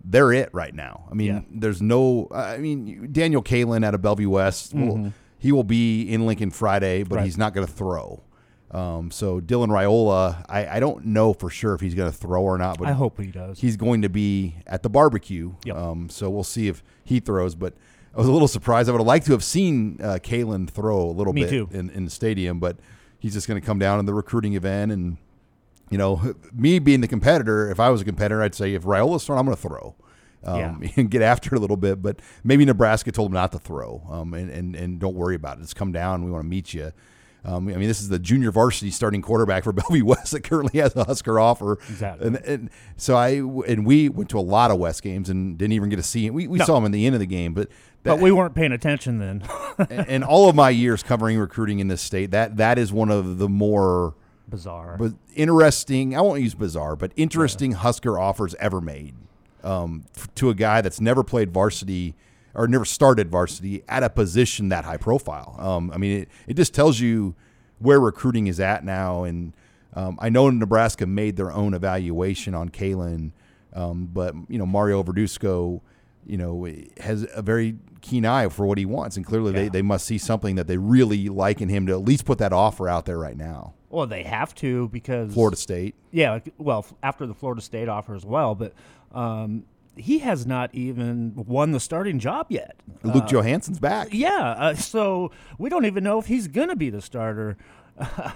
they're 0.04 0.32
it 0.32 0.48
right 0.52 0.74
now. 0.74 1.04
I 1.10 1.14
mean, 1.14 1.26
Yeah. 1.28 1.40
there's 1.50 1.82
no, 1.82 2.28
I 2.32 2.58
mean, 2.58 3.08
Daniel 3.12 3.42
Kaelin 3.42 3.84
out 3.84 3.94
of 3.94 4.02
Bellevue 4.02 4.30
West, 4.30 4.74
will, 4.74 5.12
he 5.38 5.52
will 5.52 5.64
be 5.64 6.02
in 6.10 6.26
Lincoln 6.26 6.50
Friday, 6.50 7.02
but 7.02 7.16
Right. 7.16 7.24
he's 7.24 7.36
not 7.38 7.54
going 7.54 7.66
to 7.66 7.72
throw. 7.72 8.22
Um, 8.70 9.10
so 9.10 9.40
Dylan 9.40 9.68
Raiola, 9.68 10.44
I, 10.48 10.76
I 10.76 10.80
don't 10.80 11.06
know 11.06 11.32
for 11.32 11.50
sure 11.50 11.74
if 11.74 11.80
he's 11.80 11.94
going 11.94 12.10
to 12.10 12.16
throw 12.16 12.42
or 12.42 12.56
not, 12.56 12.78
but 12.78 12.86
I 12.86 12.92
hope 12.92 13.20
he 13.20 13.26
does. 13.26 13.58
he's 13.58 13.76
going 13.76 14.02
to 14.02 14.08
be 14.08 14.54
at 14.66 14.82
the 14.84 14.88
barbecue. 14.88 15.54
Yep. 15.64 15.76
Um, 15.76 16.08
so 16.08 16.30
we'll 16.30 16.44
see 16.44 16.68
if 16.68 16.82
he 17.04 17.18
throws. 17.18 17.56
But 17.56 17.74
I 18.14 18.18
was 18.18 18.28
a 18.28 18.32
little 18.32 18.46
surprised. 18.48 18.88
I 18.88 18.92
would 18.92 19.00
have 19.00 19.06
liked 19.08 19.26
to 19.26 19.32
have 19.32 19.42
seen 19.42 19.98
uh, 20.00 20.18
Kaelin 20.22 20.70
throw 20.70 21.00
a 21.02 21.10
little 21.10 21.32
Me 21.32 21.44
bit. 21.44 21.72
In, 21.72 21.90
in 21.90 22.04
the 22.04 22.10
stadium, 22.12 22.60
but 22.60 22.76
he's 23.18 23.32
just 23.32 23.48
going 23.48 23.60
to 23.60 23.66
come 23.66 23.80
down 23.80 23.98
in 23.98 24.06
the 24.06 24.14
recruiting 24.14 24.54
event. 24.54 24.92
And, 24.92 25.16
you 25.90 25.98
know, 25.98 26.34
me 26.52 26.78
being 26.78 27.00
the 27.00 27.08
competitor, 27.08 27.70
if 27.70 27.78
I 27.80 27.90
was 27.90 28.00
a 28.00 28.04
competitor, 28.04 28.42
I'd 28.42 28.54
say 28.54 28.74
if 28.74 28.84
Raiola's 28.84 29.24
throwing, 29.24 29.40
I'm 29.40 29.46
going 29.46 29.56
to 29.56 29.62
throw. 29.62 29.94
Um, 30.42 30.82
and 30.96 31.10
get 31.10 31.20
after 31.20 31.54
it 31.54 31.58
a 31.58 31.60
little 31.60 31.76
bit, 31.76 32.00
but 32.00 32.20
maybe 32.44 32.64
Nebraska 32.64 33.12
told 33.12 33.28
him 33.30 33.34
not 33.34 33.52
to 33.52 33.58
throw, 33.58 34.02
um, 34.08 34.32
and, 34.32 34.50
and 34.50 34.74
and 34.74 34.98
don't 34.98 35.14
worry 35.14 35.34
about 35.34 35.58
it. 35.58 35.60
Just 35.60 35.76
come 35.76 35.92
down. 35.92 36.24
We 36.24 36.30
want 36.30 36.44
to 36.44 36.48
meet 36.48 36.72
you. 36.72 36.92
Um, 37.44 37.68
I 37.68 37.72
mean, 37.76 37.88
this 37.88 38.00
is 38.00 38.08
the 38.08 38.18
junior 38.18 38.50
varsity 38.50 38.90
starting 38.90 39.20
quarterback 39.20 39.64
for 39.64 39.72
Bellevue 39.74 40.04
West 40.06 40.32
that 40.32 40.42
currently 40.42 40.80
has 40.80 40.94
a 40.96 41.04
Husker 41.04 41.38
offer. 41.38 41.74
Exactly. 41.90 42.26
And, 42.26 42.36
and 42.36 42.70
so 42.96 43.16
I 43.16 43.32
and 43.70 43.84
we 43.84 44.08
went 44.08 44.30
to 44.30 44.38
a 44.38 44.40
lot 44.40 44.70
of 44.70 44.78
West 44.78 45.02
games 45.02 45.28
and 45.28 45.58
didn't 45.58 45.72
even 45.72 45.90
get 45.90 45.96
to 45.96 46.02
see 46.02 46.26
him. 46.26 46.32
We, 46.32 46.46
we 46.48 46.58
No. 46.58 46.64
saw 46.64 46.78
him 46.78 46.86
in 46.86 46.92
the 46.92 47.04
end 47.04 47.14
of 47.14 47.20
the 47.20 47.26
game, 47.26 47.52
but 47.52 47.68
but 48.02 48.18
we 48.18 48.32
weren't 48.32 48.54
paying 48.54 48.72
attention 48.72 49.18
then. 49.18 49.42
and, 49.90 50.08
and 50.08 50.24
all 50.24 50.48
of 50.48 50.54
my 50.56 50.70
years 50.70 51.02
covering 51.02 51.38
recruiting 51.38 51.80
in 51.80 51.88
this 51.88 52.00
state, 52.00 52.30
that 52.30 52.56
that 52.56 52.78
is 52.78 52.92
one 52.94 53.10
of 53.10 53.36
the 53.36 53.48
more 53.48 54.14
Bizarre. 54.50 54.96
but 54.98 55.12
interesting. 55.34 56.16
I 56.16 56.20
won't 56.20 56.42
use 56.42 56.54
bizarre, 56.54 56.96
but 56.96 57.12
interesting 57.16 57.72
Husker 57.72 58.18
offers 58.18 58.54
ever 58.56 58.80
made 58.80 59.14
um, 59.62 60.04
to 60.34 60.50
a 60.50 60.54
guy 60.54 60.80
that's 60.80 61.00
never 61.00 61.22
played 61.22 61.52
varsity 61.52 62.14
or 62.54 62.66
never 62.66 62.84
started 62.84 63.30
varsity 63.30 63.82
at 63.88 64.02
a 64.02 64.10
position 64.10 64.70
that 64.70 64.84
high 64.84 64.96
profile. 64.96 65.56
Um, 65.58 65.90
I 65.94 65.98
mean, 65.98 66.22
it, 66.22 66.28
it 66.48 66.54
just 66.54 66.74
tells 66.74 67.00
you 67.00 67.34
where 67.78 68.00
recruiting 68.00 68.46
is 68.46 68.60
at 68.60 68.84
now. 68.84 69.24
And 69.24 69.54
um, 69.94 70.18
I 70.20 70.28
know 70.28 70.48
Nebraska 70.50 71.06
made 71.06 71.36
their 71.36 71.52
own 71.52 71.74
evaluation 71.74 72.54
on 72.54 72.68
Kaelin, 72.68 73.32
um, 73.72 74.08
but 74.12 74.34
you 74.48 74.58
know 74.58 74.66
Mario 74.66 75.02
Verduzco, 75.02 75.80
you 76.26 76.36
know, 76.36 76.68
has 76.98 77.26
a 77.34 77.42
very 77.42 77.76
keen 78.00 78.24
eye 78.24 78.48
for 78.48 78.66
what 78.66 78.78
he 78.78 78.84
wants, 78.84 79.16
and 79.16 79.24
clearly 79.24 79.52
they, 79.52 79.68
they 79.68 79.82
must 79.82 80.06
see 80.06 80.18
something 80.18 80.56
that 80.56 80.66
they 80.66 80.76
really 80.76 81.28
like 81.28 81.60
in 81.60 81.68
him 81.68 81.86
to 81.86 81.92
at 81.92 82.02
least 82.02 82.24
put 82.24 82.38
that 82.38 82.52
offer 82.52 82.88
out 82.88 83.06
there 83.06 83.18
right 83.18 83.36
now. 83.36 83.74
Well, 83.90 84.06
they 84.06 84.22
have 84.22 84.54
to 84.56 84.88
because 84.88 85.34
Florida 85.34 85.56
State. 85.56 85.94
Yeah, 86.12 86.32
like, 86.32 86.54
well, 86.58 86.86
after 87.02 87.26
the 87.26 87.34
Florida 87.34 87.60
State 87.60 87.88
offer 87.88 88.14
as 88.14 88.24
well, 88.24 88.54
but 88.54 88.72
um, 89.12 89.64
he 89.96 90.20
has 90.20 90.46
not 90.46 90.74
even 90.74 91.34
won 91.34 91.72
the 91.72 91.80
starting 91.80 92.18
job 92.18 92.46
yet. 92.48 92.76
Luke 93.02 93.26
Johansson's 93.26 93.78
back. 93.78 94.08
Yeah, 94.12 94.54
uh, 94.56 94.74
so 94.74 95.30
we 95.58 95.68
don't 95.68 95.84
even 95.84 96.04
know 96.04 96.18
if 96.18 96.26
he's 96.26 96.48
going 96.48 96.68
to 96.68 96.76
be 96.76 96.90
the 96.90 97.02
starter. 97.02 97.56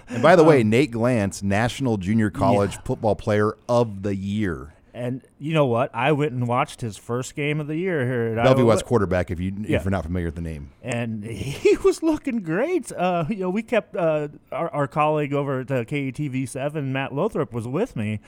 And 0.09 0.23
by 0.23 0.37
the 0.37 0.45
way, 0.45 0.63
Nate 0.63 0.93
Glantz, 0.93 1.43
National 1.43 1.97
Junior 1.97 2.31
College 2.31 2.79
Football 2.85 3.17
Player 3.17 3.57
of 3.69 4.03
the 4.03 4.15
Year. 4.15 4.75
And 4.97 5.23
you 5.41 5.53
know 5.55 5.67
what? 5.67 5.91
I 5.93 6.13
went 6.13 6.33
and 6.33 6.47
watched 6.47 6.81
his 6.81 6.97
first 6.97 7.35
game 7.35 7.59
of 7.59 7.67
the 7.67 7.75
year 7.75 8.07
here 8.07 8.27
at 8.39 8.45
Bellevue 8.45 8.63
Iowa, 8.63 8.69
West 8.69 8.85
quarterback, 8.85 9.29
if, 9.33 9.41
you, 9.41 9.53
Yeah. 9.67 9.79
if 9.79 9.85
you're 9.85 9.91
not 9.91 10.05
familiar 10.05 10.29
with 10.29 10.37
the 10.37 10.41
name. 10.41 10.71
and 10.83 11.25
he 11.25 11.77
was 11.85 12.01
looking 12.01 12.43
great. 12.43 12.93
Uh, 12.93 13.25
you 13.29 13.39
know, 13.39 13.51
we 13.51 13.65
kept 13.65 13.97
uh, 13.97 14.29
our, 14.53 14.69
our 14.73 14.87
colleague 14.87 15.35
over 15.35 15.61
at 15.63 15.71
uh, 15.73 15.83
KETV 15.85 16.49
seven, 16.49 16.93
Matt 16.93 17.13
Lothrop, 17.13 17.53
was 17.53 17.67
with 17.67 17.97
me, 17.97 18.21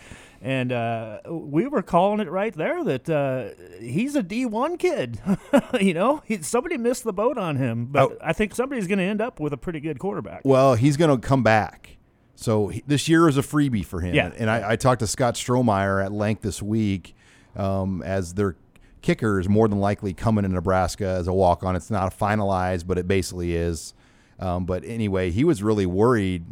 and 0.43 0.73
uh, 0.73 1.21
we 1.31 1.69
were 1.69 1.83
calling 1.83 2.19
it 2.19 2.29
right 2.29 2.53
there 2.55 2.83
that 2.83 3.09
uh, 3.09 3.51
he's 3.81 4.17
a 4.17 4.23
D 4.25 4.45
one 4.45 4.77
kid. 4.77 5.21
you 5.81 5.95
know, 5.95 6.21
he, 6.27 6.43
somebody 6.43 6.77
missed 6.77 7.05
the 7.05 7.13
boat 7.13 7.39
on 7.39 7.55
him, 7.57 7.87
but 7.87 8.11
Oh. 8.11 8.17
I 8.21 8.33
think 8.33 8.57
somebody's 8.57 8.89
going 8.89 8.99
to 8.99 9.05
end 9.05 9.21
up 9.21 9.39
with 9.39 9.53
a 9.53 9.57
pretty 9.57 9.79
good 9.79 10.01
quarterback. 10.01 10.41
Well, 10.45 10.75
he's 10.75 10.97
going 10.97 11.13
to 11.21 11.25
come 11.25 11.45
back. 11.45 11.96
So 12.37 12.69
he, 12.69 12.83
this 12.87 13.09
year 13.09 13.29
is 13.29 13.37
a 13.39 13.43
freebie 13.43 13.85
for 13.85 14.01
him. 14.01 14.15
Yeah. 14.15 14.31
And 14.37 14.49
I, 14.51 14.73
I 14.73 14.77
talked 14.77 15.01
to 15.01 15.07
Scott 15.07 15.35
Strohmeier 15.35 16.05
at 16.05 16.13
length 16.13 16.43
this 16.43 16.63
week 16.63 17.17
um, 17.57 18.03
as 18.03 18.35
their 18.35 18.57
kicker 19.03 19.41
is 19.41 19.49
more 19.49 19.69
than 19.69 19.79
likely 19.81 20.13
coming 20.13 20.43
to 20.43 20.49
Nebraska 20.49 21.07
as 21.07 21.27
a 21.29 21.33
walk 21.33 21.63
on. 21.65 21.75
It's 21.77 21.91
not 21.91 22.17
finalized, 22.17 22.87
but 22.87 22.99
it 22.99 23.09
basically 23.09 23.57
is. 23.57 23.95
Um, 24.39 24.67
but 24.67 24.85
anyway, 24.85 25.31
he 25.31 25.45
was 25.45 25.63
really 25.63 25.87
worried. 25.87 26.45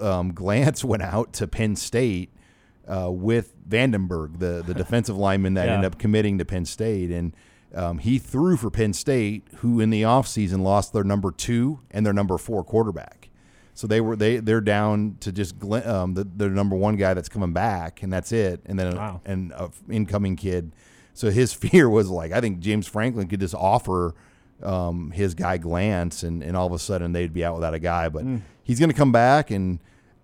Um, 0.00 0.32
Glantz 0.32 0.82
went 0.92 1.02
out 1.02 1.32
to 1.34 1.46
Penn 1.46 1.76
State 1.76 2.30
uh, 2.86 3.10
with 3.10 3.54
Vandenberg, 3.68 4.38
the, 4.38 4.62
the 4.66 4.72
defensive 4.82 5.16
lineman 5.16 5.54
that 5.54 5.66
Yeah. 5.66 5.74
ended 5.74 5.92
up 5.92 5.98
committing 5.98 6.38
to 6.38 6.44
Penn 6.46 6.64
State. 6.64 7.10
And 7.10 7.34
um, 7.74 7.98
he 7.98 8.18
threw 8.18 8.56
for 8.56 8.70
Penn 8.70 8.94
State, 8.94 9.46
who 9.56 9.78
in 9.78 9.90
the 9.90 10.02
offseason 10.02 10.62
lost 10.62 10.94
their 10.94 11.04
number 11.04 11.30
two 11.30 11.80
and 11.90 12.06
their 12.06 12.14
number 12.14 12.38
four 12.38 12.64
quarterback. 12.64 13.27
So 13.78 13.86
they 13.86 14.00
were 14.00 14.16
they 14.16 14.38
they're 14.38 14.60
down 14.60 15.18
to 15.20 15.30
just 15.30 15.54
um, 15.62 16.14
the 16.14 16.24
their 16.24 16.50
number 16.50 16.74
one 16.74 16.96
guy 16.96 17.14
that's 17.14 17.28
coming 17.28 17.52
back, 17.52 18.02
and 18.02 18.12
that's 18.12 18.32
it. 18.32 18.60
And 18.66 18.76
then 18.76 18.96
Wow. 18.96 19.20
an 19.24 19.52
a 19.54 19.70
incoming 19.88 20.34
kid. 20.34 20.72
So 21.14 21.30
his 21.30 21.52
fear 21.62 21.88
was 21.88 22.10
like 22.10 22.32
I 22.32 22.40
think 22.40 22.58
James 22.58 22.88
Franklin 22.88 23.28
could 23.28 23.38
just 23.38 23.54
offer 23.54 24.16
um, 24.64 25.12
his 25.12 25.34
guy 25.34 25.58
Glantz, 25.58 26.24
and, 26.24 26.42
and 26.42 26.56
all 26.56 26.66
of 26.66 26.72
a 26.72 26.78
sudden 26.80 27.12
they'd 27.12 27.32
be 27.32 27.44
out 27.44 27.54
without 27.54 27.72
a 27.72 27.78
guy. 27.78 28.08
But 28.08 28.24
he's 28.64 28.80
going 28.80 28.90
to 28.90 28.96
come 28.96 29.12
back, 29.12 29.48
and 29.52 29.78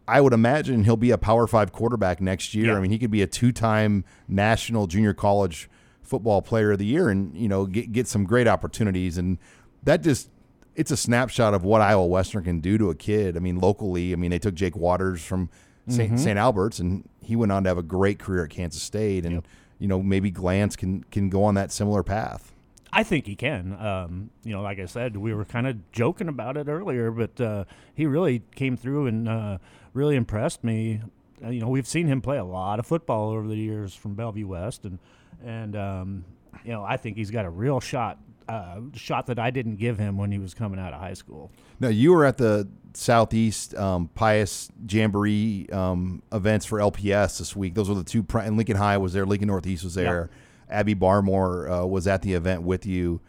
I 0.09 0.21
would 0.21 0.33
imagine 0.33 0.83
he'll 0.83 0.97
be 0.97 1.13
a 1.13 1.19
Power 1.19 1.47
Five 1.47 1.71
quarterback 1.71 2.21
next 2.21 2.57
year. 2.57 2.73
Yeah. 2.73 2.77
I 2.77 2.81
mean, 2.81 2.91
he 2.91 2.99
could 2.99 3.13
be 3.13 3.23
a 3.23 3.29
two-time 3.29 4.05
national 4.27 4.89
junior 4.89 5.15
college 5.15 5.71
football 6.03 6.43
player 6.43 6.73
of 6.73 6.81
the 6.81 6.87
year, 6.87 7.09
and 7.09 7.37
you 7.37 7.47
know 7.47 7.67
get 7.67 7.93
get 7.93 8.09
some 8.09 8.25
great 8.25 8.49
opportunities. 8.49 9.17
And 9.17 9.39
that 9.85 10.03
just 10.03 10.29
it's 10.77 10.91
a 10.91 10.97
snapshot 10.97 11.55
of 11.55 11.65
what 11.65 11.81
Iowa 11.81 12.07
Western 12.07 12.45
can 12.45 12.61
do 12.61 12.79
to 12.79 12.91
a 12.91 12.95
kid. 12.95 13.37
I 13.37 13.41
mean, 13.41 13.59
locally, 13.59 14.13
I 14.13 14.17
mean 14.17 14.31
they 14.31 14.39
took 14.39 14.55
Jake 14.55 14.77
Waters 14.77 15.25
from 15.25 15.51
saint 15.89 16.19
St. 16.19 16.39
Albert's, 16.39 16.79
and 16.79 17.09
he 17.21 17.37
went 17.37 17.53
on 17.53 17.65
to 17.65 17.71
have 17.71 17.79
a 17.79 17.83
great 17.83 18.19
career 18.19 18.45
at 18.45 18.51
Kansas 18.51 18.83
State. 18.83 19.25
And 19.27 19.43
you 19.79 19.89
know 19.89 20.03
maybe 20.03 20.31
Glantz 20.33 20.77
can 20.77 21.05
can 21.05 21.29
go 21.29 21.45
on 21.45 21.55
that 21.55 21.73
similar 21.73 22.03
path. 22.03 22.53
I 22.93 23.03
think 23.03 23.27
he 23.27 23.35
can. 23.35 23.77
Um, 23.79 24.31
you 24.45 24.53
know, 24.53 24.63
like 24.63 24.79
I 24.79 24.87
said, 24.87 25.17
we 25.17 25.35
were 25.35 25.45
kind 25.45 25.67
of 25.67 25.91
joking 25.91 26.29
about 26.29 26.57
it 26.57 26.69
earlier, 26.69 27.11
but 27.11 27.41
uh, 27.41 27.65
he 27.93 28.07
really 28.07 28.43
came 28.55 28.77
through 28.77 29.09
and 29.09 29.29
uh, 29.29 29.59
really 29.95 30.15
impressed 30.15 30.63
me. 30.63 31.01
Uh, 31.45 31.49
you 31.49 31.61
know, 31.61 31.69
we've 31.69 31.89
seen 31.89 32.07
him 32.07 32.21
play 32.21 32.39
a 32.39 32.45
lot 32.45 32.79
of 32.79 32.87
football 32.87 33.31
over 33.31 33.49
the 33.49 33.57
years 33.57 33.97
from 33.97 34.15
Bellevue 34.15 34.47
West, 34.47 34.85
and 34.85 35.01
and 35.45 35.75
um, 35.75 36.25
you 36.65 36.71
know, 36.71 36.85
I 36.85 36.97
think 36.97 37.17
he's 37.17 37.33
got 37.33 37.45
a 37.45 37.51
real 37.51 37.81
shot. 37.81 38.19
Uh, 38.49 38.81
shot 38.95 39.27
that 39.27 39.39
I 39.39 39.51
didn't 39.51 39.77
give 39.77 39.99
him 39.99 40.19
when 40.19 40.31
he 40.31 40.39
was 40.39 40.55
coming 40.55 40.79
out 40.79 40.93
of 40.93 41.01
high 41.01 41.15
school. 41.15 41.51
Now 41.81 41.89
you 41.89 42.13
were 42.13 42.25
at 42.25 42.37
the 42.39 42.69
Southeast 42.93 43.75
um, 43.75 44.09
Pius 44.15 44.69
Jamboree 44.89 45.69
um, 45.73 46.23
events 46.33 46.67
for 46.67 46.79
LPS 46.79 47.39
this 47.39 47.57
week. 47.57 47.75
Those 47.75 47.89
were 47.89 47.95
the 47.95 48.05
two. 48.05 48.23
Pri- 48.23 48.45
and 48.45 48.57
Lincoln 48.57 48.77
High 48.77 48.99
was 48.99 49.13
there. 49.13 49.25
Lincoln 49.27 49.49
Northeast 49.49 49.85
was 49.85 49.95
there. 49.95 50.31
Abby 50.69 50.95
Barmore 50.95 51.83
uh, 51.83 51.87
was 51.87 52.07
at 52.07 52.23
the 52.23 52.35
event 52.35 52.63
with 52.63 52.87
you. 52.87 53.21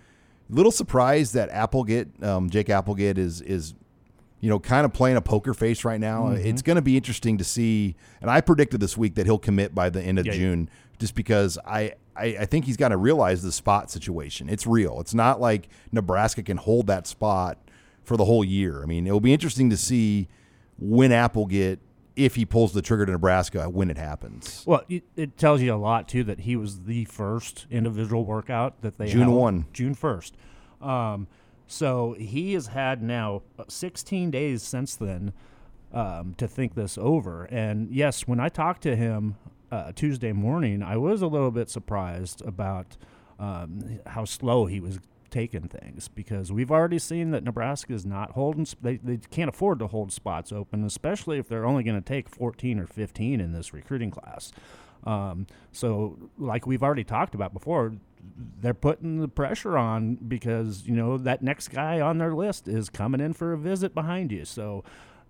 Little 0.49 0.71
surprised 0.71 1.33
that 1.33 1.49
Applegate, 1.49 2.23
um, 2.23 2.49
Jake 2.49 2.69
Applegate, 2.69 3.17
is 3.17 3.41
is 3.41 3.73
you 4.41 4.49
know, 4.49 4.59
kind 4.59 4.85
of 4.85 4.93
playing 4.93 5.17
a 5.17 5.21
poker 5.21 5.55
face 5.55 5.83
right 5.83 5.99
now. 5.99 6.25
Mm-hmm. 6.25 6.45
It's 6.45 6.61
going 6.61 6.75
to 6.75 6.81
be 6.81 6.97
interesting 6.97 7.39
to 7.39 7.43
see. 7.43 7.95
And 8.21 8.29
I 8.29 8.41
predicted 8.41 8.79
this 8.79 8.95
week 8.95 9.15
that 9.15 9.25
he'll 9.25 9.39
commit 9.39 9.73
by 9.73 9.89
the 9.89 10.01
end 10.03 10.19
of 10.19 10.27
Yeah. 10.27 10.33
June, 10.33 10.69
just 10.99 11.15
because 11.15 11.57
I, 11.65 11.93
I, 12.15 12.37
I 12.41 12.45
think 12.45 12.65
he's 12.65 12.77
got 12.77 12.89
to 12.89 12.97
realize 12.97 13.43
the 13.43 13.51
spot 13.51 13.91
situation. 13.91 14.49
It's 14.49 14.65
real. 14.65 14.99
It's 14.99 15.13
not 15.13 15.41
like 15.41 15.67
Nebraska 15.91 16.43
can 16.43 16.57
hold 16.57 16.87
that 16.87 17.07
spot 17.07 17.57
for 18.03 18.17
the 18.17 18.25
whole 18.25 18.43
year. 18.43 18.81
I 18.83 18.85
mean, 18.85 19.05
it'll 19.07 19.19
be 19.19 19.33
interesting 19.33 19.69
to 19.69 19.77
see 19.77 20.27
when 20.77 21.11
Applegate 21.11 21.79
if 22.15 22.35
he 22.35 22.45
pulls 22.45 22.73
the 22.73 22.81
trigger 22.81 23.05
to 23.05 23.11
Nebraska, 23.11 23.69
when 23.69 23.89
it 23.89 23.97
happens. 23.97 24.63
Well, 24.65 24.83
it, 24.87 25.03
it 25.15 25.37
tells 25.37 25.61
you 25.61 25.73
a 25.73 25.75
lot 25.75 26.07
too 26.07 26.23
that 26.23 26.41
he 26.41 26.55
was 26.55 26.81
the 26.81 27.05
first 27.05 27.67
individual 27.69 28.25
workout 28.25 28.81
that 28.81 28.97
they 28.97 29.07
June 29.07 29.23
held, 29.23 29.35
1. 29.35 29.65
June 29.73 29.93
first. 29.93 30.35
Um, 30.81 31.27
so 31.67 32.15
he 32.17 32.53
has 32.53 32.67
had 32.67 33.01
now 33.01 33.41
uh, 33.59 33.63
16 33.67 34.31
days 34.31 34.63
since 34.63 34.95
then 34.95 35.33
um, 35.91 36.35
to 36.37 36.47
think 36.47 36.75
this 36.75 36.97
over. 36.97 37.45
And 37.45 37.91
yes, 37.91 38.27
when 38.27 38.39
I 38.39 38.49
talked 38.49 38.81
to 38.83 38.95
him 38.95 39.35
uh, 39.71 39.91
Tuesday 39.93 40.31
morning, 40.31 40.81
I 40.83 40.97
was 40.97 41.21
a 41.21 41.27
little 41.27 41.51
bit 41.51 41.69
surprised 41.69 42.41
about 42.41 42.97
um, 43.39 43.99
how 44.07 44.25
slow 44.25 44.65
he 44.65 44.79
was 44.79 44.99
taking 45.29 45.67
things 45.67 46.07
because 46.07 46.51
we've 46.51 46.71
already 46.71 46.99
seen 46.99 47.31
that 47.31 47.43
Nebraska 47.43 47.93
is 47.93 48.05
not 48.05 48.31
holding. 48.31 48.63
sp- 48.63 48.79
They, 48.81 48.97
they 48.97 49.17
can't 49.17 49.49
afford 49.49 49.79
to 49.79 49.87
hold 49.87 50.11
spots 50.13 50.51
open, 50.51 50.83
especially 50.85 51.37
if 51.39 51.47
they're 51.49 51.65
only 51.65 51.83
going 51.83 52.01
to 52.01 52.07
take 52.07 52.29
14 52.29 52.79
or 52.79 52.87
15 52.87 53.41
in 53.41 53.51
this 53.51 53.73
recruiting 53.73 54.11
class. 54.11 54.51
Um, 55.03 55.45
so, 55.71 56.17
like 56.37 56.65
we've 56.65 56.81
already 56.81 57.03
talked 57.03 57.35
about 57.35 57.53
before, 57.53 57.93
they're 58.59 58.73
putting 58.73 59.19
the 59.19 59.27
pressure 59.27 59.77
on 59.77 60.15
because 60.15 60.87
you 60.87 60.95
know 60.95 61.17
that 61.17 61.43
next 61.43 61.67
guy 61.67 61.99
on 61.99 62.17
their 62.17 62.33
list 62.33 62.67
is 62.67 62.89
coming 62.89 63.21
in 63.21 63.33
for 63.33 63.53
a 63.53 63.57
visit 63.57 63.93
behind 63.93 64.31
you. 64.31 64.45
So, 64.45 64.83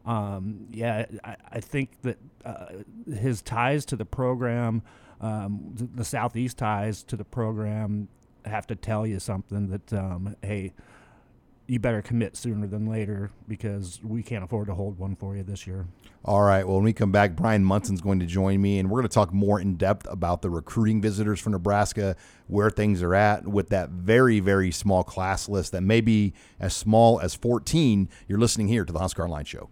um, 0.06 0.68
yeah, 0.72 1.06
I, 1.24 1.36
I 1.52 1.60
think 1.60 2.02
that 2.04 2.18
uh, 2.44 2.68
his 3.12 3.42
ties 3.42 3.86
to 3.86 3.96
the 3.96 4.06
program, 4.06 4.84
um, 5.20 5.74
th- 5.78 5.90
the 5.96 6.06
southeast 6.06 6.58
ties 6.58 7.04
to 7.04 7.16
the 7.16 7.26
program, 7.26 8.08
have 8.46 8.68
to 8.68 8.76
tell 8.76 9.08
you 9.08 9.20
something 9.20 9.70
that 9.70 9.94
um, 9.94 10.36
hey, 10.44 10.74
you 11.68 11.80
better 11.80 12.02
commit 12.02 12.38
sooner 12.38 12.68
than 12.68 12.86
later 12.86 13.32
because 13.48 14.00
we 14.04 14.22
can't 14.22 14.44
afford 14.44 14.68
to 14.68 14.76
hold 14.76 15.00
one 15.00 15.16
for 15.16 15.36
you 15.36 15.44
this 15.44 15.66
year. 15.66 15.88
All 16.24 16.42
right. 16.42 16.66
Well, 16.66 16.78
when 16.78 16.86
we 16.86 16.94
come 16.94 17.12
back, 17.12 17.36
Brian 17.36 17.64
Munson's 17.64 18.02
going 18.02 18.20
to 18.20 18.26
join 18.26 18.62
me, 18.62 18.80
and 18.80 18.90
we're 18.90 19.00
going 19.00 19.10
to 19.10 19.14
talk 19.14 19.34
more 19.34 19.60
in 19.60 19.76
depth 19.76 20.08
about 20.10 20.42
the 20.42 20.50
recruiting 20.50 21.02
visitors 21.02 21.40
for 21.40 21.50
Nebraska, 21.50 22.16
where 22.48 22.70
things 22.70 23.02
are 23.02 23.16
at 23.16 23.48
with 23.48 23.70
that 23.70 23.90
very, 23.90 24.40
very 24.40 24.72
small 24.72 25.04
class 25.04 25.50
list 25.50 25.72
that 25.72 25.82
may 25.82 26.02
be 26.02 26.34
as 26.60 26.76
small 26.76 27.20
as 27.20 27.36
14. 27.36 28.10
You're 28.28 28.40
listening 28.40 28.68
here 28.68 28.86
to 28.86 28.94
the 28.94 29.00
Husker 29.00 29.24
Online 29.24 29.46
Show. 29.46 29.70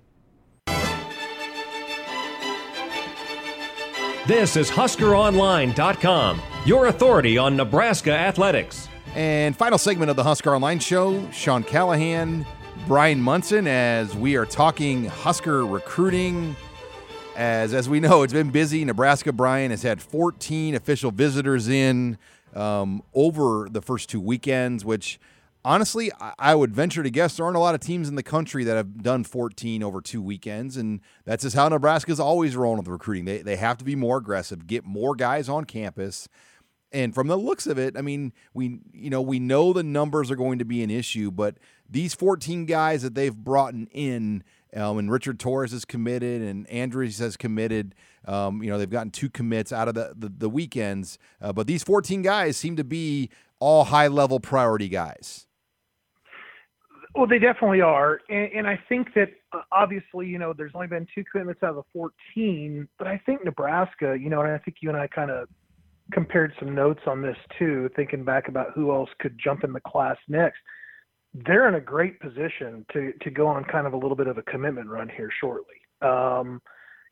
This 4.26 4.56
is 4.56 4.72
HuskerOnline.com, 4.72 6.42
your 6.66 6.86
authority 6.86 7.38
on 7.38 7.58
Nebraska 7.58 8.14
athletics. 8.14 8.88
And 9.16 9.54
final 9.54 9.78
segment 9.78 10.10
of 10.10 10.16
the 10.16 10.24
Husker 10.24 10.56
Online 10.56 10.80
Show, 10.80 11.30
Sean 11.32 11.62
Callahan, 11.62 12.46
Brian 12.88 13.20
Munson, 13.20 13.68
as 13.68 14.16
we 14.16 14.38
are 14.38 14.46
talking 14.46 15.08
Husker 15.08 15.66
recruiting. 15.66 16.56
As 17.36 17.74
as 17.74 17.90
we 17.90 18.00
know, 18.00 18.24
it's 18.24 18.32
been 18.32 18.50
busy. 18.50 18.86
Nebraska 18.86 19.34
Brian 19.34 19.72
has 19.72 19.84
had 19.84 20.02
14 20.02 20.76
official 20.76 21.12
visitors 21.12 21.68
in 21.68 22.18
um, 22.56 23.04
over 23.14 23.68
the 23.70 23.82
first 23.82 24.08
two 24.08 24.22
weekends, 24.22 24.86
which 24.86 25.20
honestly, 25.66 26.12
I, 26.38 26.56
would 26.56 26.74
venture 26.76 27.04
to 27.04 27.10
guess 27.10 27.38
there 27.38 27.46
aren't 27.46 27.58
a 27.58 27.60
lot 27.60 27.76
of 27.76 27.82
teams 27.82 28.10
in 28.10 28.16
the 28.16 28.24
country 28.24 28.64
that 28.64 28.76
have 28.76 29.02
done 29.02 29.24
14 29.24 29.84
over 29.84 30.02
two 30.02 30.22
weekends, 30.22 30.78
and 30.78 31.02
that's 31.26 31.44
just 31.44 31.56
how 31.56 31.70
Nebraska's 31.70 32.20
always 32.20 32.56
rolling 32.56 32.80
with 32.80 32.88
recruiting. 32.88 33.26
They 33.26 33.42
they 33.42 33.56
have 33.56 33.78
to 33.78 33.86
be 33.86 33.96
more 33.96 34.18
aggressive, 34.18 34.68
get 34.68 34.86
more 34.86 35.16
guys 35.16 35.50
on 35.50 35.66
campus. 35.66 36.28
And 36.92 37.16
from 37.16 37.26
the 37.28 37.38
looks 37.38 37.66
of 37.66 37.80
it, 37.80 37.98
I 37.98 38.02
mean, 38.02 38.34
we 38.54 38.80
you 38.94 39.10
know 39.10 39.22
we 39.22 39.40
know 39.40 39.74
the 39.74 39.84
numbers 39.84 40.30
are 40.30 40.36
going 40.36 40.60
to 40.60 40.66
be 40.66 40.84
an 40.84 40.92
issue, 40.92 41.32
but 41.32 41.58
these 41.90 42.14
14 42.14 42.66
guys 42.66 43.02
that 43.02 43.16
they've 43.16 43.36
brought 43.36 43.74
in, 43.92 44.44
um, 44.76 44.98
and 44.98 45.12
Richard 45.12 45.40
Torres 45.40 45.74
is 45.74 45.86
committed, 45.86 46.42
and 46.42 46.70
Andrews 46.70 47.20
has 47.20 47.38
committed. 47.38 47.96
Um, 48.26 48.64
you 48.64 48.70
know, 48.70 48.78
they've 48.78 48.90
gotten 48.90 49.12
two 49.12 49.30
commits 49.30 49.72
out 49.72 49.88
of 49.88 49.96
the 49.96 50.14
the, 50.16 50.30
the 50.30 50.50
weekends, 50.50 51.18
uh, 51.42 51.54
but 51.54 51.68
these 51.68 51.84
14 51.84 52.22
guys 52.22 52.58
seem 52.58 52.76
to 52.76 52.84
be 52.84 53.30
all 53.60 53.86
high 53.86 54.08
level 54.08 54.40
priority 54.40 54.90
guys. 54.90 55.48
Well, 57.16 57.28
they 57.28 57.38
definitely 57.38 57.82
are, 57.82 58.22
and, 58.30 58.52
and 58.54 58.68
I 58.68 58.80
think 58.90 59.14
that 59.14 59.30
uh, 59.52 59.62
obviously, 59.72 60.26
you 60.26 60.40
know, 60.40 60.52
there's 60.52 60.72
only 60.74 60.88
been 60.88 61.06
two 61.14 61.24
commitments 61.32 61.62
out 61.62 61.70
of 61.70 61.76
the 61.76 61.84
14, 61.94 62.88
but 62.98 63.08
I 63.08 63.22
think 63.24 63.46
Nebraska, 63.46 64.18
you 64.20 64.30
know, 64.30 64.42
and 64.42 64.52
I 64.52 64.58
think 64.58 64.78
you 64.82 64.90
and 64.90 64.98
I 64.98 65.08
kind 65.08 65.30
of 65.30 65.48
compared 66.12 66.54
some 66.60 66.74
notes 66.74 67.02
on 67.06 67.22
this 67.22 67.38
too, 67.58 67.90
thinking 67.96 68.24
back 68.24 68.48
about 68.48 68.72
who 68.74 68.92
else 68.92 69.10
could 69.20 69.40
jump 69.42 69.64
in 69.64 69.74
the 69.74 69.80
class 69.82 70.18
next. 70.28 70.58
They're 71.34 71.68
in 71.68 71.76
a 71.76 71.82
great 71.82 72.20
position 72.20 72.86
to 72.94 73.14
to 73.22 73.32
go 73.32 73.48
on 73.48 73.64
kind 73.64 73.88
of 73.88 73.94
a 73.94 73.98
little 73.98 74.16
bit 74.16 74.28
of 74.28 74.38
a 74.38 74.44
commitment 74.44 74.88
run 74.88 75.10
here 75.10 75.30
shortly. 75.40 75.76
Um, 76.02 76.62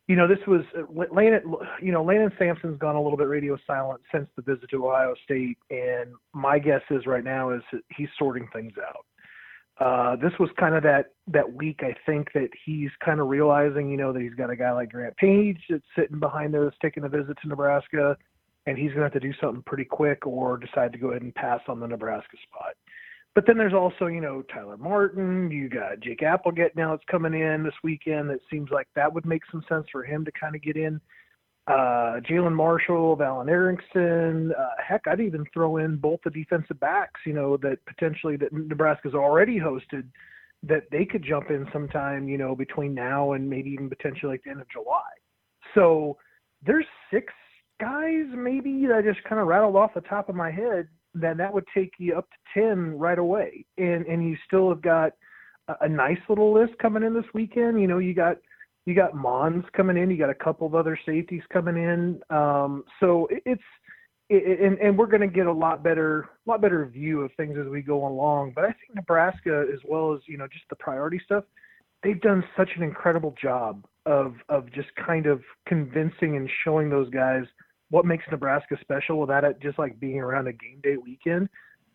you 0.08 0.16
know, 0.16 0.28
this 0.28 0.46
was 0.46 0.62
Lane. 0.94 1.10
Landon. 1.12 1.56
You 1.82 1.92
know, 1.92 2.04
Landon 2.04 2.32
Sampson's 2.38 2.78
gone 2.78 2.96
a 2.96 3.02
little 3.02 3.18
bit 3.18 3.28
radio 3.28 3.58
silent 3.66 4.02
since 4.14 4.28
the 4.36 4.42
visit 4.42 4.70
to 4.72 4.86
Ohio 4.86 5.16
State, 5.24 5.58
and 5.70 6.12
my 6.34 6.60
guess 6.60 6.82
is 6.92 7.06
right 7.08 7.24
now 7.24 7.52
is 7.52 7.62
he's 7.96 8.10
sorting 8.20 8.48
things 8.54 8.74
out. 8.78 9.06
Uh, 9.82 10.16
this 10.16 10.32
was 10.40 10.50
kind 10.60 10.76
of 10.76 10.84
that 10.84 11.14
that 11.26 11.54
week. 11.54 11.80
I 11.82 11.96
think 12.06 12.34
that 12.34 12.50
he's 12.66 12.92
kind 13.04 13.20
of 13.20 13.28
realizing, 13.28 13.90
you 13.90 13.98
know, 13.98 14.14
that 14.14 14.22
he's 14.22 14.36
got 14.36 14.52
a 14.52 14.56
guy 14.56 14.72
like 14.72 14.92
Grant 14.92 15.18
Page 15.18 15.60
that's 15.70 15.84
sitting 15.98 16.20
behind 16.20 16.54
there 16.54 16.64
that's 16.66 16.78
taking 16.84 17.04
a 17.04 17.10
visit 17.10 17.36
to 17.42 17.48
Nebraska, 17.48 18.16
and 18.68 18.78
he's 18.78 18.90
going 18.90 19.00
to 19.00 19.06
have 19.06 19.14
to 19.14 19.20
do 19.20 19.34
something 19.42 19.64
pretty 19.66 19.86
quick 19.86 20.28
or 20.28 20.58
decide 20.58 20.94
to 20.94 21.00
go 21.00 21.08
ahead 21.10 21.24
and 21.24 21.34
pass 21.34 21.62
on 21.68 21.80
the 21.80 21.88
Nebraska 21.88 22.38
spot. 22.48 22.76
But 23.34 23.48
then 23.48 23.58
there's 23.58 23.74
also, 23.74 24.06
you 24.06 24.22
know, 24.22 24.44
Tyler 24.54 24.78
Martin. 24.78 25.50
You 25.50 25.68
got 25.68 26.00
Jake 26.02 26.22
Applegate 26.22 26.76
now 26.76 26.92
that's 26.92 27.10
coming 27.10 27.34
in 27.34 27.64
this 27.64 27.74
weekend. 27.84 28.30
That 28.30 28.42
seems 28.52 28.70
like 28.70 28.88
that 28.96 29.12
would 29.12 29.26
make 29.26 29.42
some 29.52 29.64
sense 29.68 29.88
for 29.92 30.04
him 30.04 30.24
to 30.26 30.32
kind 30.32 30.54
of 30.56 30.62
get 30.62 30.78
in. 30.78 31.02
Uh, 31.68 32.20
Jalen 32.30 32.54
Marshall, 32.54 33.16
Valen 33.16 33.50
Erickson. 33.50 34.52
Uh, 34.58 34.70
heck, 34.86 35.02
I'd 35.08 35.20
even 35.20 35.46
throw 35.54 35.78
in 35.78 35.98
both 35.98 36.20
the 36.24 36.32
defensive 36.32 36.80
backs. 36.80 37.22
You 37.26 37.34
know 37.34 37.58
that 37.58 37.78
potentially 37.86 38.36
that 38.38 38.52
Nebraska's 38.52 39.14
already 39.14 39.60
hosted. 39.60 40.06
That 40.64 40.84
they 40.92 41.06
could 41.06 41.24
jump 41.24 41.50
in 41.50 41.68
sometime. 41.72 42.28
You 42.28 42.38
know 42.38 42.56
between 42.56 42.94
now 42.94 43.34
and 43.34 43.50
maybe 43.50 43.70
even 43.70 43.90
potentially 43.90 44.32
like 44.32 44.44
the 44.44 44.52
end 44.52 44.62
of 44.62 44.70
July. 44.70 45.10
So 45.76 46.18
there's 46.66 46.86
six 47.12 47.32
guys 47.80 48.26
maybe 48.36 48.86
that 48.88 48.96
I 48.96 49.02
just 49.02 49.24
kind 49.24 49.42
of 49.42 49.48
rattled 49.48 49.76
off 49.76 49.94
the 49.94 50.02
top 50.02 50.30
of 50.30 50.36
my 50.36 50.52
head 50.52 50.88
then 51.14 51.38
that 51.38 51.54
would 51.54 51.66
take 51.74 51.94
you 51.98 52.16
up 52.16 52.28
to 52.30 52.62
10 52.62 52.98
right 52.98 53.20
away. 53.20 53.66
And 53.78 54.06
and 54.06 54.28
you 54.28 54.38
still 54.46 54.70
have 54.70 54.82
got 54.82 55.14
a, 55.68 55.76
a 55.82 55.90
nice 55.90 56.20
little 56.30 56.54
list 56.54 56.74
coming 56.82 57.04
in 57.04 57.14
this 57.14 57.26
weekend. 57.34 57.82
You 57.82 57.88
know, 57.88 57.98
you 57.98 58.14
got 58.14 58.38
you 58.86 58.96
got 58.96 59.14
Mons 59.16 59.64
coming 59.76 59.98
in, 59.98 60.10
you 60.10 60.18
got 60.18 60.30
a 60.30 60.36
couple 60.36 60.66
of 60.66 60.76
other 60.76 61.00
safeties 61.06 61.44
coming 61.52 61.78
in. 61.78 62.22
Um, 62.36 62.84
so 63.00 63.28
it, 63.30 63.44
it's 63.46 63.62
it, 64.30 64.60
and, 64.62 64.80
and 64.80 64.98
we're 64.98 65.08
going 65.08 65.22
to 65.22 65.28
get 65.28 65.46
a 65.46 65.52
lot 65.52 65.84
better 65.84 66.22
a 66.22 66.50
lot 66.50 66.62
better 66.62 66.86
view 66.86 67.22
of 67.22 67.32
things 67.38 67.58
as 67.60 67.68
we 67.68 67.82
go 67.82 68.08
along. 68.08 68.54
But 68.56 68.64
I 68.64 68.68
think 68.68 68.96
Nebraska, 68.96 69.66
as 69.72 69.80
well 69.86 70.14
as 70.14 70.22
you 70.28 70.38
know, 70.38 70.48
just 70.48 70.66
the 70.70 70.76
priority 70.78 71.22
stuff, 71.24 71.44
they've 72.04 72.22
done 72.22 72.44
such 72.58 72.70
an 72.76 72.84
incredible 72.84 73.36
job 73.42 73.86
of 74.06 74.36
of 74.50 74.72
just 74.72 74.90
kind 74.96 75.28
of 75.28 75.42
convincing 75.68 76.38
and 76.38 76.50
showing 76.64 76.90
those 76.90 77.10
guys 77.10 77.44
what 77.92 78.06
makes 78.06 78.24
Nebraska 78.32 78.78
special 78.82 79.20
without 79.20 79.44
it 79.44 79.60
just 79.62 79.78
like 79.78 80.00
being 80.00 80.20
around 80.20 80.48
a 80.48 80.54
game 80.54 80.80
day 80.82 80.96
weekend. 80.98 81.50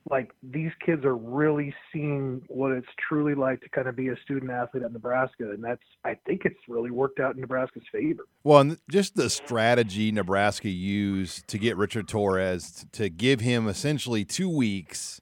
Like 0.09 0.31
these 0.43 0.71
kids 0.85 1.05
are 1.05 1.17
really 1.17 1.75
seeing 1.93 2.43
what 2.49 2.73
it's 2.73 2.87
truly 3.09 3.35
like 3.35 3.61
to 3.63 3.69
kind 3.69 3.89
of 3.89 3.97
be 3.97 4.09
a 4.09 4.17
student 4.25 4.51
athlete 4.51 4.85
at 4.85 4.93
Nebraska, 4.93 5.51
and 5.51 5.63
that's 5.63 5.83
I 6.05 6.17
think 6.27 6.43
it's 6.45 6.59
really 6.69 6.91
worked 6.91 7.19
out 7.19 7.35
in 7.35 7.41
Nebraska's 7.41 7.83
favor. 7.91 8.25
Well, 8.45 8.61
and 8.61 8.79
just 8.89 9.17
the 9.17 9.29
strategy 9.29 10.13
Nebraska 10.13 10.69
used 10.69 11.49
to 11.49 11.59
get 11.59 11.77
Richard 11.77 12.07
Torres 12.07 12.87
to 12.93 13.09
give 13.09 13.41
him 13.41 13.67
essentially 13.69 14.25
two 14.25 14.49
weeks, 14.49 15.21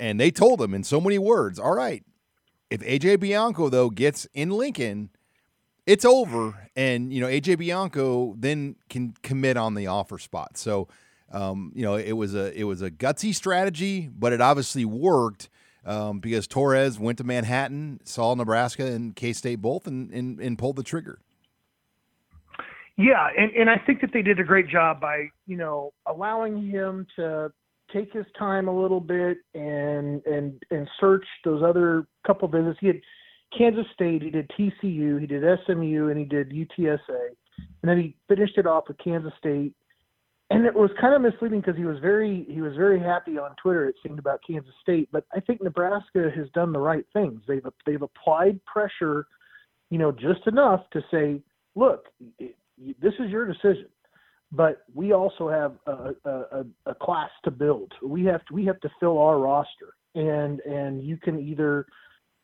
and 0.00 0.18
they 0.18 0.30
told 0.30 0.60
him 0.60 0.72
in 0.72 0.84
so 0.84 1.00
many 1.00 1.18
words, 1.18 1.58
"All 1.58 1.74
right, 1.74 2.02
if 2.70 2.80
AJ 2.80 3.16
Bianco 3.20 3.68
though 3.68 3.90
gets 3.90 4.26
in 4.32 4.50
Lincoln." 4.50 5.10
it's 5.86 6.04
over, 6.04 6.70
and 6.76 7.12
you 7.12 7.20
know 7.20 7.26
AJ 7.26 7.58
Bianco 7.58 8.34
then 8.38 8.76
can 8.88 9.14
commit 9.22 9.56
on 9.56 9.74
the 9.74 9.86
offer 9.86 10.18
spot. 10.18 10.56
So, 10.56 10.88
um, 11.32 11.72
you 11.74 11.82
know, 11.82 11.94
it 11.94 12.12
was 12.12 12.34
a 12.34 12.58
it 12.58 12.64
was 12.64 12.82
a 12.82 12.90
gutsy 12.90 13.34
strategy, 13.34 14.08
but 14.08 14.32
it 14.32 14.40
obviously 14.40 14.84
worked 14.84 15.48
um, 15.84 16.20
because 16.20 16.46
Torres 16.46 16.98
went 16.98 17.18
to 17.18 17.24
Manhattan, 17.24 18.00
saw 18.04 18.34
Nebraska 18.34 18.86
and 18.86 19.14
K 19.14 19.32
State 19.32 19.56
both, 19.56 19.86
and, 19.86 20.10
and 20.12 20.40
and 20.40 20.58
pulled 20.58 20.76
the 20.76 20.82
trigger. 20.82 21.18
Yeah, 22.96 23.28
and 23.36 23.50
and 23.52 23.68
I 23.68 23.78
think 23.84 24.00
that 24.02 24.12
they 24.12 24.22
did 24.22 24.38
a 24.38 24.44
great 24.44 24.68
job 24.68 25.00
by 25.00 25.28
you 25.46 25.56
know 25.56 25.92
allowing 26.06 26.68
him 26.68 27.06
to 27.16 27.50
take 27.92 28.12
his 28.12 28.26
time 28.38 28.68
a 28.68 28.76
little 28.76 29.00
bit 29.00 29.38
and 29.54 30.24
and 30.26 30.62
and 30.70 30.88
search 31.00 31.24
those 31.44 31.62
other 31.62 32.06
couple 32.26 32.46
of 32.46 32.52
visits. 32.52 32.78
He 32.80 32.86
had 32.86 33.00
Kansas 33.56 33.86
State, 33.92 34.22
he 34.22 34.30
did 34.30 34.50
TCU, 34.58 35.20
he 35.20 35.26
did 35.26 35.42
SMU, 35.66 36.08
and 36.08 36.18
he 36.18 36.24
did 36.24 36.50
UTSA, 36.50 37.28
and 37.58 37.88
then 37.88 37.98
he 37.98 38.16
finished 38.28 38.58
it 38.58 38.66
off 38.66 38.84
with 38.88 38.98
Kansas 38.98 39.32
State. 39.38 39.74
And 40.50 40.66
it 40.66 40.74
was 40.74 40.90
kind 41.00 41.14
of 41.14 41.22
misleading 41.22 41.60
because 41.60 41.76
he 41.76 41.84
was 41.84 41.98
very 42.00 42.46
he 42.50 42.60
was 42.60 42.74
very 42.76 43.00
happy 43.00 43.38
on 43.38 43.56
Twitter. 43.62 43.88
It 43.88 43.96
seemed 44.02 44.18
about 44.18 44.40
Kansas 44.46 44.74
State, 44.82 45.08
but 45.10 45.24
I 45.34 45.40
think 45.40 45.62
Nebraska 45.62 46.30
has 46.34 46.46
done 46.54 46.72
the 46.72 46.78
right 46.78 47.04
things. 47.12 47.40
They've 47.48 47.64
they've 47.86 48.02
applied 48.02 48.60
pressure, 48.66 49.26
you 49.90 49.98
know, 49.98 50.12
just 50.12 50.46
enough 50.46 50.82
to 50.92 51.02
say, 51.10 51.40
look, 51.74 52.06
this 52.38 53.14
is 53.18 53.30
your 53.30 53.46
decision 53.46 53.86
but 54.52 54.84
we 54.94 55.12
also 55.12 55.48
have 55.48 55.74
a, 55.86 56.14
a, 56.28 56.64
a, 56.86 56.94
class 56.94 57.30
to 57.44 57.50
build. 57.50 57.92
We 58.02 58.24
have 58.26 58.44
to 58.46 58.54
we 58.54 58.64
have 58.66 58.80
to 58.80 58.90
fill 59.00 59.18
our 59.18 59.38
roster, 59.38 59.94
and 60.14 60.60
and 60.60 61.02
you 61.02 61.16
can 61.16 61.40
either 61.40 61.86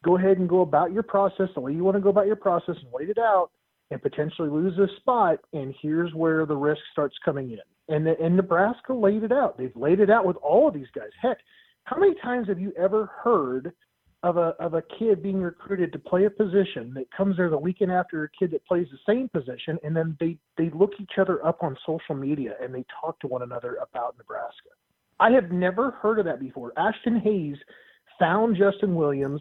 go 0.04 0.16
ahead 0.16 0.38
and 0.38 0.48
go 0.48 0.62
about 0.62 0.92
your 0.92 1.02
process 1.02 1.48
the 1.54 1.60
way 1.60 1.72
you 1.72 1.84
want 1.84 1.96
to 1.96 2.00
go 2.00 2.08
about 2.08 2.26
your 2.26 2.36
process 2.36 2.76
and 2.82 2.90
wait 2.92 3.10
it 3.10 3.18
out, 3.18 3.50
and 3.90 4.02
potentially 4.02 4.48
lose 4.48 4.78
a 4.78 4.86
spot. 4.96 5.38
And 5.52 5.74
here's 5.80 6.14
where 6.14 6.46
the 6.46 6.56
risk 6.56 6.80
starts 6.92 7.16
coming 7.24 7.50
in. 7.50 7.94
And 7.94 8.06
and 8.06 8.36
Nebraska 8.36 8.92
laid 8.92 9.24
it 9.24 9.32
out. 9.32 9.58
They've 9.58 9.74
laid 9.74 10.00
it 10.00 10.10
out 10.10 10.24
with 10.24 10.36
all 10.36 10.68
of 10.68 10.74
these 10.74 10.90
guys. 10.94 11.10
Heck, 11.20 11.38
how 11.84 11.98
many 11.98 12.14
times 12.22 12.48
have 12.48 12.60
you 12.60 12.72
ever 12.78 13.10
heard 13.22 13.72
of 14.22 14.36
a 14.36 14.54
of 14.60 14.74
a 14.74 14.82
kid 14.98 15.22
being 15.22 15.40
recruited 15.40 15.92
to 15.92 15.98
play 15.98 16.24
a 16.24 16.30
position 16.30 16.92
that 16.94 17.10
comes 17.10 17.36
there 17.36 17.48
the 17.48 17.58
weekend 17.58 17.90
after 17.90 18.24
a 18.24 18.28
kid 18.38 18.50
that 18.52 18.64
plays 18.66 18.86
the 18.92 18.98
same 19.12 19.28
position, 19.28 19.78
and 19.82 19.96
then 19.96 20.16
they 20.20 20.36
they 20.56 20.70
look 20.70 20.92
each 21.00 21.18
other 21.18 21.44
up 21.44 21.62
on 21.62 21.76
social 21.86 22.14
media 22.14 22.54
and 22.62 22.74
they 22.74 22.84
talk 23.00 23.18
to 23.20 23.26
one 23.26 23.42
another 23.42 23.76
about 23.76 24.16
Nebraska. 24.18 24.70
I 25.18 25.30
have 25.30 25.50
never 25.50 25.92
heard 25.92 26.18
of 26.18 26.24
that 26.26 26.40
before. 26.40 26.72
Ashton 26.76 27.18
Hayes 27.20 27.56
found 28.18 28.56
Justin 28.56 28.94
Williams, 28.94 29.40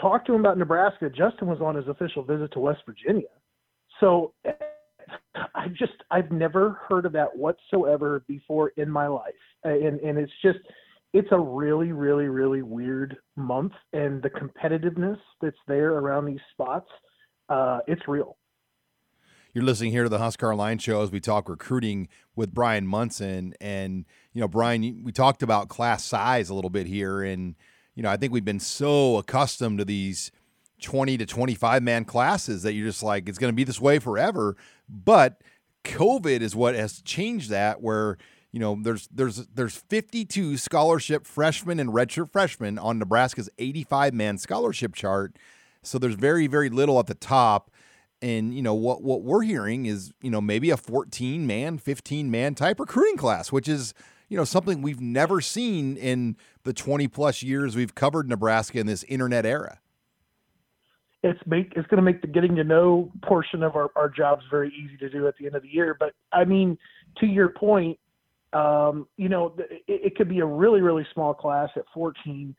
talked 0.00 0.26
to 0.26 0.34
him 0.34 0.40
about 0.40 0.58
Nebraska. 0.58 1.08
Justin 1.08 1.48
was 1.48 1.60
on 1.60 1.74
his 1.74 1.88
official 1.88 2.22
visit 2.22 2.52
to 2.52 2.60
West 2.60 2.80
Virginia, 2.86 3.28
so 4.00 4.32
I've 5.54 5.74
just 5.74 5.92
I've 6.10 6.32
never 6.32 6.80
heard 6.88 7.06
of 7.06 7.12
that 7.12 7.36
whatsoever 7.36 8.24
before 8.26 8.72
in 8.76 8.90
my 8.90 9.06
life, 9.06 9.34
and 9.64 10.00
and 10.00 10.18
it's 10.18 10.32
just 10.42 10.58
it's 11.12 11.28
a 11.32 11.38
really, 11.38 11.92
really, 11.92 12.26
really 12.26 12.62
weird 12.62 13.16
month, 13.36 13.72
and 13.92 14.22
the 14.22 14.30
competitiveness 14.30 15.18
that's 15.40 15.56
there 15.66 15.92
around 15.92 16.26
these 16.26 16.40
spots, 16.52 16.88
uh, 17.48 17.80
it's 17.86 18.06
real. 18.06 18.36
You're 19.52 19.64
listening 19.64 19.90
here 19.90 20.04
to 20.04 20.08
the 20.08 20.18
Husker 20.18 20.54
Line 20.54 20.78
Show 20.78 21.02
as 21.02 21.10
we 21.10 21.18
talk 21.18 21.48
recruiting 21.48 22.06
with 22.36 22.54
Brian 22.54 22.86
Munson, 22.86 23.54
and 23.60 24.04
you 24.32 24.40
know, 24.40 24.48
Brian, 24.48 25.02
we 25.02 25.10
talked 25.10 25.42
about 25.42 25.68
class 25.68 26.04
size 26.04 26.48
a 26.48 26.54
little 26.54 26.70
bit 26.70 26.86
here, 26.86 27.22
and 27.22 27.56
you 27.94 28.02
know, 28.02 28.10
I 28.10 28.16
think 28.16 28.32
we've 28.32 28.44
been 28.44 28.60
so 28.60 29.18
accustomed 29.18 29.78
to 29.78 29.84
these 29.84 30.30
20 30.80 31.18
to 31.18 31.26
25 31.26 31.82
man 31.82 32.04
classes 32.04 32.62
that 32.62 32.72
you're 32.72 32.86
just 32.86 33.02
like 33.02 33.28
it's 33.28 33.38
going 33.38 33.52
to 33.52 33.56
be 33.56 33.64
this 33.64 33.80
way 33.80 33.98
forever, 33.98 34.56
but 34.88 35.42
COVID 35.84 36.40
is 36.40 36.54
what 36.54 36.74
has 36.74 37.00
changed 37.02 37.50
that 37.50 37.80
where 37.80 38.18
you 38.52 38.58
know, 38.58 38.78
there's 38.80 39.08
there's 39.12 39.46
there's 39.46 39.76
52 39.76 40.56
scholarship 40.56 41.26
freshmen 41.26 41.78
and 41.78 41.90
redshirt 41.90 42.32
freshmen 42.32 42.78
on 42.78 42.98
Nebraska's 42.98 43.48
85 43.58 44.12
man 44.12 44.38
scholarship 44.38 44.94
chart. 44.94 45.36
So 45.82 45.98
there's 45.98 46.16
very 46.16 46.46
very 46.46 46.68
little 46.68 46.98
at 46.98 47.06
the 47.06 47.14
top. 47.14 47.70
And 48.22 48.52
you 48.54 48.60
know 48.60 48.74
what 48.74 49.02
what 49.02 49.22
we're 49.22 49.42
hearing 49.42 49.86
is 49.86 50.12
you 50.20 50.30
know 50.30 50.40
maybe 50.40 50.70
a 50.70 50.76
14 50.76 51.46
man, 51.46 51.78
15 51.78 52.30
man 52.30 52.54
type 52.54 52.80
recruiting 52.80 53.16
class, 53.16 53.52
which 53.52 53.68
is 53.68 53.94
you 54.28 54.36
know 54.36 54.44
something 54.44 54.82
we've 54.82 55.00
never 55.00 55.40
seen 55.40 55.96
in 55.96 56.36
the 56.64 56.72
20 56.72 57.06
plus 57.08 57.42
years 57.42 57.76
we've 57.76 57.94
covered 57.94 58.28
Nebraska 58.28 58.80
in 58.80 58.86
this 58.86 59.04
internet 59.04 59.46
era. 59.46 59.78
It's 61.22 61.40
make 61.46 61.72
it's 61.76 61.86
going 61.88 61.98
to 61.98 62.02
make 62.02 62.22
the 62.22 62.28
getting 62.28 62.56
to 62.56 62.64
know 62.64 63.10
portion 63.22 63.62
of 63.62 63.76
our, 63.76 63.90
our 63.94 64.08
jobs 64.08 64.42
very 64.50 64.72
easy 64.74 64.96
to 64.98 65.10
do 65.10 65.28
at 65.28 65.34
the 65.38 65.46
end 65.46 65.54
of 65.54 65.62
the 65.62 65.68
year. 65.68 65.96
But 65.98 66.14
I 66.32 66.44
mean, 66.44 66.78
to 67.18 67.26
your 67.26 67.50
point, 67.50 67.98
um, 68.52 69.06
you 69.16 69.28
know, 69.28 69.54
it, 69.58 69.82
it 69.86 70.16
could 70.16 70.28
be 70.28 70.40
a 70.40 70.46
really, 70.46 70.80
really 70.80 71.06
small 71.12 71.34
class 71.34 71.68
at 71.76 71.84
14. 71.92 72.54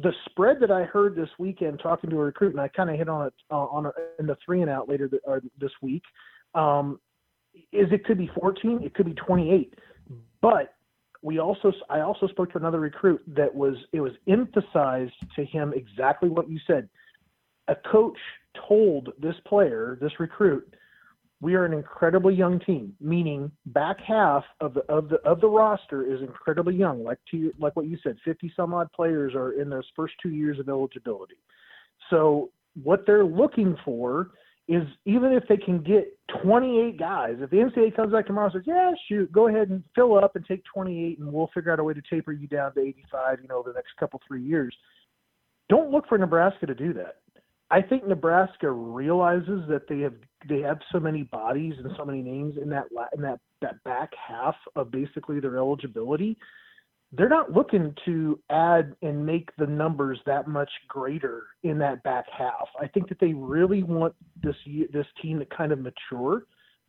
The 0.00 0.12
spread 0.30 0.58
that 0.60 0.70
I 0.70 0.84
heard 0.84 1.16
this 1.16 1.28
weekend 1.38 1.80
talking 1.82 2.08
to 2.10 2.16
a 2.16 2.24
recruit, 2.24 2.52
and 2.52 2.60
I 2.60 2.68
kind 2.68 2.88
of 2.88 2.96
hit 2.96 3.08
on 3.08 3.26
it 3.26 3.34
uh, 3.50 3.56
on 3.56 3.86
a, 3.86 3.92
in 4.18 4.26
the 4.26 4.36
three 4.44 4.62
and 4.62 4.70
out 4.70 4.88
later 4.88 5.08
th- 5.08 5.22
uh, 5.28 5.40
this 5.60 5.72
week, 5.82 6.02
um, 6.54 7.00
is 7.72 7.88
it 7.92 8.04
could 8.04 8.18
be 8.18 8.30
14, 8.40 8.80
it 8.82 8.94
could 8.94 9.06
be 9.06 9.14
28, 9.14 9.74
but 10.40 10.74
we 11.22 11.40
also 11.40 11.72
I 11.90 12.00
also 12.00 12.28
spoke 12.28 12.52
to 12.52 12.58
another 12.58 12.80
recruit 12.80 13.20
that 13.26 13.52
was 13.52 13.74
it 13.92 14.00
was 14.00 14.12
emphasized 14.28 15.14
to 15.34 15.44
him 15.44 15.72
exactly 15.74 16.28
what 16.28 16.48
you 16.48 16.60
said. 16.66 16.88
A 17.68 17.74
coach 17.90 18.18
told 18.68 19.10
this 19.20 19.36
player, 19.46 19.98
this 20.00 20.12
recruit, 20.18 20.74
we 21.40 21.54
are 21.54 21.64
an 21.64 21.72
incredibly 21.72 22.34
young 22.34 22.58
team, 22.60 22.94
meaning 23.00 23.50
back 23.66 24.00
half 24.00 24.44
of 24.60 24.74
the 24.74 24.80
of 24.92 25.08
the 25.08 25.16
of 25.24 25.40
the 25.40 25.48
roster 25.48 26.02
is 26.02 26.20
incredibly 26.20 26.74
young. 26.74 27.04
Like 27.04 27.18
to 27.30 27.52
like 27.58 27.76
what 27.76 27.86
you 27.86 27.96
said, 28.02 28.16
fifty 28.24 28.52
some 28.56 28.74
odd 28.74 28.90
players 28.92 29.34
are 29.34 29.52
in 29.52 29.70
those 29.70 29.86
first 29.94 30.14
two 30.20 30.30
years 30.30 30.58
of 30.58 30.68
eligibility. 30.68 31.36
So 32.10 32.50
what 32.82 33.04
they're 33.06 33.24
looking 33.24 33.76
for 33.84 34.30
is 34.66 34.82
even 35.06 35.32
if 35.32 35.44
they 35.48 35.56
can 35.56 35.82
get 35.82 36.14
28 36.42 36.98
guys, 36.98 37.36
if 37.40 37.48
the 37.48 37.56
NCAA 37.56 37.96
comes 37.96 38.12
back 38.12 38.26
tomorrow 38.26 38.46
and 38.46 38.54
says, 38.54 38.66
"Yeah, 38.66 38.92
shoot, 39.08 39.32
go 39.32 39.48
ahead 39.48 39.70
and 39.70 39.82
fill 39.94 40.18
up 40.18 40.36
and 40.36 40.44
take 40.44 40.62
28, 40.64 41.18
and 41.18 41.32
we'll 41.32 41.46
figure 41.48 41.72
out 41.72 41.78
a 41.78 41.84
way 41.84 41.94
to 41.94 42.02
taper 42.02 42.32
you 42.32 42.46
down 42.48 42.74
to 42.74 42.80
85," 42.80 43.40
you 43.40 43.48
know, 43.48 43.62
the 43.62 43.72
next 43.72 43.96
couple 43.96 44.20
three 44.26 44.42
years. 44.42 44.76
Don't 45.68 45.90
look 45.90 46.06
for 46.06 46.18
Nebraska 46.18 46.66
to 46.66 46.74
do 46.74 46.92
that. 46.94 47.16
I 47.70 47.82
think 47.82 48.06
Nebraska 48.06 48.70
realizes 48.70 49.62
that 49.68 49.88
they 49.88 50.00
have 50.00 50.14
they 50.48 50.60
have 50.60 50.78
so 50.90 51.00
many 51.00 51.24
bodies 51.24 51.74
and 51.82 51.92
so 51.96 52.04
many 52.04 52.22
names 52.22 52.54
in 52.60 52.68
that 52.70 52.84
in 53.14 53.22
that 53.22 53.40
that 53.60 53.82
back 53.84 54.10
half 54.14 54.54
of 54.76 54.90
basically 54.90 55.40
their 55.40 55.58
eligibility. 55.58 56.36
They're 57.12 57.28
not 57.28 57.52
looking 57.52 57.94
to 58.04 58.38
add 58.50 58.94
and 59.00 59.24
make 59.24 59.48
the 59.56 59.66
numbers 59.66 60.20
that 60.26 60.46
much 60.46 60.70
greater 60.88 61.44
in 61.62 61.78
that 61.78 62.02
back 62.02 62.26
half. 62.30 62.68
I 62.78 62.86
think 62.86 63.08
that 63.08 63.18
they 63.18 63.32
really 63.32 63.82
want 63.82 64.14
this 64.42 64.56
this 64.92 65.06
team 65.20 65.38
to 65.38 65.46
kind 65.46 65.72
of 65.72 65.78
mature, 65.78 66.44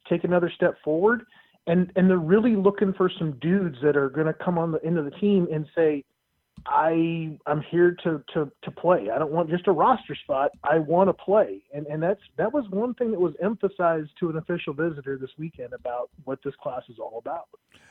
take 0.09 0.25
another 0.25 0.51
step 0.53 0.75
forward, 0.83 1.23
and 1.67 1.91
and 1.95 2.09
they're 2.09 2.17
really 2.17 2.55
looking 2.55 2.93
for 2.93 3.09
some 3.17 3.33
dudes 3.39 3.77
that 3.81 3.97
are 3.97 4.09
going 4.09 4.27
to 4.27 4.33
come 4.33 4.57
on 4.57 4.71
the 4.71 4.83
end 4.85 4.97
of 4.97 5.05
the 5.05 5.11
team 5.11 5.47
and 5.53 5.65
say, 5.75 6.03
I 6.65 7.37
I'm 7.45 7.61
here 7.61 7.95
to 8.03 8.23
to 8.33 8.51
to 8.63 8.71
play. 8.71 9.09
I 9.13 9.19
don't 9.19 9.31
want 9.31 9.49
just 9.49 9.67
a 9.67 9.71
roster 9.71 10.15
spot. 10.15 10.51
I 10.63 10.79
want 10.79 11.09
to 11.09 11.13
play, 11.13 11.61
and 11.73 11.85
and 11.87 12.01
that's 12.01 12.21
that 12.37 12.53
was 12.53 12.65
one 12.69 12.93
thing 12.93 13.11
that 13.11 13.19
was 13.19 13.33
emphasized 13.41 14.11
to 14.19 14.29
an 14.29 14.37
official 14.37 14.73
visitor 14.73 15.17
this 15.17 15.31
weekend 15.37 15.73
about 15.73 16.09
what 16.25 16.39
this 16.43 16.53
class 16.61 16.83
is 16.89 16.97
all 16.99 17.17
about. 17.17 17.47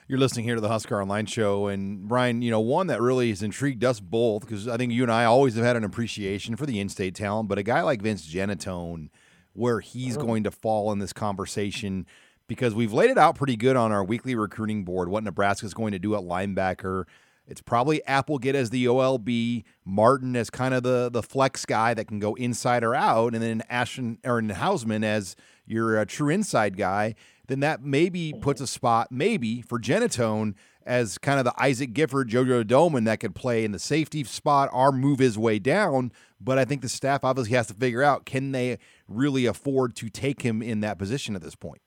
You're 0.06 0.18
listening 0.18 0.46
here 0.46 0.54
to 0.54 0.60
the 0.60 0.68
Husker 0.68 1.00
Online 1.00 1.26
Show, 1.26 1.66
and 1.66 2.08
Brian, 2.08 2.40
you 2.40 2.50
know, 2.50 2.60
one 2.60 2.86
that 2.86 3.02
really 3.02 3.28
has 3.28 3.42
intrigued 3.42 3.84
us 3.84 4.00
both 4.00 4.40
because 4.40 4.66
I 4.66 4.78
think 4.78 4.92
you 4.92 5.02
and 5.02 5.12
I 5.12 5.24
always 5.24 5.54
have 5.56 5.64
had 5.64 5.76
an 5.76 5.84
appreciation 5.84 6.56
for 6.56 6.64
the 6.64 6.80
in-state 6.80 7.14
talent, 7.14 7.48
but 7.48 7.58
a 7.58 7.62
guy 7.62 7.82
like 7.82 8.00
Vince 8.00 8.26
Genatone, 8.26 9.10
where 9.52 9.80
he's 9.80 10.16
oh. 10.16 10.20
going 10.20 10.44
to 10.44 10.50
fall 10.50 10.92
in 10.92 10.98
this 10.98 11.12
conversation 11.12 12.06
because 12.46 12.74
we've 12.74 12.92
laid 12.94 13.10
it 13.10 13.18
out 13.18 13.34
pretty 13.34 13.56
good 13.56 13.76
on 13.76 13.92
our 13.92 14.02
weekly 14.02 14.34
recruiting 14.34 14.82
board 14.82 15.10
what 15.10 15.22
Nebraska 15.22 15.66
is 15.66 15.74
going 15.74 15.92
to 15.92 15.98
do 15.98 16.14
at 16.14 16.22
linebacker 16.22 17.04
it's 17.48 17.62
probably 17.62 18.04
Applegate 18.06 18.54
as 18.54 18.70
the 18.70 18.84
OLB, 18.84 19.64
Martin 19.84 20.36
as 20.36 20.50
kind 20.50 20.74
of 20.74 20.82
the 20.82 21.08
the 21.10 21.22
flex 21.22 21.64
guy 21.64 21.94
that 21.94 22.06
can 22.06 22.18
go 22.18 22.34
inside 22.34 22.84
or 22.84 22.94
out, 22.94 23.34
and 23.34 23.42
then 23.42 23.62
Ashton 23.70 24.18
or 24.22 24.40
Hausmann 24.42 25.02
as 25.02 25.34
your 25.66 25.98
uh, 25.98 26.04
true 26.06 26.28
inside 26.28 26.76
guy. 26.76 27.14
Then 27.46 27.60
that 27.60 27.82
maybe 27.82 28.34
puts 28.34 28.60
a 28.60 28.66
spot 28.66 29.10
maybe 29.10 29.62
for 29.62 29.80
Genatone 29.80 30.54
as 30.84 31.16
kind 31.16 31.38
of 31.38 31.46
the 31.46 31.62
Isaac 31.62 31.94
Gifford, 31.94 32.28
JoJo 32.28 32.64
Domann 32.64 33.06
that 33.06 33.20
could 33.20 33.34
play 33.34 33.64
in 33.64 33.72
the 33.72 33.78
safety 33.78 34.24
spot 34.24 34.68
or 34.72 34.92
move 34.92 35.18
his 35.18 35.38
way 35.38 35.58
down. 35.58 36.12
But 36.38 36.58
I 36.58 36.66
think 36.66 36.82
the 36.82 36.88
staff 36.88 37.24
obviously 37.24 37.56
has 37.56 37.66
to 37.68 37.74
figure 37.74 38.02
out 38.02 38.26
can 38.26 38.52
they 38.52 38.78
really 39.08 39.46
afford 39.46 39.96
to 39.96 40.10
take 40.10 40.42
him 40.42 40.62
in 40.62 40.80
that 40.80 40.98
position 40.98 41.34
at 41.34 41.42
this 41.42 41.54
point. 41.54 41.80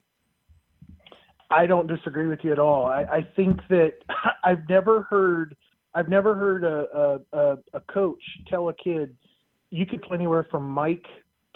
I 1.52 1.66
don't 1.66 1.86
disagree 1.86 2.26
with 2.26 2.40
you 2.42 2.52
at 2.52 2.58
all. 2.58 2.86
I, 2.86 3.02
I 3.02 3.28
think 3.36 3.60
that 3.68 3.92
I've 4.44 4.68
never 4.68 5.02
heard 5.02 5.56
I've 5.94 6.08
never 6.08 6.34
heard 6.34 6.64
a, 6.64 7.20
a, 7.32 7.58
a 7.74 7.80
coach 7.92 8.22
tell 8.48 8.70
a 8.70 8.74
kid 8.74 9.14
you 9.70 9.84
could 9.86 10.02
play 10.02 10.16
anywhere 10.16 10.46
from 10.50 10.68
Mike 10.68 11.04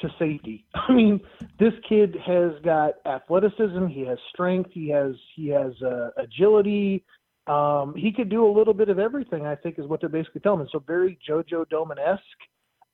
to 0.01 0.09
safety. 0.19 0.67
I 0.75 0.93
mean, 0.93 1.21
this 1.59 1.73
kid 1.89 2.17
has 2.27 2.53
got 2.65 2.95
athleticism. 3.07 3.87
He 3.87 4.05
has 4.07 4.19
strength. 4.33 4.71
He 4.73 4.89
has 4.91 5.15
he 5.35 5.49
has 5.49 5.73
uh, 5.83 6.11
agility. 6.17 7.05
Um, 7.47 7.95
he 7.97 8.13
could 8.13 8.29
do 8.29 8.45
a 8.45 8.53
little 8.53 8.75
bit 8.75 8.89
of 8.89 8.99
everything. 8.99 9.47
I 9.47 9.55
think 9.55 9.79
is 9.79 9.87
what 9.87 10.01
they're 10.01 10.09
basically 10.09 10.41
telling 10.41 10.61
him. 10.61 10.69
So 10.73 10.83
very 10.87 11.19
JoJo 11.29 11.67
Domann 11.67 11.99
esque. 11.99 12.23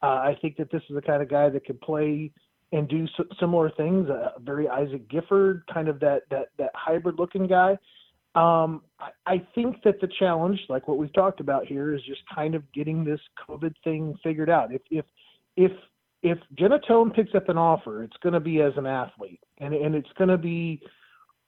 Uh, 0.03 0.07
I 0.07 0.37
think 0.43 0.57
that 0.57 0.71
this 0.71 0.83
is 0.91 0.97
the 0.97 1.03
kind 1.03 1.23
of 1.23 1.31
guy 1.31 1.49
that 1.49 1.65
can 1.65 1.79
play 1.79 2.31
and 2.73 2.89
do 2.89 3.07
similar 3.39 3.71
things. 3.71 4.09
Uh, 4.09 4.31
very 4.41 4.69
Isaac 4.69 5.09
Gifford, 5.09 5.63
kind 5.73 5.89
of 5.89 6.01
that 6.01 6.23
that 6.31 6.49
that 6.59 6.71
hybrid 6.75 7.19
looking 7.19 7.47
guy. 7.47 7.79
Um, 8.35 8.83
I, 8.99 9.11
I 9.27 9.47
think 9.55 9.83
that 9.85 10.01
the 10.01 10.09
challenge, 10.19 10.59
like 10.71 10.89
what 10.89 10.97
we've 10.97 11.13
talked 11.13 11.41
about 11.41 11.67
here, 11.67 11.95
is 11.95 12.01
just 12.03 12.23
kind 12.35 12.55
of 12.55 12.71
getting 12.73 13.05
this 13.05 13.21
COVID 13.49 13.75
thing 13.85 14.19
figured 14.23 14.51
out. 14.51 14.73
If 14.73 14.83
if 14.91 15.05
if 15.57 15.73
if 16.23 16.39
Genatone 16.59 17.15
picks 17.15 17.35
up 17.35 17.49
an 17.49 17.59
offer, 17.59 18.03
it's 18.03 18.17
going 18.23 18.33
to 18.33 18.41
be 18.41 18.63
as 18.63 18.73
an 18.77 18.87
athlete, 18.87 19.41
and 19.59 19.75
and 19.75 19.95
it's 19.95 20.13
going 20.17 20.31
to 20.31 20.39
be 20.39 20.81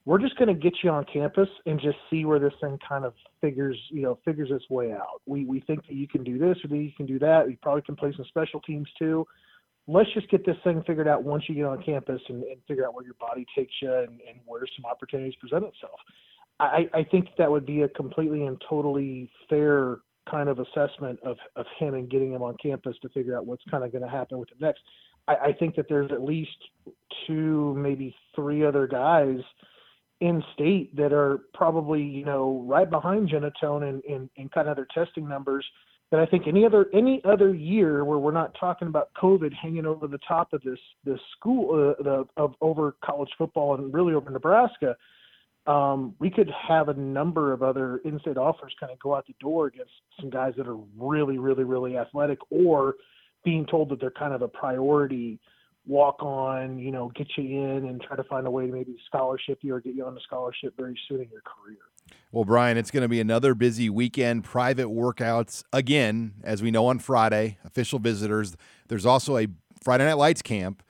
we're 0.07 0.18
just 0.18 0.37
going 0.37 0.49
to 0.49 0.55
get 0.55 0.75
you 0.83 0.91
on 0.91 1.07
campus 1.11 1.49
and 1.64 1.81
just 1.81 1.97
see 2.11 2.27
where 2.27 2.39
this 2.39 2.53
thing 2.61 2.79
kind 2.87 3.07
of 3.07 3.14
figures, 3.41 3.79
you 3.89 4.03
know, 4.03 4.18
figures 4.25 4.51
its 4.51 4.68
way 4.68 4.93
out. 4.93 5.22
We 5.25 5.47
we 5.47 5.61
think 5.61 5.87
that 5.87 5.95
you 5.95 6.07
can 6.07 6.22
do 6.22 6.39
this 6.39 6.59
or 6.62 6.68
that 6.68 6.77
you 6.77 6.93
can 6.95 7.07
do 7.07 7.18
that. 7.20 7.49
You 7.49 7.57
probably 7.62 7.83
can 7.83 7.97
play 7.97 8.12
some 8.14 8.27
special 8.27 8.61
teams 8.61 8.89
too. 8.99 9.27
Let's 9.87 10.12
just 10.14 10.30
get 10.30 10.47
this 10.47 10.57
thing 10.64 10.82
figured 10.87 11.09
out 11.09 11.24
once 11.24 11.45
you 11.49 11.55
get 11.55 11.64
on 11.64 11.82
campus 11.82 12.20
and, 12.28 12.43
and 12.45 12.57
figure 12.66 12.87
out 12.87 12.95
where 12.95 13.05
your 13.05 13.14
body 13.14 13.47
takes 13.57 13.74
you 13.82 13.93
and, 13.93 14.20
and 14.28 14.41
where 14.47 14.62
some 14.76 14.85
opportunities 14.91 15.35
present 15.37 15.64
itself. 15.64 15.99
I, 16.61 16.89
I 16.95 17.05
think 17.05 17.28
that 17.37 17.51
would 17.51 17.66
be 17.66 17.82
a 17.82 17.89
completely 17.89 18.47
and 18.47 18.62
totally 18.68 19.30
fair 19.51 19.99
kind 20.30 20.49
of 20.49 20.59
assessment 20.59 21.18
of, 21.22 21.37
of 21.57 21.66
him 21.78 21.95
and 21.95 22.09
getting 22.09 22.32
him 22.32 22.43
on 22.43 22.57
campus 22.62 22.97
to 23.03 23.09
figure 23.11 23.37
out 23.37 23.45
what's 23.45 23.62
kind 23.70 23.85
of 23.85 23.93
going 23.93 24.03
to 24.05 24.09
happen 24.09 24.39
with 24.39 24.51
him 24.51 24.59
next. 24.61 24.80
I, 25.28 25.35
I 25.35 25.53
think 25.53 25.76
that 25.76 25.87
there's 25.89 26.11
at 26.12 26.22
least 26.22 26.57
two, 27.26 27.74
maybe 27.76 28.14
three 28.35 28.64
other 28.64 28.87
guys– 28.87 29.41
in 30.20 30.43
state 30.55 30.95
that 30.97 31.12
are 31.12 31.41
probably 31.53 32.03
you 32.03 32.24
know 32.24 32.64
right 32.66 32.89
behind 32.89 33.28
Genatone 33.28 33.89
in, 33.89 34.01
in, 34.09 34.30
in 34.37 34.49
kind 34.49 34.68
of 34.68 34.76
their 34.76 34.87
testing 34.95 35.28
numbers 35.28 35.66
that 36.15 36.21
I 36.21 36.27
think 36.27 36.47
any 36.47 36.65
other 36.65 36.87
any 36.95 37.21
other 37.25 37.53
year 37.53 38.05
where 38.05 38.19
we're 38.19 38.31
not 38.31 38.55
talking 38.61 38.87
about 38.87 39.11
COVID 39.21 39.53
hanging 39.53 39.85
over 39.85 40.07
the 40.07 40.21
top 40.29 40.53
of 40.53 40.62
this 40.62 40.79
this 41.05 41.19
school 41.37 41.97
uh, 41.99 42.01
the, 42.05 42.25
of 42.37 42.55
over 42.61 42.95
college 43.05 43.31
football 43.37 43.75
and 43.75 43.93
really 43.93 44.15
over 44.15 44.31
Nebraska, 44.31 44.95
um, 45.67 46.15
we 46.21 46.31
could 46.31 46.49
have 46.69 46.89
a 46.89 46.95
number 46.95 47.53
of 47.53 47.65
other 47.65 47.97
in-state 48.05 48.37
offers 48.37 48.73
kind 48.79 48.93
of 48.93 48.99
go 49.01 49.17
out 49.17 49.27
the 49.27 49.35
door 49.41 49.67
against 49.67 49.91
some 50.21 50.31
guys 50.31 50.53
that 50.57 50.69
are 50.69 50.79
really 50.97 51.39
really 51.39 51.65
really 51.65 51.99
athletic 51.99 52.39
or 52.49 52.95
being 53.45 53.67
told 53.67 53.89
that 53.89 53.99
they're 53.99 54.12
kind 54.12 54.35
of 54.35 54.43
a 54.43 54.49
priority 54.49 55.41
walk 55.85 56.23
on, 56.23 56.79
you 56.79 56.93
know, 56.93 57.11
get 57.17 57.27
you 57.37 57.43
in 57.43 57.87
and 57.87 58.01
try 58.01 58.17
to 58.17 58.25
find 58.25 58.47
a 58.47 58.51
way 58.51 58.69
to 58.69 58.73
maybe 58.73 58.97
scholarship 59.09 59.59
you 59.62 59.75
or 59.75 59.81
get 59.81 59.97
you 59.97 60.07
on 60.07 60.17
a 60.17 60.21
scholarship 60.21 60.75
very 60.77 60.97
soon 61.09 61.21
in 61.21 61.29
your 61.29 61.43
career. 61.43 61.79
Well, 62.35 62.45
Brian, 62.45 62.77
it's 62.77 62.91
going 62.91 63.03
to 63.03 63.09
be 63.09 63.21
another 63.21 63.55
busy 63.55 63.89
weekend. 63.89 64.43
Private 64.43 64.89
workouts 64.89 65.63
again, 65.73 66.35
as 66.43 66.63
we 66.63 66.73
know 66.73 66.87
on 66.87 66.99
Friday. 66.99 67.59
Official 67.65 68.01
visitors. 68.01 68.57
There's 68.89 69.07
also 69.07 69.39
a 69.39 69.47
Friday 69.85 70.05
Night 70.05 70.15
Lights 70.19 70.43
camp, 70.43 70.83